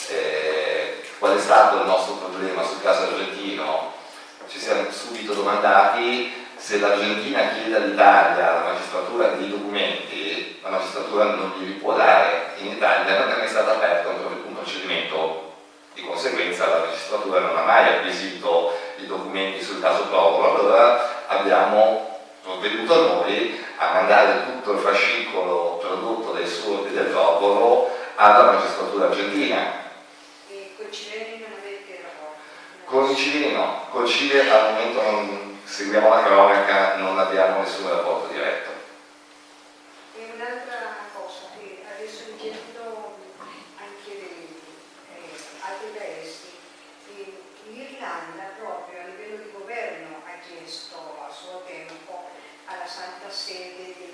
eh, 0.08 1.02
qual 1.18 1.36
è 1.36 1.40
stato 1.40 1.78
il 1.78 1.86
nostro 1.86 2.14
problema 2.14 2.64
sul 2.64 2.82
caso 2.82 3.02
argentino? 3.02 3.94
Ci 4.48 4.58
siamo 4.58 4.90
subito 4.90 5.32
domandati 5.32 6.40
se 6.56 6.78
l'Argentina 6.78 7.48
chiede 7.50 7.76
all'Italia, 7.76 8.50
alla 8.50 8.72
magistratura, 8.72 9.28
dei 9.28 9.48
documenti, 9.48 10.58
la 10.62 10.70
magistratura 10.70 11.24
non 11.24 11.54
glieli 11.56 11.72
può 11.72 11.94
dare, 11.94 12.54
in 12.58 12.72
Italia 12.72 13.18
non 13.18 13.30
è 13.30 13.36
mai 13.36 13.48
stato 13.48 13.70
aperto 13.70 14.08
un 14.08 14.54
procedimento, 14.54 15.54
di 15.94 16.02
conseguenza 16.02 16.68
la 16.68 16.84
magistratura 16.86 17.40
non 17.40 17.56
ha 17.56 17.62
mai 17.62 17.96
acquisito 17.96 18.78
i 18.98 19.06
documenti 19.06 19.62
sul 19.62 19.80
caso 19.80 20.06
Provolo, 20.06 20.56
allora 20.56 21.26
abbiamo 21.28 22.11
provveduto 22.42 23.24
noi 23.24 23.64
a 23.76 23.92
mandare 23.92 24.44
tutto 24.44 24.72
il 24.72 24.78
fascicolo 24.80 25.78
prodotto 25.78 26.32
dai 26.32 26.46
sordi 26.46 26.92
del 26.92 27.06
Provolo 27.06 27.90
alla 28.16 28.52
magistratura 28.52 29.06
argentina. 29.06 29.90
E 30.48 30.74
con 30.76 30.86
i 30.86 30.92
cileni 30.92 31.38
non 31.40 31.58
avete 31.58 32.02
rapporti? 32.02 32.40
Con 32.84 33.10
il 33.10 33.16
cileno, 33.16 33.86
col 33.90 34.06
Cile 34.06 34.50
al 34.50 34.72
momento 34.72 35.02
non 35.02 35.60
seguiamo 35.64 36.08
la 36.08 36.22
cronaca, 36.22 36.96
non 36.96 37.18
abbiamo 37.18 37.60
nessun 37.60 37.88
rapporto 37.88 38.32
diretto. 38.32 38.70
E 40.14 40.30
un'altra 40.34 41.08
cosa, 41.14 41.50
che 41.58 41.82
adesso 41.96 42.24
leggendo 42.28 43.16
anche 43.78 44.10
dei, 44.10 44.60
eh, 45.16 45.38
altri 45.60 45.88
paesi, 45.96 46.50
eh, 47.16 47.32
l'Irlanda 47.70 48.52
proprio 48.58 49.00
a 49.00 49.04
livello 49.06 49.42
di 49.42 49.50
governo 49.52 50.22
ha 50.26 50.36
chiesto 50.46 51.16
a 51.26 51.32
suo 51.32 51.62
tempo 51.66 52.28
alla 52.66 52.86
Santa 52.86 53.30
Sede 53.30 53.94
del 53.98 54.12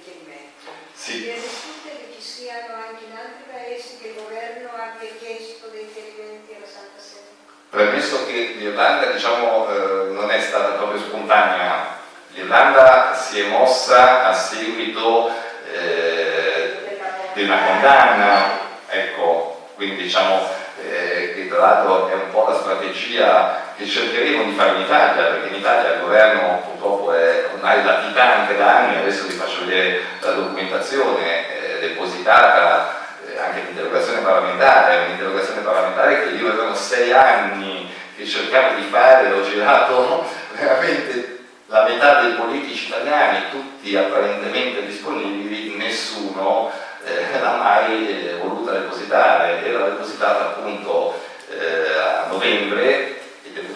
Risulta 1.18 1.88
che 1.90 2.14
ci 2.14 2.22
siano 2.22 2.74
anche 2.74 3.04
in 3.04 3.16
altri 3.16 3.42
paesi 3.50 3.98
che 4.00 4.08
il 4.08 4.14
governo 4.14 4.70
abbia 4.76 5.08
chiesto 5.18 5.66
dei 5.68 5.90
chiarimenti 5.92 6.54
alla 6.54 6.66
Santa 6.66 7.00
Sede. 7.00 7.34
Premesso 7.70 8.24
che 8.26 8.54
l'Irlanda 8.56 9.06
diciamo, 9.10 9.68
eh, 9.68 10.12
non 10.12 10.30
è 10.30 10.40
stata 10.40 10.76
proprio 10.76 11.00
spontanea, 11.00 11.98
l'Irlanda 12.34 13.14
si 13.14 13.40
è 13.40 13.48
mossa 13.48 14.28
a 14.28 14.32
seguito 14.32 15.30
eh, 15.72 16.98
di 17.34 17.42
una 17.42 17.62
condanna, 17.64 18.58
ecco, 18.88 19.70
quindi 19.74 20.02
diciamo 20.02 20.48
eh, 20.80 21.32
che 21.34 21.48
tra 21.48 21.58
l'altro 21.58 22.08
è 22.08 22.14
un 22.14 22.30
po' 22.30 22.48
la 22.48 22.58
strategia 22.58 23.67
che 23.78 23.86
cercheremo 23.86 24.42
di 24.42 24.56
fare 24.56 24.74
in 24.74 24.80
Italia, 24.82 25.22
perché 25.26 25.48
in 25.50 25.54
Italia 25.54 25.94
il 25.94 26.00
governo 26.00 26.62
purtroppo 26.64 27.12
è 27.12 27.48
ormai 27.54 27.84
latitante 27.84 28.56
da 28.56 28.78
anni, 28.78 28.96
adesso 28.96 29.28
vi 29.28 29.34
faccio 29.34 29.64
vedere 29.64 30.00
la 30.20 30.32
documentazione 30.32 31.46
eh, 31.48 31.78
depositata 31.78 33.06
eh, 33.24 33.38
anche 33.38 33.60
l'interrogazione 33.60 34.20
parlamentare, 34.20 35.04
un'interrogazione 35.06 35.60
parlamentare 35.60 36.24
che 36.24 36.34
io 36.34 36.52
erano 36.52 36.74
sei 36.74 37.12
anni 37.12 37.88
che 38.16 38.26
cercavo 38.26 38.74
di 38.74 38.88
fare, 38.90 39.30
ho 39.30 39.48
girato 39.48 40.28
veramente 40.58 41.38
la 41.66 41.84
metà 41.84 42.22
dei 42.22 42.32
politici 42.32 42.88
italiani, 42.88 43.44
tutti 43.52 43.94
apparentemente 43.96 44.86
disponibili, 44.86 45.76
nessuno 45.76 46.72
eh, 47.04 47.38
l'ha 47.40 47.52
mai 47.52 48.08
eh, 48.08 48.38
voluta 48.42 48.72
depositare, 48.72 49.64
era 49.64 49.84
depositata 49.84 50.46
appunto 50.46 51.20
eh, 51.48 51.96
a 51.96 52.26
novembre 52.28 53.17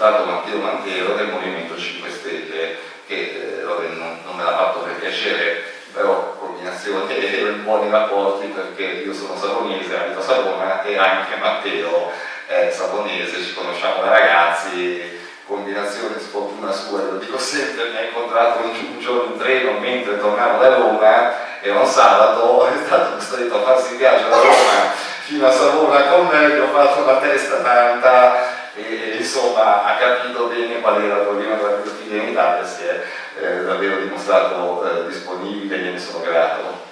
deputato 0.02 0.24
Matteo 0.24 0.58
Mantero 0.58 1.14
del 1.14 1.28
Movimento 1.28 1.78
5 1.78 2.10
Stelle, 2.10 2.76
che 3.06 3.60
eh, 3.60 3.62
non, 3.62 4.18
non 4.24 4.34
me 4.34 4.42
l'ha 4.42 4.56
fatto 4.56 4.80
per 4.80 4.96
piacere, 4.96 5.62
però 5.92 6.34
combinazione 6.40 7.14
e 7.14 7.52
buoni 7.62 7.88
rapporti 7.88 8.46
perché 8.46 8.82
io 8.82 9.14
sono 9.14 9.36
savonese, 9.38 9.96
abito 9.96 10.18
a 10.18 10.22
Savona 10.22 10.82
e 10.82 10.98
anche 10.98 11.36
Matteo 11.36 12.10
è 12.46 12.72
savonese, 12.74 13.44
ci 13.44 13.54
conosciamo 13.54 14.02
da 14.02 14.10
ragazzi, 14.10 15.20
combinazione 15.46 16.18
sfortuna 16.18 16.72
sua, 16.72 17.02
lo 17.02 17.18
dico 17.18 17.38
sempre, 17.38 17.90
mi 17.90 17.96
ha 17.96 18.02
incontrato 18.02 18.64
un, 18.64 18.98
giorno 18.98 19.34
in 19.34 19.38
treno 19.38 19.78
mentre 19.78 20.18
tornavo 20.18 20.60
da 20.60 20.74
Roma, 20.74 21.60
era 21.60 21.78
un 21.78 21.86
sabato, 21.86 22.66
è 22.74 22.84
stato 22.86 23.14
costretto 23.14 23.54
a 23.54 23.62
farsi 23.62 23.94
viaggio 23.94 24.28
da 24.28 24.36
Roma 24.36 25.10
fino 25.22 25.46
a 25.46 25.52
Savona 25.52 26.02
con 26.06 26.26
me, 26.26 26.48
gli 26.48 26.58
ho 26.58 26.66
fatto 26.72 27.02
una 27.02 27.18
testa 27.18 27.58
tanta 27.58 28.61
e, 28.74 29.16
insomma 29.18 29.84
ha 29.84 29.96
capito 29.96 30.46
bene 30.46 30.80
qual 30.80 31.02
era 31.02 31.16
il 31.16 31.26
problema 31.26 31.56
della 31.56 31.80
filosofia 31.82 32.22
in 32.22 32.28
Italia, 32.28 32.66
si 32.66 32.84
è 32.84 33.04
eh, 33.40 33.64
davvero 33.64 34.00
dimostrato 34.00 34.84
eh, 34.84 35.08
disponibile 35.08 35.76
e 35.76 35.78
gliene 35.78 35.98
sono 35.98 36.20
grato. 36.20 36.90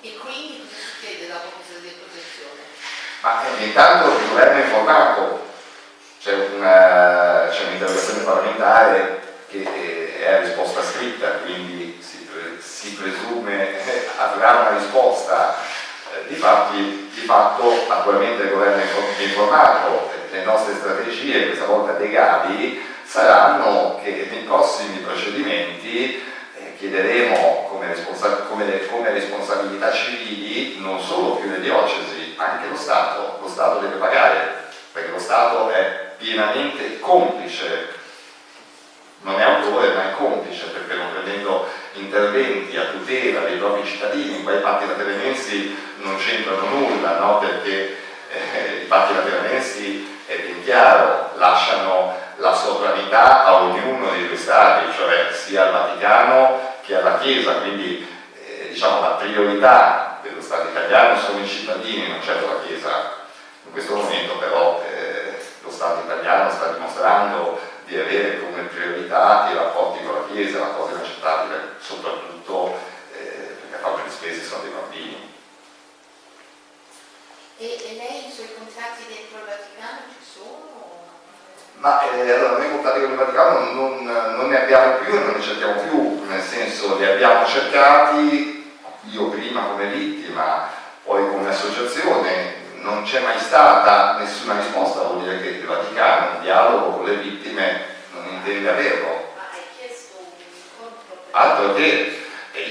E 0.00 0.16
quindi 0.16 0.66
cosa 0.68 0.80
succede 0.80 1.28
dopo 1.28 1.48
questa 1.56 1.80
deposizione? 1.80 2.60
Ma 3.20 3.42
eh, 3.44 3.64
intanto 3.64 4.16
il 4.16 4.28
governo 4.28 4.60
è 4.60 4.64
informato, 4.64 5.46
c'è, 6.20 6.34
un'interrogazione 6.34 8.22
parlamentare 8.24 9.20
che 9.48 9.62
eh, 9.62 10.20
è 10.20 10.32
a 10.32 10.40
risposta 10.40 10.82
scritta, 10.82 11.28
quindi 11.44 12.00
si, 12.00 12.28
si 12.60 12.94
presume 12.94 13.78
avrà 14.18 14.60
una 14.60 14.78
risposta. 14.78 15.80
Eh, 16.14 16.28
di, 16.28 17.10
di 17.14 17.20
fatto 17.20 17.72
attualmente 17.88 18.42
il 18.42 18.50
governo 18.50 18.82
è 18.82 19.22
informato, 19.22 20.10
le 20.30 20.44
nostre 20.44 20.74
strategie, 20.74 21.46
questa 21.46 21.64
volta 21.64 21.96
legali, 21.98 22.80
saranno 23.04 23.98
che 24.02 24.28
nei 24.30 24.42
prossimi 24.42 24.98
procedimenti 24.98 26.22
eh, 26.56 26.76
chiederemo 26.76 27.68
come, 27.70 27.86
responsa- 27.86 28.42
come, 28.48 28.66
le, 28.66 28.86
come, 28.86 29.10
responsabilità 29.10 29.90
civili 29.90 30.80
non 30.80 31.00
solo 31.00 31.36
più 31.36 31.48
le 31.48 31.60
diocesi, 31.60 32.34
anche 32.36 32.68
lo 32.68 32.76
Stato. 32.76 33.38
Lo 33.40 33.48
Stato 33.48 33.78
deve 33.78 33.96
pagare, 33.96 34.70
perché 34.92 35.10
lo 35.10 35.18
Stato 35.18 35.70
è 35.70 36.12
pienamente 36.18 37.00
complice, 37.00 37.88
non 39.22 39.40
è 39.40 39.42
autore 39.42 39.94
ma 39.94 40.10
è 40.10 40.14
complice, 40.14 40.66
perché 40.66 40.94
non 40.94 41.12
prendendo 41.12 41.68
interventi 41.94 42.76
a 42.76 42.86
tutela 42.86 43.40
dei 43.40 43.56
propri 43.56 43.84
cittadini, 43.84 44.42
qua 44.42 44.52
i 44.52 44.60
patti 44.60 44.86
lateranensi 44.86 45.76
non 45.98 46.16
c'entrano 46.16 46.68
nulla, 46.68 47.18
no? 47.18 47.38
perché 47.38 47.96
eh, 48.30 48.82
i 48.82 48.86
patti 48.86 49.14
lateranensi 49.14 50.20
è 50.26 50.36
ben 50.36 50.62
chiaro, 50.64 51.30
lasciano 51.36 52.14
la 52.36 52.54
sovranità 52.54 53.44
a 53.44 53.62
ognuno 53.62 54.10
dei 54.10 54.26
due 54.26 54.36
stati, 54.36 54.92
cioè 54.96 55.28
sia 55.32 55.66
al 55.66 55.72
Vaticano 55.72 56.70
che 56.82 56.96
alla 56.96 57.18
Chiesa, 57.18 57.60
quindi 57.60 58.06
eh, 58.34 58.68
diciamo, 58.70 59.00
la 59.00 59.14
priorità 59.14 60.18
dello 60.22 60.40
Stato 60.40 60.68
italiano 60.68 61.18
sono 61.18 61.40
i 61.40 61.46
cittadini, 61.46 62.08
non 62.08 62.22
certo 62.22 62.46
la 62.46 62.60
Chiesa. 62.66 63.20
In 63.64 63.72
questo 63.72 63.94
momento 63.94 64.36
però 64.38 64.82
eh, 64.84 65.40
lo 65.62 65.70
Stato 65.70 66.02
italiano 66.04 66.50
sta 66.50 66.72
dimostrando 66.72 67.60
di 67.84 67.98
avere 67.98 68.40
come 68.40 68.62
priorità 68.62 69.50
i 69.50 69.54
rapporti 69.54 70.04
con 70.04 70.14
la 70.14 70.26
Chiesa, 70.32 70.58
la 70.58 70.74
cosa 70.76 70.94
inaccettabile, 70.94 71.74
soprattutto 71.78 72.78
eh, 73.12 73.56
perché 73.60 73.74
a 73.74 73.78
parte 73.78 74.02
le 74.04 74.10
spese 74.10 74.44
sono 74.44 74.62
dei 74.62 74.72
bambini. 74.72 75.30
E, 77.58 77.64
e 77.64 77.94
lei 77.94 78.26
i 78.26 78.32
suoi 78.32 78.48
contratti 78.56 79.04
dentro 79.06 79.38
il 79.38 79.44
Vaticano 79.44 80.00
ci 80.08 80.24
sono? 80.34 80.72
Ma 81.74 82.00
eh, 82.10 82.32
allora 82.32 82.58
noi 82.58 82.70
contatti 82.70 83.00
con 83.00 83.10
il 83.10 83.16
Vaticano 83.16 83.72
non, 83.72 84.04
non, 84.04 84.48
ne 84.48 84.62
abbiamo 84.62 84.96
più 84.96 85.14
e 85.14 85.18
non 85.18 85.31
ne 85.31 85.31
cerchiamo 85.42 85.80
più, 85.80 86.24
nel 86.28 86.40
senso 86.40 86.96
li 86.96 87.04
abbiamo 87.04 87.44
cercati 87.46 88.70
io 89.10 89.28
prima 89.28 89.62
come 89.62 89.86
vittima, 89.86 90.68
poi 91.04 91.28
come 91.28 91.48
associazione, 91.48 92.60
non 92.82 93.02
c'è 93.02 93.20
mai 93.20 93.38
stata 93.38 94.18
nessuna 94.18 94.56
risposta, 94.56 95.02
vuol 95.02 95.22
dire 95.22 95.40
che 95.40 95.48
il 95.48 95.66
Vaticano 95.66 96.36
un 96.36 96.42
dialogo 96.42 96.96
con 96.96 97.04
le 97.06 97.16
vittime 97.16 97.84
non 98.14 98.32
intende 98.32 98.70
averlo. 98.70 99.32
Ma 99.36 99.42
hai 99.52 99.60
chiesto 99.78 100.16
un 100.18 100.32
incontro 100.38 101.16
per... 101.30 101.40
Altro 101.40 101.74
che 101.74 102.20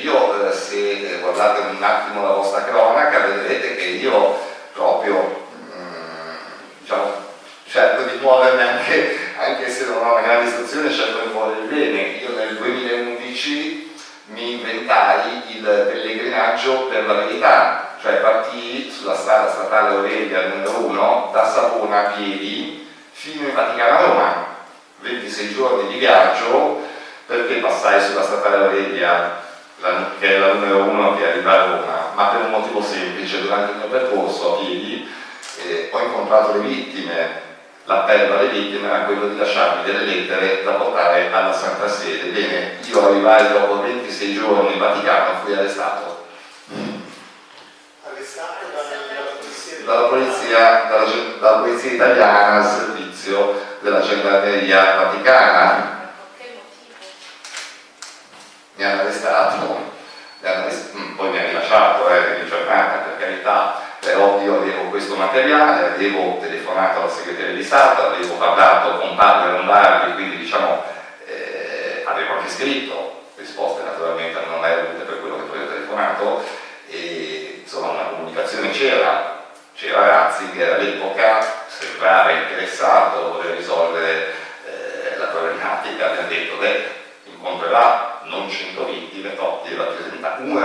io 0.02 0.48
eh, 0.48 0.54
se 0.54 1.20
guardate 1.20 1.62
un 1.62 1.84
attimo 1.84 2.24
la 2.24 2.34
vostra 2.34 2.64
cronaca 2.64 3.20
vedrete 3.20 3.76
che 3.76 3.84
io 3.84 4.38
proprio 4.74 5.48
mm, 5.76 6.36
diciamo, 6.80 7.30
cerco 7.72 8.04
di 8.04 8.18
muovermi 8.20 8.62
anche, 8.62 9.18
anche 9.38 9.70
se 9.70 9.86
non 9.86 10.06
ho 10.06 10.12
una 10.12 10.22
grande 10.22 10.50
istruzione, 10.50 10.92
cerco 10.92 11.20
di 11.26 11.32
muovere 11.32 11.62
bene. 11.62 12.02
Io 12.22 12.36
nel 12.36 12.58
2011 12.58 13.94
mi 14.28 14.54
inventai 14.54 15.56
il 15.56 15.64
pellegrinaggio 15.64 16.88
per 16.88 17.06
la 17.06 17.14
verità, 17.14 17.96
cioè 18.02 18.16
partii 18.16 18.92
sulla 18.92 19.16
strada 19.16 19.50
statale 19.50 19.96
Aurelia 19.96 20.48
numero 20.48 20.86
1 20.86 21.30
da 21.34 21.46
Savona 21.46 22.08
a 22.08 22.12
piedi 22.12 22.90
fino 23.12 23.48
in 23.48 23.54
Vaticano 23.54 23.98
a 23.98 24.02
Roma, 24.02 24.46
26 25.00 25.54
giorni 25.54 25.92
di 25.92 26.00
viaggio 26.00 26.82
perché 27.26 27.56
passai 27.56 28.02
sulla 28.02 28.24
statale 28.24 28.66
Aurelia 28.66 29.40
la, 29.78 30.12
che 30.20 30.36
è 30.36 30.40
la 30.40 30.54
numero 30.54 30.84
1 30.84 31.16
che 31.16 31.32
arriva 31.32 31.52
a 31.52 31.66
Roma, 31.66 32.12
ma 32.14 32.26
per 32.26 32.42
un 32.42 32.52
motivo 32.52 32.82
semplice, 32.82 33.42
durante 33.42 33.72
il 33.72 33.78
mio 33.78 33.88
percorso 33.88 34.56
a 34.56 34.60
piedi 34.60 35.10
eh, 35.64 35.90
ho 35.92 36.00
incontrato 36.00 36.54
le 36.54 36.60
vittime, 36.60 37.50
l'appello 37.86 38.38
alle 38.38 38.50
vittime 38.50 38.88
era 38.88 39.00
quello 39.02 39.28
di 39.28 39.38
lasciarmi 39.38 39.84
delle 39.84 40.06
lettere 40.06 40.64
da 40.64 40.72
portare 40.72 41.32
alla 41.32 41.54
Santa 41.54 41.88
Sede. 41.88 42.30
Bene, 42.30 42.78
io 42.86 43.08
arrivai 43.08 43.52
dopo 43.52 43.82
26 43.82 44.34
giorni 44.34 44.74
in 44.74 44.80
Vaticano 44.80 45.32
e 45.32 45.36
fui 45.44 45.54
arrestato. 45.54 46.26
Arrestato 48.06 48.66
dalla 48.74 49.38
polizia? 49.40 49.86
Dalla 49.86 50.08
polizia, 50.08 50.86
dalla, 50.90 51.10
dalla 51.40 51.58
polizia 51.58 51.92
italiana 51.92 52.56
al 52.58 52.66
servizio 52.66 53.62
della 53.80 54.02
gendarmeria 54.02 54.96
vaticana. 54.96 56.00
Mi 58.76 58.84
hanno 58.84 59.02
arrestato, 59.02 59.92
mi 60.40 60.48
hanno 60.48 60.62
arrestato 60.62 60.92
poi 61.22 61.30
mi 61.30 61.38
ha 61.38 61.46
rilasciato 61.46 62.10
eh, 62.10 62.40
in 62.42 62.48
giornata 62.48 62.98
per 62.98 63.18
carità, 63.20 63.80
però 64.00 64.42
io 64.42 64.56
avevo 64.56 64.90
questo 64.90 65.16
materiale, 65.16 65.94
avevo 65.94 66.40
telefonato 66.40 67.00
alla 67.02 67.10
segreteria 67.10 67.54
di 67.54 67.64
Stato, 67.64 68.08
avevo 68.08 68.34
parlato 68.36 68.98
con 68.98 69.16
padre 69.16 69.52
Lombardi, 69.52 70.14
quindi 70.14 70.38
diciamo 70.38 70.84
eh, 71.28 72.04
avevo 72.08 72.34
anche 72.34 72.50
scritto, 72.50 73.26
risposte 73.36 73.84
naturalmente 73.84 74.40
non 74.48 74.60
mai 74.60 74.74
avute 74.74 75.04
per 75.04 75.20
quello 75.20 75.38
che 75.38 75.44
poi 75.44 75.62
ho 75.62 75.68
telefonato, 75.68 76.44
e 76.90 77.62
insomma 77.62 77.92
una 77.92 78.10
comunicazione 78.10 78.72
c'era, 78.72 79.46
c'era 79.76 80.08
Razzi 80.08 80.50
che 80.50 80.74
all'epoca 80.74 81.46
sembrava 81.68 82.32
interessato, 82.32 83.34
voleva 83.34 83.56
risolvere 83.56 84.34
eh, 84.66 85.18
la 85.18 85.26
problematica, 85.26 86.10
mi 86.10 86.18
ha 86.18 86.22
detto 86.24 86.56
beh, 86.58 86.90
incontrerà 87.26 88.22
non 88.24 88.50
100 88.50 88.86
vittime, 88.86 89.34
no, 89.36 89.62
rappresentante, 89.78 90.42
un 90.44 90.62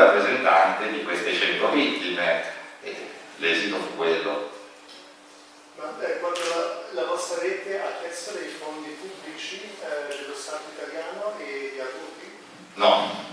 rappresentante 0.76 0.92
di 0.92 1.02
queste 1.02 1.32
100 1.32 1.70
vittime 1.70 2.42
e 2.82 2.94
l'esito 3.36 3.76
fu 3.76 3.96
quello. 3.96 4.50
Ma 5.76 5.94
eh, 6.00 6.18
quando 6.20 6.40
la, 6.40 7.00
la, 7.00 7.06
vostra 7.06 7.42
rete 7.42 7.80
ha 7.80 8.00
chiesto 8.00 8.32
dei 8.32 8.48
fondi 8.48 8.96
pubblici 8.98 9.60
eh, 9.80 10.14
dello 10.16 10.34
Stato 10.34 10.64
italiano 10.74 11.34
e 11.38 11.72
di 11.74 11.80
adulti? 11.80 12.30
No, 12.74 13.24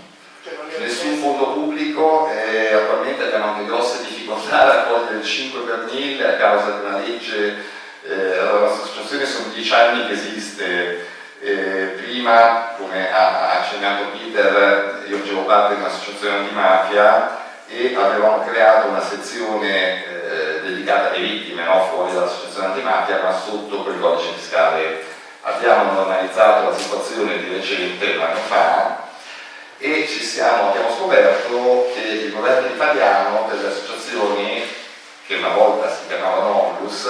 Cioè, 0.42 0.78
Nessun 0.78 1.16
fondo 1.18 1.52
pubblico, 1.52 2.28
eh, 2.30 2.74
attualmente 2.74 3.24
abbiamo 3.24 3.52
anche 3.52 3.66
grosse 3.66 4.04
difficoltà 4.04 4.60
a 4.60 4.74
raccogliere 4.74 5.16
il 5.16 5.24
5 5.24 5.60
per 5.60 5.88
1000 5.90 6.34
a 6.34 6.36
causa 6.36 6.70
di 6.70 6.84
una 6.84 6.98
legge, 6.98 7.56
eh, 8.02 8.38
allora, 8.38 8.60
la 8.60 8.68
nostra 8.68 8.84
associazione 8.84 9.26
sono 9.26 9.52
dieci 9.54 9.72
anni 9.72 10.06
che 10.06 10.12
esiste, 10.12 11.06
eh, 11.40 11.94
prima, 11.96 12.74
come 12.76 13.10
ha 13.10 13.60
accennato 13.60 14.10
Peter, 14.10 14.93
io 15.08 15.18
facevo 15.18 15.42
parte 15.42 15.74
di 15.74 15.80
un'associazione 15.80 16.36
antimafia 16.36 17.42
e 17.68 17.94
avevamo 17.94 18.44
creato 18.44 18.88
una 18.88 19.02
sezione 19.02 20.04
eh, 20.04 20.60
dedicata 20.62 21.10
alle 21.10 21.26
vittime, 21.26 21.64
no? 21.64 21.86
fuori 21.86 22.12
dall'associazione 22.12 22.66
antimafia, 22.68 23.20
ma 23.22 23.32
sotto 23.32 23.82
quel 23.82 24.00
codice 24.00 24.32
fiscale. 24.36 25.04
Abbiamo 25.42 25.92
normalizzato 25.92 26.70
la 26.70 26.76
situazione 26.76 27.38
di 27.38 27.52
recente 27.52 28.16
un 28.16 28.22
anno 28.22 28.40
fa 28.46 29.02
e 29.78 30.06
siamo, 30.06 30.70
abbiamo 30.70 30.90
scoperto 30.96 31.92
che 31.94 32.00
il 32.00 32.32
governo 32.32 32.68
italiano 32.68 33.44
per 33.44 33.60
le 33.60 33.68
associazioni 33.68 34.62
che 35.26 35.36
una 35.36 35.50
volta 35.50 35.90
si 35.90 36.06
chiamavano 36.08 36.76
onlus, 36.76 37.06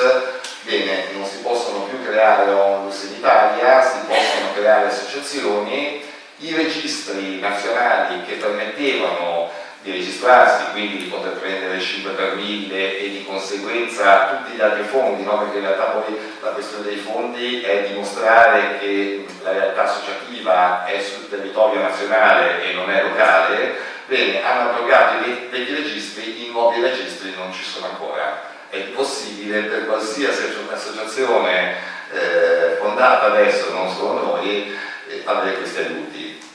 bene, 0.63 1.07
non 1.13 1.25
si 1.25 1.39
possono 1.39 1.85
più 1.85 2.05
creare 2.05 2.51
onlus 2.51 3.03
in 3.05 3.15
Italia, 3.15 3.83
si 3.83 3.99
possono 4.07 4.53
creare 4.55 4.87
associazioni, 4.87 6.05
i 6.45 6.55
registri 6.55 7.41
nazionali 7.41 8.23
che 8.25 8.35
permettevano 8.35 9.51
di 9.81 9.93
registrarsi, 9.93 10.73
quindi 10.73 10.97
di 10.97 11.05
poter 11.05 11.33
prendere 11.33 11.79
5 11.79 12.13
per 12.13 12.37
1000 12.37 12.99
e 12.99 13.11
di 13.11 13.25
conseguenza 13.25 14.29
tutti 14.29 14.57
gli 14.57 14.61
altri 14.61 14.85
fondi, 14.85 15.23
no? 15.23 15.39
perché 15.41 15.59
in 15.59 15.65
realtà 15.65 15.85
poi 15.85 16.17
la 16.41 16.51
questione 16.51 16.85
dei 16.85 16.97
fondi 16.97 17.61
è 17.61 17.89
dimostrare 17.89 18.79
che 18.79 19.27
la 19.43 19.53
realtà 19.53 19.85
associativa 19.85 20.87
è 20.87 21.03
sul 21.03 21.29
territorio 21.29 21.83
nazionale 21.83 22.65
e 22.65 22.73
non 22.73 22.91
è 22.91 23.03
locale, 23.03 23.77
bene, 24.07 24.43
hanno 24.43 24.71
abrogato 24.71 25.23
i 25.23 25.49
vecchi 25.51 25.75
registri, 25.75 26.47
i 26.47 26.51
nuovi 26.51 26.81
registri 26.81 27.35
non 27.37 27.53
ci 27.53 27.63
sono 27.63 27.87
ancora. 27.87 28.53
È 28.71 28.79
possibile 28.95 29.63
per 29.63 29.87
qualsiasi 29.87 30.45
associazione 30.71 31.75
eh, 32.11 32.77
fondata 32.81 33.27
adesso, 33.27 33.71
non 33.73 33.95
solo 33.95 34.37
noi, 34.37 34.75
eh, 35.17 35.23
avere 35.25 35.57
questi 35.57 35.79
aiuti 35.79 36.53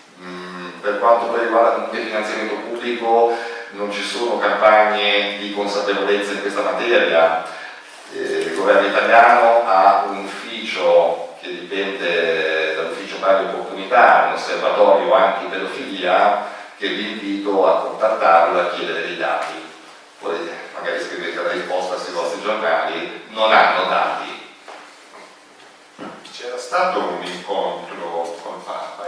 per 0.81 0.99
quanto 0.99 1.37
riguarda 1.37 1.89
il 1.91 2.05
finanziamento 2.05 2.55
pubblico 2.55 3.35
non 3.71 3.91
ci 3.91 4.01
sono 4.01 4.39
campagne 4.39 5.37
di 5.37 5.53
consapevolezza 5.53 6.31
in 6.31 6.41
questa 6.41 6.61
materia. 6.61 7.45
Eh, 8.13 8.17
il 8.19 8.55
governo 8.55 8.87
italiano 8.87 9.63
ha 9.67 10.05
un 10.07 10.23
ufficio 10.23 11.35
che 11.39 11.49
dipende 11.49 12.75
dall'ufficio 12.75 13.17
pari 13.17 13.45
opportunità, 13.45 14.27
un 14.29 14.33
osservatorio 14.33 15.13
anti-pedofilia 15.13 16.47
che 16.77 16.87
vi 16.87 17.11
invito 17.11 17.67
a 17.67 17.81
contattarlo 17.81 18.57
e 18.57 18.61
a 18.61 18.69
chiedere 18.69 19.01
dei 19.01 19.17
dati. 19.17 19.53
Poi 20.19 20.35
magari 20.73 21.01
scrivete 21.01 21.41
la 21.41 21.51
risposta 21.51 21.97
sui 21.97 22.13
vostri 22.13 22.41
giornali, 22.41 23.25
non 23.29 23.51
hanno 23.51 23.89
dati. 23.89 24.38
C'era 26.39 26.57
stato 26.57 26.99
un 26.99 27.21
incontro 27.21 28.37
con 28.41 28.63
Papa 28.63 29.07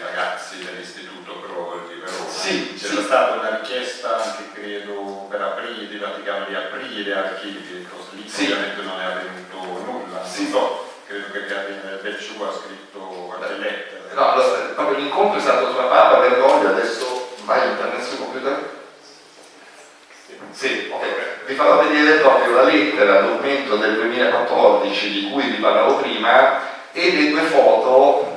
ragazzi 0.00 0.64
dell'Istituto 0.64 1.40
Pro 1.40 1.88
di 1.88 1.98
Verona. 1.98 2.28
Sì, 2.28 2.74
C'era 2.74 3.00
sì. 3.00 3.02
stata 3.02 3.32
una 3.32 3.56
richiesta 3.56 4.22
anche 4.22 4.52
credo 4.52 5.26
per 5.28 5.40
aprire, 5.40 5.88
di 5.88 5.98
Vaticano 5.98 6.44
di 6.44 6.54
aprire 6.54 7.16
archivi, 7.16 7.84
così 7.90 8.22
lì 8.22 8.28
sì. 8.28 8.44
ovviamente 8.44 8.82
non 8.82 9.00
è 9.00 9.04
avvenuto 9.06 9.90
nulla. 9.90 10.24
Sì. 10.24 10.46
So, 10.46 10.88
credo 11.04 11.32
che 11.32 11.40
Becciu 12.00 12.42
ha 12.42 12.52
scritto 12.52 13.00
qualche 13.00 13.54
lettera. 13.54 14.14
No, 14.14 14.32
allora, 14.34 14.58
proprio 14.76 14.98
l'incontro 14.98 15.38
è 15.38 15.42
stato 15.42 15.74
tra 15.74 15.82
Papa 15.82 16.24
e 16.24 16.28
Bergoglio, 16.28 16.68
adesso 16.68 17.34
vai 17.42 17.70
il 17.70 17.76
computer? 18.18 18.77
Sì. 20.50 20.92
Vi 21.46 21.54
farò 21.54 21.82
vedere 21.82 22.18
proprio 22.18 22.54
la 22.54 22.62
lettera, 22.64 23.20
documento 23.20 23.76
del 23.76 23.94
2014 23.94 25.10
di 25.10 25.30
cui 25.30 25.44
vi 25.44 25.56
parlavo 25.56 25.96
prima 25.96 26.60
e 26.92 27.12
le 27.12 27.30
due 27.30 27.40
foto 27.42 28.36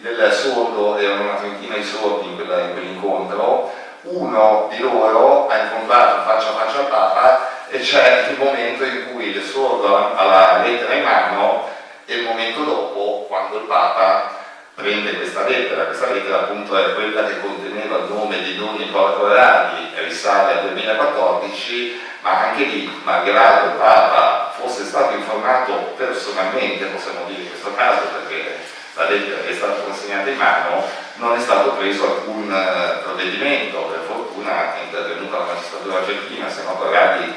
del 0.00 0.32
sordo, 0.32 0.96
erano 0.96 1.22
una 1.22 1.34
trentina 1.34 1.76
di 1.76 1.84
sordi 1.84 2.28
in, 2.28 2.36
quella, 2.36 2.60
in 2.60 2.72
quell'incontro, 2.72 3.70
uno 4.02 4.68
di 4.70 4.78
loro 4.78 5.48
ha 5.48 5.58
incontrato 5.58 6.22
faccia 6.22 6.48
a 6.48 6.52
faccia 6.52 6.78
al 6.78 6.88
Papa 6.88 7.48
e 7.68 7.80
c'è 7.80 8.28
il 8.30 8.38
momento 8.38 8.84
in 8.84 9.12
cui 9.12 9.26
il 9.26 9.42
sordo 9.42 10.14
ha 10.14 10.24
la 10.24 10.62
lettera 10.64 10.94
in 10.94 11.04
mano 11.04 11.64
e 12.06 12.14
il 12.14 12.24
momento 12.24 12.62
dopo 12.62 13.26
quando 13.28 13.58
il 13.58 13.64
Papa 13.64 14.37
prende 14.78 15.16
questa 15.16 15.44
lettera, 15.44 15.86
questa 15.86 16.12
lettera 16.12 16.42
appunto 16.42 16.76
è 16.76 16.94
quella 16.94 17.26
che 17.26 17.40
conteneva 17.40 17.96
il 17.98 18.04
nome 18.10 18.40
di 18.44 18.56
Doni 18.56 18.88
Corporali 18.92 19.90
e 19.92 20.04
risale 20.04 20.52
al 20.52 20.68
2014, 20.68 22.00
ma 22.20 22.46
anche 22.46 22.62
lì, 22.62 23.00
malgrado 23.02 23.70
il 23.70 23.76
Papa 23.76 24.54
fosse 24.56 24.84
stato 24.84 25.16
informato 25.16 25.94
personalmente, 25.96 26.86
possiamo 26.86 27.24
dire 27.26 27.42
in 27.42 27.48
questo 27.48 27.74
caso, 27.74 28.02
perché 28.06 28.56
la 28.94 29.08
lettera 29.08 29.44
è 29.48 29.52
stata 29.52 29.80
consegnata 29.82 30.30
in 30.30 30.36
mano, 30.36 30.84
non 31.16 31.36
è 31.36 31.40
stato 31.40 31.70
preso 31.72 32.04
alcun 32.04 32.48
uh, 32.48 33.02
provvedimento, 33.02 33.82
per 33.82 34.04
fortuna 34.06 34.76
è 34.76 34.82
intervenuta 34.84 35.38
la 35.38 35.44
magistratura 35.44 35.98
argentina, 35.98 36.48
se 36.48 36.62
no 36.62 36.74
Corradi 36.74 37.34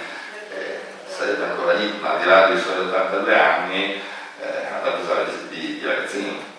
eh, 0.53 0.79
sarebbe 1.07 1.45
ancora 1.45 1.73
lì, 1.73 1.91
ma 1.99 2.11
al 2.11 2.19
di 2.19 2.25
là 2.25 2.45
dei 2.45 2.59
suoi 2.59 2.85
82 2.85 3.39
anni 3.39 3.99
eh, 4.39 4.67
ad 4.79 4.85
abusare 4.85 5.25
di, 5.25 5.59
di, 5.59 5.79
di 5.79 5.85
ragazzini. 5.87 6.50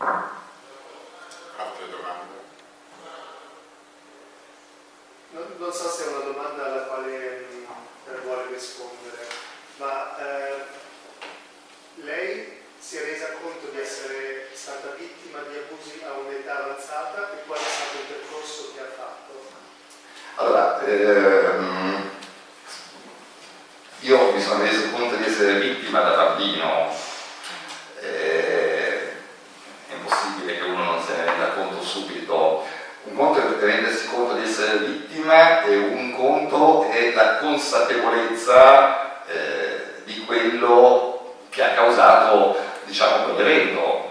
Altre 0.00 1.90
domande? 1.90 2.34
Non, 5.32 5.44
non, 5.58 5.72
so 5.72 5.90
se 5.90 6.04
è 6.04 6.08
una 6.08 6.24
domanda 6.24 6.64
alla 6.64 6.82
quale 6.84 7.46
mh, 7.48 8.22
vuole 8.22 8.46
rispondere, 8.50 9.26
ma 9.76 10.16
eh, 10.18 10.64
lei 11.96 12.62
si 12.78 12.96
è 12.96 13.02
resa 13.02 13.32
conto 13.42 13.66
di 13.72 13.78
essere 13.78 14.48
stata 14.54 14.94
vittima 14.96 15.40
di 15.40 15.58
abusi 15.58 16.02
a 16.02 16.12
un'età 16.12 16.64
avanzata 16.64 17.32
e 17.32 17.44
qual 17.46 17.58
è 17.58 17.62
stato 17.62 17.98
il 17.98 18.06
percorso 18.06 18.72
che 18.74 18.80
ha 18.80 18.90
fatto? 18.96 19.48
Allora, 20.36 20.80
ehm, 20.80 22.10
io 24.00 24.32
mi 24.32 24.40
sono 24.40 24.62
reso 24.62 24.90
conto 24.92 25.16
di 25.16 25.26
essere 25.26 25.60
vittima 25.60 26.00
da 26.00 26.16
bambino. 26.16 26.88
Eh, 28.00 28.40
è 29.90 29.94
impossibile 29.94 30.56
che 30.56 30.64
uno 30.64 30.84
non 30.84 31.02
se 31.04 31.16
ne 31.16 31.24
renda 31.24 31.48
conto 31.50 31.79
subito. 31.90 32.64
Un 33.02 33.16
conto 33.16 33.40
è 33.40 33.64
rendersi 33.64 34.08
conto 34.08 34.34
di 34.34 34.44
essere 34.44 34.78
vittima 34.78 35.62
e 35.62 35.76
un 35.76 36.14
conto 36.14 36.88
è 36.90 37.12
la 37.12 37.36
consapevolezza 37.36 39.24
eh, 39.26 40.02
di 40.04 40.24
quello 40.24 41.36
che 41.50 41.64
ha 41.64 41.70
causato 41.70 42.56
diciamo, 42.84 43.24
quell'evento. 43.24 44.08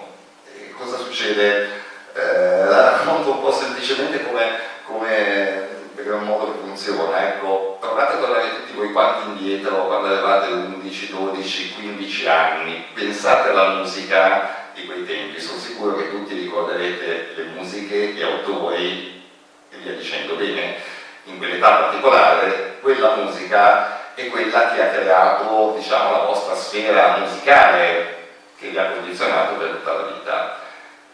Cosa 0.77 0.97
succede? 0.97 1.69
Eh, 2.13 2.65
la 2.65 2.91
racconto 2.91 3.31
un 3.31 3.41
po' 3.41 3.51
semplicemente 3.51 4.25
come, 4.25 4.59
come 4.85 5.67
perché 5.93 6.09
è 6.09 6.13
un 6.13 6.23
modo 6.23 6.51
che 6.51 6.59
funziona. 6.59 7.27
Ecco, 7.27 7.77
provate 7.79 8.13
a 8.13 8.17
tornare 8.17 8.49
tutti 8.49 8.75
voi 8.75 8.91
quanti 8.91 9.29
indietro 9.29 9.85
quando 9.85 10.07
avevate 10.07 10.51
11, 10.51 11.11
12, 11.11 11.73
15 11.75 12.27
anni, 12.27 12.85
pensate 12.93 13.49
alla 13.49 13.75
musica 13.75 14.58
di 14.79 14.85
quei 14.85 15.05
tempi, 15.05 15.39
sono 15.39 15.59
sicuro 15.59 15.95
che 15.95 16.09
tutti 16.09 16.33
ricorderete 16.33 17.33
le 17.35 17.43
musiche, 17.55 17.95
gli 18.13 18.21
autori 18.21 19.21
e 19.69 19.77
via 19.77 19.93
dicendo 19.93 20.35
bene. 20.35 20.75
In 21.25 21.37
quell'età 21.37 21.69
particolare, 21.71 22.77
quella 22.81 23.15
musica 23.15 24.13
è 24.15 24.27
quella 24.29 24.71
che 24.71 24.81
ha 24.81 24.89
creato 24.89 25.75
diciamo, 25.77 26.11
la 26.11 26.23
vostra 26.23 26.55
sfera 26.55 27.17
musicale, 27.17 28.17
che 28.57 28.69
vi 28.69 28.77
ha 28.77 28.91
condizionato 28.91 29.55
per 29.55 29.69
tutta 29.69 29.93
la 29.93 30.01
vita. 30.03 30.57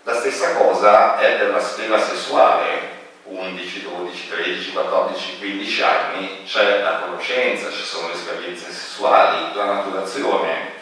La 0.04 0.16
stessa 0.16 0.54
cosa 0.56 1.18
è 1.18 1.38
per 1.38 1.50
la 1.50 1.60
sfera 1.60 2.00
sessuale, 2.00 2.94
11, 3.24 3.82
12, 3.82 4.30
13, 4.30 4.72
14, 4.72 5.38
15 5.40 5.82
anni, 5.82 6.44
c'è 6.46 6.82
la 6.82 7.00
conoscenza, 7.00 7.72
ci 7.72 7.84
sono 7.84 8.08
le 8.08 8.14
esperienze 8.14 8.72
sessuali, 8.72 9.56
la 9.56 9.66
maturazione 9.66 10.75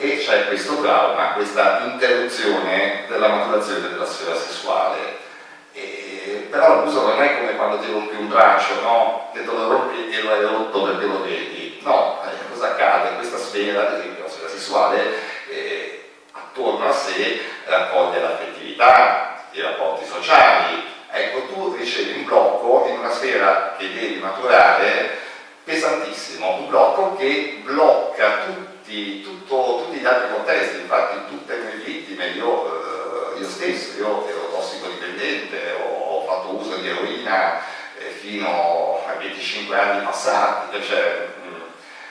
e 0.00 0.16
c'è 0.16 0.46
questo 0.46 0.80
trauma, 0.80 1.32
questa 1.32 1.80
interruzione 1.80 3.06
della 3.08 3.26
maturazione 3.26 3.88
della 3.88 4.06
sfera 4.06 4.36
sessuale. 4.36 5.26
E, 5.72 6.46
però 6.48 6.68
l'abuso 6.68 7.02
non 7.02 7.20
è 7.20 7.36
come 7.36 7.56
quando 7.56 7.80
ti 7.80 7.90
rompi 7.90 8.14
un 8.14 8.28
braccio, 8.28 8.80
no? 8.80 9.30
Che 9.32 9.40
te 9.40 9.50
lo 9.50 9.68
rompi 9.68 10.08
e 10.08 10.22
lo 10.22 10.32
hai 10.32 10.42
rotto 10.42 10.84
perché 10.84 11.04
lo 11.04 11.20
vedi. 11.22 11.80
No, 11.82 12.22
eh, 12.22 12.52
cosa 12.52 12.68
accade? 12.68 13.16
Questa 13.16 13.38
sfera, 13.38 13.88
ad 13.88 13.98
esempio 13.98 14.22
la 14.22 14.30
sfera 14.30 14.48
sessuale, 14.48 15.14
eh, 15.50 16.10
attorno 16.30 16.88
a 16.88 16.92
sé 16.92 17.40
raccoglie 17.64 18.20
l'affettività, 18.20 19.46
i 19.50 19.60
rapporti 19.60 20.06
sociali. 20.06 20.80
Ecco, 21.10 21.52
tu 21.52 21.74
ricevi 21.74 22.18
un 22.20 22.24
blocco 22.24 22.86
in 22.88 22.98
una 22.98 23.10
sfera 23.10 23.74
che 23.76 23.92
devi 23.92 24.20
maturare 24.20 25.18
pesantissimo, 25.64 26.54
un 26.54 26.68
blocco 26.68 27.16
che 27.16 27.62
blocca 27.64 28.44
tutti, 28.88 29.20
tutto, 29.20 29.84
tutti 29.84 29.98
gli 29.98 30.06
altri 30.06 30.32
contesti, 30.32 30.80
infatti 30.80 31.18
tutte 31.28 31.56
le 31.56 31.72
vittime, 31.84 32.28
io, 32.28 33.34
eh, 33.34 33.38
io 33.38 33.46
stesso, 33.46 33.98
io 33.98 34.26
ero 34.26 34.48
tossico 34.50 34.86
tossicodipendente, 34.86 35.74
ho 35.78 36.24
fatto 36.24 36.54
uso 36.54 36.76
di 36.76 36.88
eroina 36.88 37.60
eh, 37.98 38.08
fino 38.08 39.04
ai 39.06 39.18
25 39.18 39.78
anni 39.78 40.04
passati, 40.04 40.82
cioè 40.82 41.28
mh, 41.44 41.62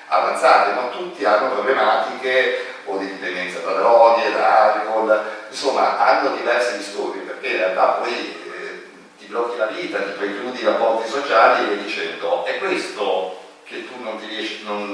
avanzate, 0.10 0.74
ma 0.74 0.88
tutti 0.90 1.26
hanno 1.26 1.52
problematiche 1.52 2.66
o 2.86 2.98
di 2.98 3.08
dipendenza 3.08 3.60
da 3.60 3.74
droghe, 3.74 4.32
da 4.32 4.74
alcol, 4.74 5.24
insomma 5.50 5.98
hanno 5.98 6.36
diversi 6.36 6.78
disturbi 6.78 7.20
perché 7.20 7.48
in 7.48 7.58
realtà 7.58 7.86
poi 8.02 8.12
eh, 8.12 8.84
ti 9.18 9.26
blocchi 9.26 9.58
la 9.58 9.66
vita, 9.66 9.98
ti 9.98 10.12
precludi 10.12 10.62
i 10.62 10.66
rapporti 10.66 11.10
sociali 11.10 11.64
e 11.64 11.74
via 11.74 11.84
dicendo. 11.84 12.46
È 12.46 12.60
questo 12.60 13.46
che 13.68 13.86
tu 13.86 14.02
non 14.02 14.18
ti, 14.18 14.28
riesci, 14.28 14.64
non, 14.64 14.92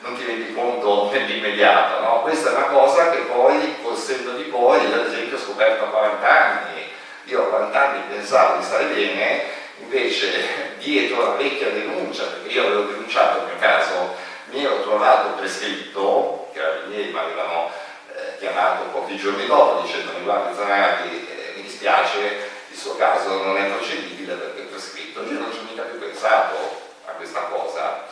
non 0.00 0.16
ti 0.16 0.24
rendi 0.24 0.52
conto 0.52 1.08
nell'immediato, 1.12 2.00
no? 2.00 2.20
Questa 2.20 2.50
è 2.50 2.56
una 2.56 2.66
cosa 2.66 3.10
che 3.10 3.20
poi 3.20 3.76
col 3.82 3.96
senno 3.96 4.32
di 4.32 4.44
poi, 4.44 4.86
io 4.86 5.00
ad 5.00 5.06
esempio 5.06 5.36
ho 5.36 5.40
scoperto 5.40 5.84
a 5.84 5.88
40 5.88 6.28
anni, 6.28 6.82
io 7.24 7.42
a 7.42 7.46
40 7.46 7.88
anni 7.88 8.02
pensavo 8.10 8.58
di 8.58 8.64
stare 8.64 8.84
bene, 8.84 9.42
invece 9.78 10.76
dietro 10.78 11.22
la 11.22 11.34
vecchia 11.36 11.70
denuncia, 11.70 12.24
perché 12.24 12.52
io 12.52 12.66
avevo 12.66 12.82
denunciato 12.82 13.38
il 13.38 13.44
mio 13.46 13.58
caso, 13.58 14.14
mi 14.50 14.62
ero 14.62 14.82
trovato 14.82 15.30
prescritto, 15.30 16.50
che 16.52 16.60
i 16.60 16.88
miei 16.88 17.10
mi 17.10 17.18
avevano 17.18 17.70
eh, 18.14 18.38
chiamato 18.38 18.84
pochi 18.92 19.16
giorni 19.16 19.46
dopo 19.46 19.80
dicendomi 19.80 20.22
guarda 20.22 20.54
Zanardi, 20.54 21.26
eh, 21.30 21.52
mi 21.56 21.62
dispiace, 21.62 22.50
il 22.70 22.76
suo 22.76 22.94
caso 22.96 23.42
non 23.42 23.56
è 23.56 23.70
procedibile 23.70 24.34
perché 24.34 24.60
è 24.60 24.64
prescritto, 24.64 25.22
io 25.22 25.38
non 25.38 25.50
ci 25.50 25.60
ho 25.60 25.62
mica 25.70 25.82
più 25.84 25.98
pensato 25.98 26.90
a 27.06 27.12
questa 27.12 27.40
cosa. 27.42 28.04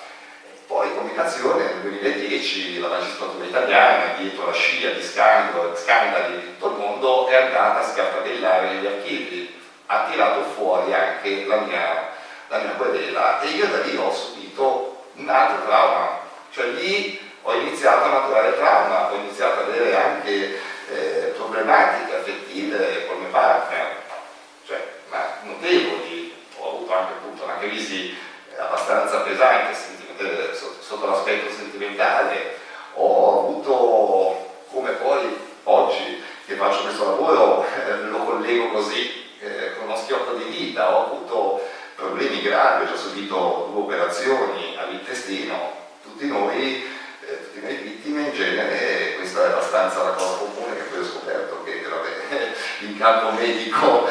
Poi 0.66 0.86
in 0.88 0.96
combinazione 0.96 1.64
nel 1.64 1.80
2010 1.80 2.78
la 2.78 2.88
magistratura 2.88 3.44
italiana, 3.44 4.14
dietro 4.18 4.46
la 4.46 4.52
scia 4.52 4.90
di 4.90 5.02
scandali, 5.02 5.76
scandali 5.76 6.36
di 6.36 6.46
tutto 6.46 6.68
il 6.68 6.76
mondo, 6.78 7.26
è 7.26 7.34
andata 7.34 7.80
a 7.80 7.92
scartabellare 7.92 8.74
gli 8.76 8.86
archivi, 8.86 9.60
ha 9.86 10.06
tirato 10.08 10.42
fuori 10.54 10.94
anche 10.94 11.44
la 11.46 11.56
mia, 11.56 12.10
la 12.48 12.58
mia 12.58 12.70
querela. 12.72 13.40
E 13.40 13.48
io 13.48 13.66
da 13.66 13.78
lì 13.78 13.96
ho 13.96 14.12
subito 14.12 15.06
un 15.14 15.28
altro 15.28 15.66
trauma, 15.66 16.20
cioè 16.52 16.66
lì 16.66 17.18
ho 17.42 17.54
iniziato 17.54 18.04
a 18.04 18.20
maturare 18.20 18.56
trauma, 18.56 19.10
ho 19.10 19.16
iniziato 19.16 19.60
ad 19.60 19.68
avere 19.70 19.96
anche 19.96 20.60
eh, 20.88 21.32
problematiche 21.36 22.14
affettive 22.14 23.06
con 23.06 23.18
mio 23.18 23.30
partner, 23.30 23.96
cioè 24.66 24.86
ma 25.08 25.38
notevoli, 25.42 26.32
ho 26.58 26.76
avuto 26.76 26.94
anche 26.94 27.12
appunto 27.14 27.42
una 27.44 27.58
crisi 27.58 28.16
abbastanza 28.60 29.20
pesante 29.20 29.72
eh, 30.18 30.50
sotto 30.80 31.06
l'aspetto 31.06 31.50
sentimentale, 31.52 32.56
ho 32.94 33.40
avuto 33.40 34.48
come 34.70 34.90
poi 34.92 35.36
oggi 35.64 36.22
che 36.46 36.54
faccio 36.56 36.82
questo 36.82 37.04
lavoro 37.04 37.64
eh, 37.64 37.96
lo 38.08 38.18
collego 38.18 38.68
così 38.70 39.28
eh, 39.40 39.74
con 39.76 39.86
uno 39.86 39.96
schiocco 39.96 40.34
di 40.34 40.44
vita, 40.44 40.94
ho 40.94 41.06
avuto 41.06 41.62
problemi 41.94 42.42
gravi, 42.42 42.90
ho 42.90 42.96
subito 42.96 43.68
due 43.72 43.82
operazioni 43.82 44.76
all'intestino, 44.78 45.72
tutti 46.02 46.26
noi, 46.26 46.84
eh, 47.20 47.44
tutti 47.44 47.60
noi 47.60 47.74
vittime. 47.76 48.22
In 48.22 48.32
genere, 48.34 49.14
questa 49.16 49.44
è 49.44 49.46
abbastanza 49.46 50.02
la 50.02 50.10
cosa 50.10 50.36
comune 50.38 50.76
che 50.76 50.82
poi 50.82 50.98
ho 51.00 51.04
scoperto 51.04 51.62
che 51.62 51.82
vabbè, 51.88 52.52
in 52.80 52.98
campo 52.98 53.30
medico 53.30 54.08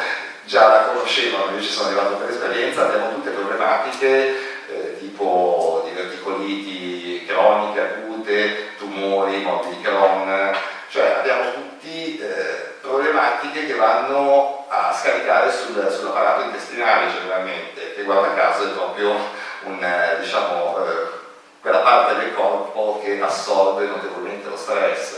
già 0.50 0.66
la 0.66 0.82
conoscevano, 0.86 1.54
io 1.54 1.62
ci 1.62 1.68
sono 1.68 1.86
arrivato 1.86 2.16
per 2.16 2.30
esperienza, 2.30 2.82
abbiamo 2.82 3.14
tutte 3.14 3.30
problematiche 3.30 4.34
eh, 4.66 4.98
tipo 4.98 5.84
diverticoliti 5.86 7.24
croniche, 7.24 7.80
acute, 7.80 8.76
tumori, 8.76 9.42
morti 9.42 9.68
di 9.68 9.80
Crohn, 9.80 10.52
cioè 10.88 11.18
abbiamo 11.20 11.52
tutti 11.52 12.18
eh, 12.18 12.78
problematiche 12.80 13.64
che 13.64 13.74
vanno 13.74 14.66
a 14.68 14.92
scaricare 14.92 15.52
sul, 15.52 15.88
sull'apparato 15.88 16.42
intestinale 16.42 17.12
generalmente, 17.12 17.94
che 17.94 18.02
guarda 18.02 18.34
caso 18.34 18.64
è 18.64 18.72
proprio 18.72 19.14
un, 19.66 19.80
eh, 19.80 20.16
diciamo, 20.18 20.84
eh, 20.84 21.18
quella 21.60 21.78
parte 21.78 22.16
del 22.16 22.34
corpo 22.34 23.00
che 23.00 23.20
assorbe 23.20 23.86
notevolmente 23.86 24.48
lo 24.48 24.56
stress. 24.56 25.16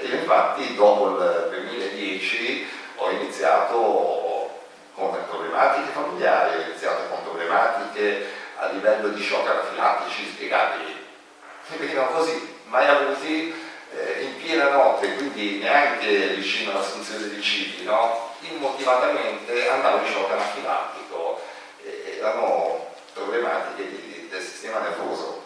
E 0.00 0.06
io 0.06 0.16
infatti 0.16 0.74
dopo 0.74 1.10
il 1.10 1.48
2010 1.52 2.68
ho 2.96 3.10
iniziato 3.10 4.21
con 4.94 5.16
problematiche 5.28 5.90
familiari, 5.92 6.62
iniziato 6.62 7.08
con 7.08 7.22
problematiche 7.22 8.26
a 8.56 8.66
livello 8.66 9.08
di 9.08 9.22
shock 9.22 9.48
anafilattici 9.48 10.26
spiegabili. 10.26 11.06
E 11.70 11.76
venivano 11.76 12.10
così, 12.10 12.56
mai 12.64 12.86
avuti 12.86 13.54
eh, 13.94 14.22
in 14.22 14.36
piena 14.36 14.68
notte, 14.70 15.14
quindi 15.14 15.58
neanche 15.58 16.28
vicino 16.34 16.72
all'assunzione 16.72 17.28
di 17.28 17.42
cibi, 17.42 17.84
no? 17.84 18.30
immotivatamente 18.40 19.68
andavo 19.68 20.04
in 20.04 20.12
shock 20.12 20.32
anafilattico, 20.32 21.40
e 21.84 22.16
erano 22.18 22.90
problematiche 23.12 23.88
di, 23.88 24.28
del 24.30 24.42
sistema 24.42 24.80
nervoso. 24.80 25.40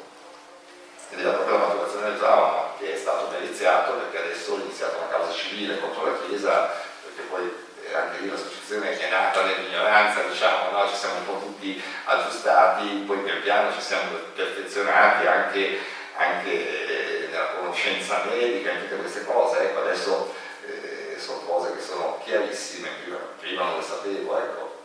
Ed 1.11 1.20
era 1.20 1.30
proprio 1.32 1.59
la 1.59 1.66
maturazione 1.66 2.11
del 2.11 2.18
trauma 2.18 2.74
che 2.78 2.94
è 2.94 2.97
stato 2.97 3.26
deliziato 3.26 3.92
perché 3.92 4.18
adesso 4.18 4.53
ho 4.53 4.57
iniziato 4.57 4.97
una 4.97 5.09
causa 5.09 5.32
civile 5.32 5.78
contro 5.78 6.05
la 6.05 6.18
Chiesa, 6.26 6.72
perché 7.03 7.22
poi 7.30 7.51
anche 7.95 8.20
lì 8.20 8.30
l'associazione 8.30 8.99
è 8.99 9.11
nata 9.11 9.45
nell'ignoranza, 9.45 10.22
diciamo, 10.22 10.70
no? 10.70 10.89
ci 10.89 10.97
siamo 10.97 11.18
un 11.18 11.24
po' 11.26 11.39
tutti 11.39 11.82
aggiustati, 12.05 13.05
poi 13.07 13.18
pian 13.18 13.43
piano 13.43 13.72
ci 13.72 13.80
siamo 13.80 14.16
perfezionati 14.34 15.26
anche, 15.26 15.78
anche 16.16 16.51
eh, 16.51 17.28
nella 17.28 17.53
conoscenza 17.59 18.24
medica, 18.28 18.72
in 18.72 18.80
tutte 18.80 18.97
queste 18.97 19.24
cose, 19.24 19.61
ecco, 19.61 19.80
adesso 19.80 20.34
eh, 20.66 21.18
sono 21.18 21.41
cose 21.41 21.74
che 21.74 21.82
sono 21.82 22.20
chiarissime, 22.24 22.89
prima, 23.03 23.18
prima 23.39 23.64
non 23.64 23.76
le 23.78 23.82
sapevo, 23.82 24.39
ecco. 24.39 24.82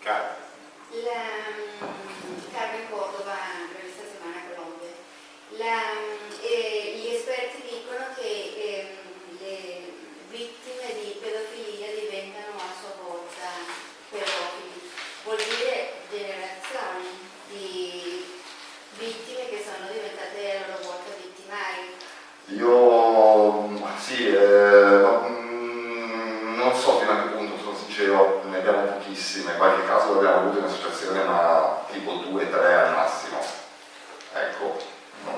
Carmen. 0.00 0.40
La, 1.04 1.88
Carmen 2.52 2.90
Cordova, 2.90 3.36
questa 3.80 4.02
settimana 4.02 4.40
a 4.40 4.54
Colombia. 4.54 4.90
La, 5.56 5.80
eh, 6.42 6.98
gli 6.98 7.14
esperti 7.14 7.62
dicono 7.62 8.12
che 8.14 8.28
eh, 8.28 8.96
le 9.38 9.92
vittime 10.28 10.92
di 11.00 11.16
pedofilia 11.20 11.94
diventano 11.94 12.56
a 12.56 12.74
sua 12.78 12.92
volta 13.02 13.48
pedofili. 14.10 14.90
Vuol 15.24 15.36
dire 15.36 15.92
generazioni 16.10 17.30
di 17.48 18.24
vittime 18.98 19.48
che 19.48 19.64
sono 19.64 19.90
diventate 19.90 20.56
a 20.56 20.66
loro 20.66 20.82
volta 20.82 21.10
vittimari. 21.16 21.94
Io 22.48 23.68
sì, 24.62 24.68
eh, 24.68 26.54
non 26.56 26.74
so 26.74 26.98
fino 26.98 27.12
a 27.12 27.22
che 27.22 27.28
punto, 27.28 27.62
sono 27.62 27.76
sincero, 27.76 28.42
ne 28.44 28.58
abbiamo 28.58 28.82
pochissime, 28.82 29.56
qualche 29.56 29.86
caso 29.86 30.14
l'abbiamo 30.14 30.36
avuto 30.36 30.58
in 30.58 30.64
associazione 30.64 31.24
ma 31.24 31.84
tipo 31.90 32.12
due, 32.14 32.48
tre 32.50 32.74
al 32.74 32.92
massimo. 32.92 33.38
Ecco, 34.34 34.80
non, 35.24 35.34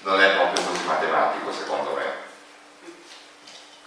non 0.00 0.20
è 0.20 0.34
proprio 0.34 0.64
così 0.64 0.84
matematico 0.84 1.52
secondo 1.52 1.94
me 1.94 2.22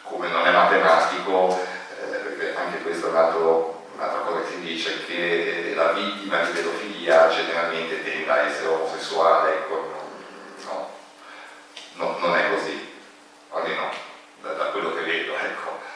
come 0.04 0.30
non 0.30 0.48
è 0.48 0.52
matematico, 0.52 1.60
eh, 2.00 2.16
perché 2.18 2.56
anche 2.56 2.82
questa 2.82 3.08
è 3.08 3.10
un'altra 3.10 4.20
cosa 4.26 4.42
che 4.42 4.48
si 4.48 4.60
dice, 4.62 5.06
che 5.06 5.74
la 5.76 5.92
vittima 5.92 6.40
di 6.42 6.52
pedofilia 6.52 7.28
generalmente 7.30 8.04
tende 8.04 8.32
a 8.32 8.38
essere 8.38 8.68
omosessuale, 8.70 9.54
ecco, 9.54 9.92
no, 10.66 10.90
no, 11.96 12.18
non 12.20 12.38
è 12.38 12.50
così, 12.50 12.94
almeno 13.52 14.07
da, 14.42 14.54
da 14.54 14.66
quello 14.72 14.94
che 14.94 15.02
vedo, 15.02 15.36
ecco. 15.38 15.87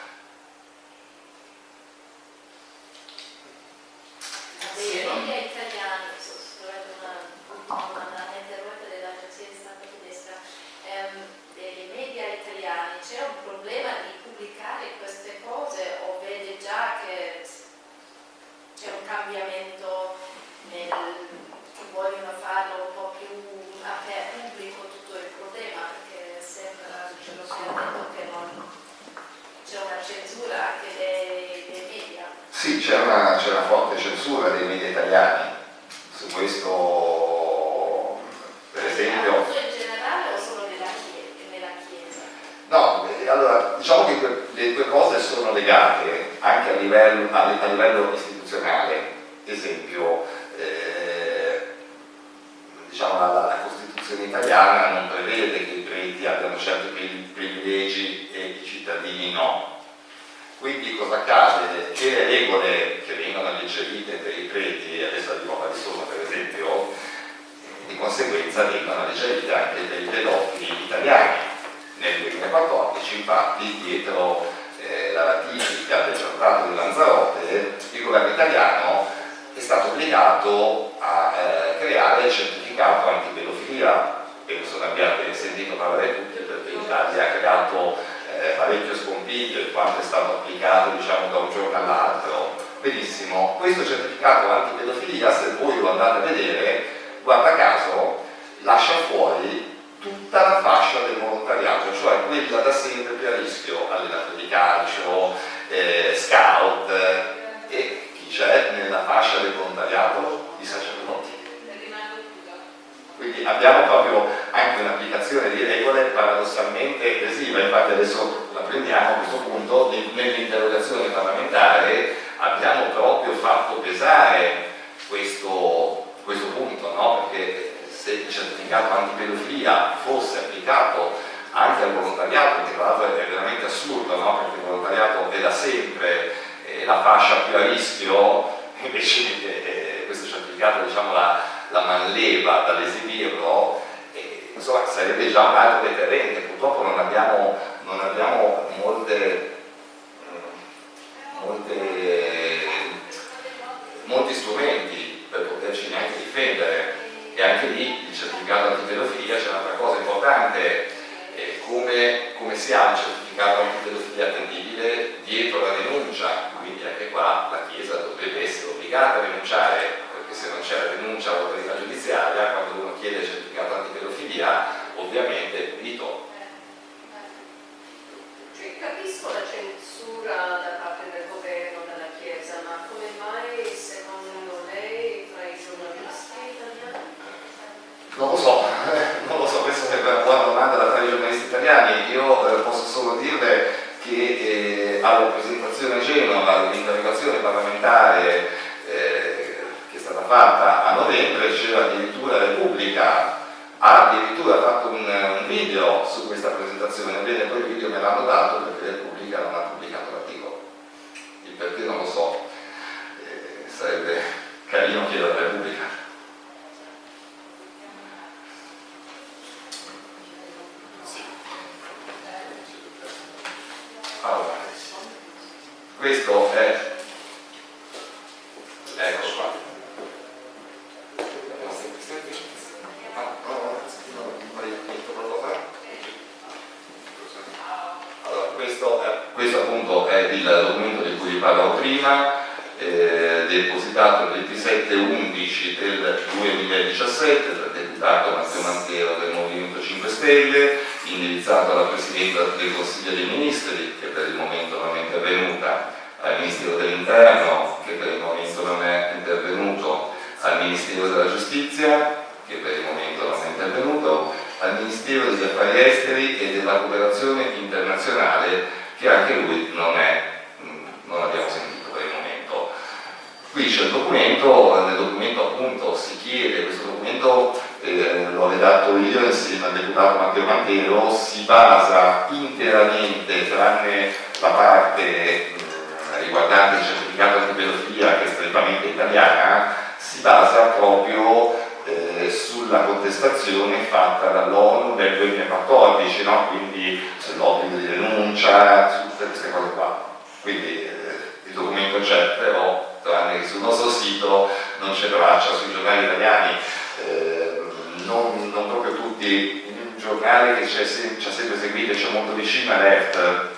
dire 311.82 311.94
c'è 311.94 312.10
molto 312.10 312.32
di 312.32 312.46
Shimanet 312.46 313.50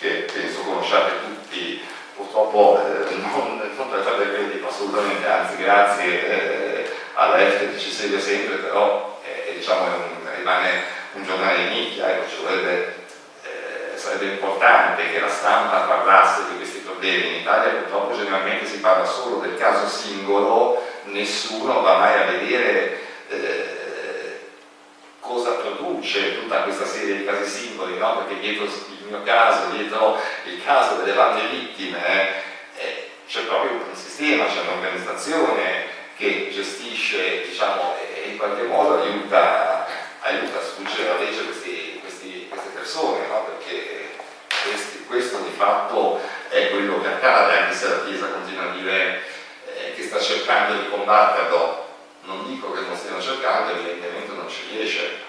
che 0.00 0.26
penso 0.32 0.60
conosciate 0.62 1.12
tutti, 1.24 1.80
purtroppo 2.16 2.80
eh, 2.80 3.14
non, 3.14 3.72
non 3.76 3.90
tratta 3.90 4.16
del 4.16 4.34
credito 4.34 4.68
assolutamente, 4.68 5.26
anzi 5.26 5.56
grazie 5.56 6.28
eh, 6.28 6.90
alla 7.14 7.36
che 7.36 7.78
ci 7.78 7.90
segue 7.90 8.20
sempre, 8.20 8.56
però 8.56 9.20
eh, 9.24 9.54
diciamo, 9.54 9.84
un, 9.84 10.28
rimane 10.36 10.82
un 11.12 11.24
giornale 11.24 11.68
di 11.68 11.74
nicchia, 11.74 12.10
ecco, 12.10 12.28
ci 12.28 12.36
dovrebbe 12.42 13.02
eh, 13.44 13.96
sarebbe 13.96 14.32
importante 14.32 15.10
che 15.10 15.20
la 15.20 15.28
stampa 15.28 15.86
parlasse 15.86 16.42
di 16.50 16.56
questi 16.56 16.78
problemi. 16.78 17.28
In 17.28 17.40
Italia 17.40 17.70
purtroppo 17.70 18.16
generalmente 18.16 18.66
si 18.66 18.78
parla 18.78 19.04
solo 19.04 19.38
del 19.38 19.56
caso 19.56 19.86
singolo, 19.86 20.82
nessuno 21.04 21.80
va 21.80 21.98
mai 21.98 22.20
a 22.20 22.24
vedere 22.24 22.98
eh, 23.28 23.63
cosa 25.24 25.52
produce 25.52 26.40
tutta 26.40 26.62
questa 26.64 26.84
serie 26.84 27.16
di 27.16 27.24
casi 27.24 27.48
singoli, 27.48 27.96
no? 27.96 28.18
perché 28.18 28.40
dietro 28.40 28.64
il 28.64 29.06
mio 29.08 29.22
caso, 29.22 29.70
dietro 29.70 30.20
il 30.44 30.62
caso 30.62 30.96
delle 30.96 31.14
varie 31.14 31.48
vittime, 31.48 32.28
eh, 32.76 33.08
c'è 33.26 33.40
proprio 33.44 33.72
un 33.72 33.96
sistema, 33.96 34.44
c'è 34.44 34.60
un'organizzazione 34.60 35.92
che 36.16 36.50
gestisce 36.52 37.46
diciamo, 37.48 37.96
e 37.98 38.28
in 38.28 38.36
qualche 38.36 38.64
modo 38.64 39.00
aiuta, 39.00 39.86
aiuta 40.20 40.58
a 40.58 40.62
sfuggire 40.62 41.08
la 41.08 41.18
legge 41.18 41.44
questi, 41.44 41.98
questi, 42.02 42.46
queste 42.50 42.68
persone, 42.74 43.26
no? 43.26 43.46
perché 43.46 44.10
questi, 44.62 45.04
questo 45.06 45.38
di 45.38 45.54
fatto 45.56 46.20
è 46.50 46.68
quello 46.68 47.00
che 47.00 47.08
accade, 47.08 47.58
anche 47.60 47.74
se 47.74 47.88
la 47.88 48.04
Chiesa 48.04 48.26
continua 48.26 48.64
a 48.64 48.74
dire 48.74 49.22
eh, 49.74 49.94
che 49.94 50.02
sta 50.02 50.20
cercando 50.20 50.82
di 50.82 50.90
combatterlo 50.90 51.83
non 52.24 52.46
dico 52.46 52.72
che 52.72 52.80
non 52.80 52.96
stiano 52.96 53.20
cercando, 53.20 53.72
evidentemente 53.72 54.32
non 54.32 54.48
ci 54.48 54.62
riesce, 54.70 55.20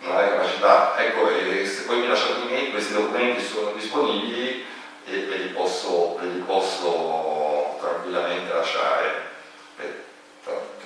non 0.00 0.16
ha 0.16 0.22
capacità. 0.22 0.96
Ecco, 0.96 1.28
se 1.28 1.82
poi 1.86 2.00
mi 2.00 2.08
lasciate 2.08 2.40
i 2.40 2.50
mail, 2.50 2.70
questi 2.70 2.92
documenti 2.94 3.44
sono 3.44 3.72
disponibili 3.72 4.64
e 5.04 5.24
ve 5.24 5.36
li 5.36 5.48
posso, 5.48 6.16
ve 6.18 6.26
li 6.26 6.40
posso 6.40 7.76
tranquillamente 7.80 8.52
lasciare. 8.52 9.28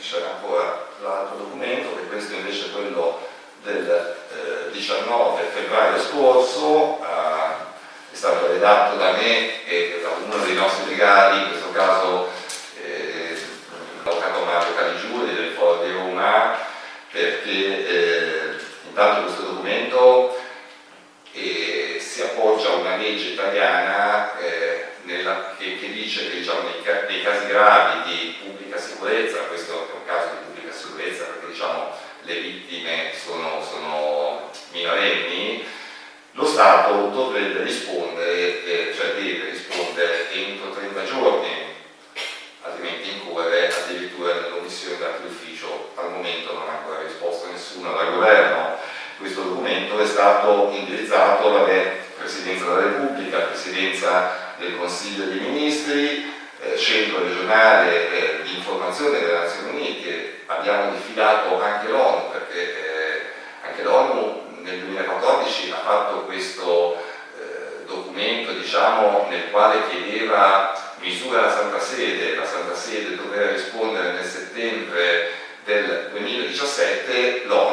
C'è 0.01 0.23
ancora 0.23 0.87
l'altro 1.03 1.39
documento, 1.39 1.97
che 1.97 2.07
questo 2.09 2.35
invece 2.35 2.67
è 2.67 2.71
quello 2.73 3.27
del 3.63 3.89
eh, 4.69 4.71
19 4.71 5.43
febbraio 5.45 5.99
scorso, 5.99 6.99
eh, 7.01 8.13
è 8.13 8.15
stato 8.15 8.47
redatto 8.49 8.97
da 8.97 9.13
me 9.13 9.65
e 9.65 10.01
da 10.03 10.11
uno 10.11 10.45
dei 10.45 10.55
nostri 10.55 10.91
legali, 10.91 11.43
in 11.43 11.49
questo 11.49 11.71
caso 11.73 12.29
l'avvocato 14.05 14.45
Mario 14.45 14.75
Caligiuri 14.75 15.35
del 15.35 15.53
Foro 15.53 15.83
di 15.83 15.93
Roma, 15.93 16.59
perché 17.11 17.87
eh, 17.89 18.55
intanto 18.87 19.23
questo 19.23 19.43
documento 19.43 20.39
eh, 21.33 21.97
si 21.99 22.23
appoggia 22.23 22.71
a 22.71 22.75
una 22.75 22.97
legge 22.97 23.29
italiana 23.29 24.39
eh, 24.39 24.85
nella, 25.05 25.55
che, 25.59 25.79
che, 25.79 25.93
dice 25.93 26.29
che 26.29 26.37
diciamo, 26.37 26.61
nei, 26.61 26.83
nei, 27.09 27.23
casi 27.23 27.47
gravi 27.47 28.11
di 28.11 28.37
pubblica 28.43 28.79
sicurezza, 28.79 29.39
questo 29.45 29.73
è 29.73 29.95
un 29.95 30.05
caso 30.07 30.29
di 30.31 30.45
pubblica 30.47 30.77
sicurezza 30.77 31.25
perché 31.25 31.47
diciamo, 31.47 31.93
le 32.23 32.41
vittime 32.41 33.11
sono, 33.15 33.63
sono 33.63 34.51
minorenni, 34.73 35.65
lo 36.33 36.47
Stato 36.47 37.09
dovrebbe 37.09 37.63
rispondere, 37.63 38.65
eh, 38.65 38.95
cioè 38.95 39.15
deve 39.15 39.51
rispondere 39.51 40.33
entro 40.33 40.71
30 40.73 41.05
giorni, 41.05 41.64
altrimenti 42.85 43.11
incorre 43.13 43.73
addirittura 43.73 44.35
nell'omissione 44.35 44.99
d'atto 44.99 45.23
d'ufficio. 45.23 45.93
Al 45.95 46.11
momento 46.11 46.53
non 46.53 46.69
ha 46.69 46.79
ancora 46.79 47.01
risposto 47.01 47.51
nessuno 47.51 47.93
dal 47.93 48.13
governo. 48.13 48.77
Questo 49.17 49.43
documento 49.43 49.99
è 49.99 50.07
stato 50.07 50.71
indirizzato 50.73 51.49
alla 51.49 51.67
Presidenza 52.19 52.65
della 52.67 52.81
Repubblica, 52.81 53.39
Presidenza 53.39 54.55
del 54.59 54.77
Consiglio 54.77 55.25
dei 55.25 55.41
Ministri, 55.41 56.33
eh, 56.61 56.77
Centro 56.77 57.23
regionale 57.23 58.11
eh, 58.11 58.43
di 58.43 58.57
informazione 58.57 59.19
delle 59.19 59.33
Nazioni 59.33 59.71
Unite, 59.71 60.43
abbiamo 60.47 60.93
diffidato 60.93 61.61
anche 61.63 61.89
l'ONU 61.89 62.31
perché 62.31 62.61
eh, 62.61 63.23
anche 63.67 63.83
l'ONU 63.83 64.43
nel 64.63 64.79
2014 64.81 65.71
ha 65.71 65.77
fatto 65.77 66.25
questo 66.25 66.97
eh, 67.39 67.85
documento 67.87 68.53
diciamo, 68.53 69.27
nel 69.31 69.51
quale 69.51 69.83
chiedeva 69.89 70.93
misura 71.05 71.41
alla 71.41 71.53
Santa 71.53 71.81
Sede, 71.81 72.35
la 72.35 72.47
Santa 72.47 72.75
Sede 72.75 73.15
doveva 73.15 73.53
rispondere 73.53 74.13
nel 74.13 74.25
settembre 74.25 75.29
del 75.65 76.09
2017, 76.13 77.45
l'ONU 77.45 77.64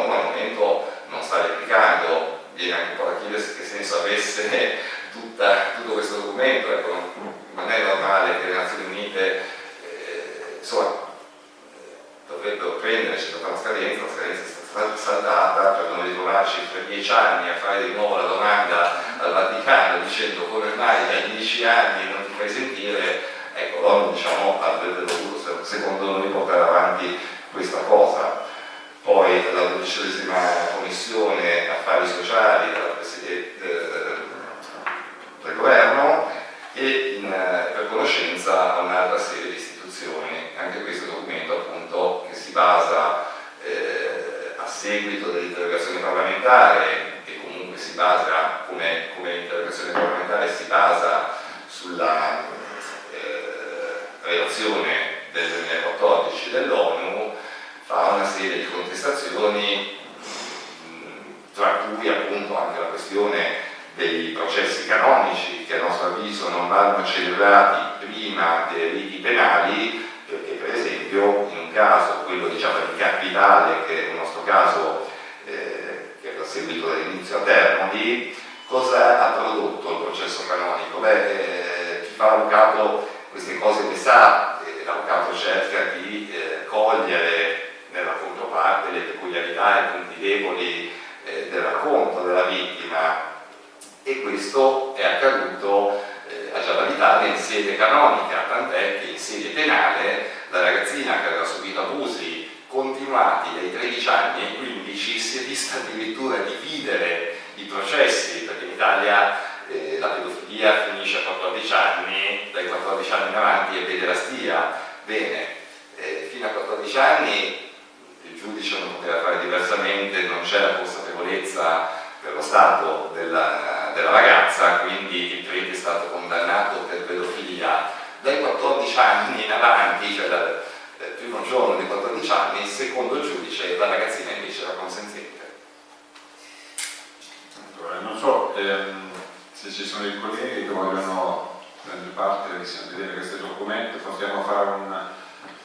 sono 140.01 140.09
dei 140.09 140.19
colleghi 140.19 140.65
che 140.65 140.73
vogliono 140.73 141.61
prendere 141.83 142.11
parte 142.15 142.49
a 142.55 142.95
vedere 142.95 143.13
questo 143.13 143.37
documento, 143.37 143.97
possiamo 143.97 144.43
fare 144.43 144.69
una, 144.81 145.13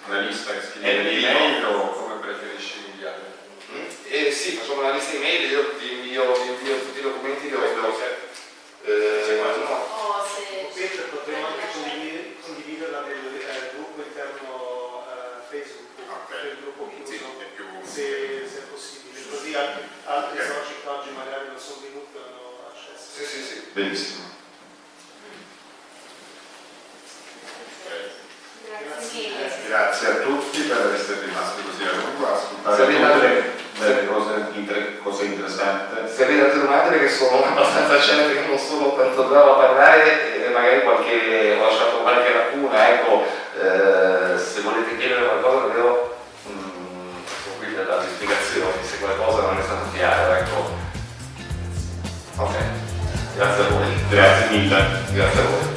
una 0.06 0.18
lista 0.20 0.52
e 0.52 0.60
scrivere 0.60 1.10
email 1.10 1.64
o 1.64 1.90
come 1.92 2.14
preferisci 2.16 2.84
inviare? 2.92 3.32
Mm? 3.72 3.84
Eh, 4.04 4.30
sì, 4.30 4.52
facciamo 4.52 4.80
una 4.80 4.92
lista 4.92 5.14
email, 5.14 5.50
io 5.50 5.72
vi 5.78 5.92
invio, 5.92 6.32
vi 6.34 6.48
invio 6.48 6.80
tutti 6.80 6.98
i 6.98 7.02
documenti 7.02 7.48
che 7.48 7.54
ho 7.54 7.64
eh, 7.64 7.74
no, 7.74 7.94
se... 10.74 11.02
potremmo 11.10 11.46
anche 11.46 11.66
condividere, 11.72 12.34
condividerla 12.40 13.00
nel 13.00 13.40
eh, 13.40 13.70
gruppo 13.74 14.02
interno 14.02 15.04
eh, 15.08 15.48
Facebook, 15.48 15.96
okay. 16.06 16.50
il 16.50 16.56
gruppo 16.60 16.90
chiuso, 16.94 17.10
sì, 17.10 17.18
più... 17.56 17.64
se, 17.82 18.46
se, 18.46 18.58
è 18.58 18.62
possibile, 18.70 19.18
così 19.28 19.54
anche 19.54 19.80
altri 20.04 20.38
okay. 20.38 20.46
soci 20.46 20.74
che 20.82 20.88
oggi 20.88 21.10
magari 21.16 21.48
non 21.48 21.58
sono 21.58 21.80
venuti. 21.80 22.05
Sì, 23.16 23.24
sì, 23.24 23.40
sì. 23.40 23.62
Benissimo. 23.72 24.24
Grazie. 28.68 29.32
Grazie 29.66 30.08
a 30.08 30.14
tutti 30.16 30.60
per 30.60 30.92
essere 30.94 31.20
rimasti 31.24 31.62
così 31.62 31.82
a 31.84 31.92
lungo 31.96 32.28
a 32.28 32.34
ascoltare 32.34 32.84
tutte 32.84 33.54
delle 33.78 34.06
cose, 34.06 34.46
inter 34.52 34.98
cose 35.02 35.24
interessanti. 35.24 36.12
Se 36.14 36.24
avete 36.24 36.44
altre 36.44 36.60
domande 36.60 36.98
che 36.98 37.08
sono 37.08 37.40
abbastanza 37.48 37.98
certe 38.02 38.34
che 38.34 38.46
non 38.48 38.58
sono 38.58 38.94
tanto 38.94 39.24
bravo 39.24 39.54
a 39.54 39.64
parlare 39.64 40.44
e 40.44 40.50
magari 40.50 40.82
qualche, 40.82 41.56
ho 41.58 41.64
lasciato 41.64 42.02
qualche 42.02 42.34
lacuna, 42.34 42.88
ecco, 42.90 43.24
eh, 43.58 44.38
se 44.38 44.60
volete 44.60 44.98
chiedere 44.98 45.24
qualcosa 45.24 45.66
davvero 45.68 46.18
mm, 46.50 47.16
sono 47.24 47.56
qui 47.56 47.68
per 47.68 47.86
darvi 47.86 48.12
spiegazioni, 48.14 48.72
se 48.82 48.98
qualcosa 48.98 49.40
non 49.40 49.58
è 49.58 49.62
stato 49.62 49.86
chiaro, 49.94 50.34
ecco. 50.34 50.84
Ok, 52.38 52.75
grazie 53.36 53.64
a 53.64 53.68
voi. 53.68 53.86
Grazie. 54.08 54.58
Mille. 54.58 54.86
Grazie 55.12 55.40
a 55.40 55.44
voi. 55.44 55.75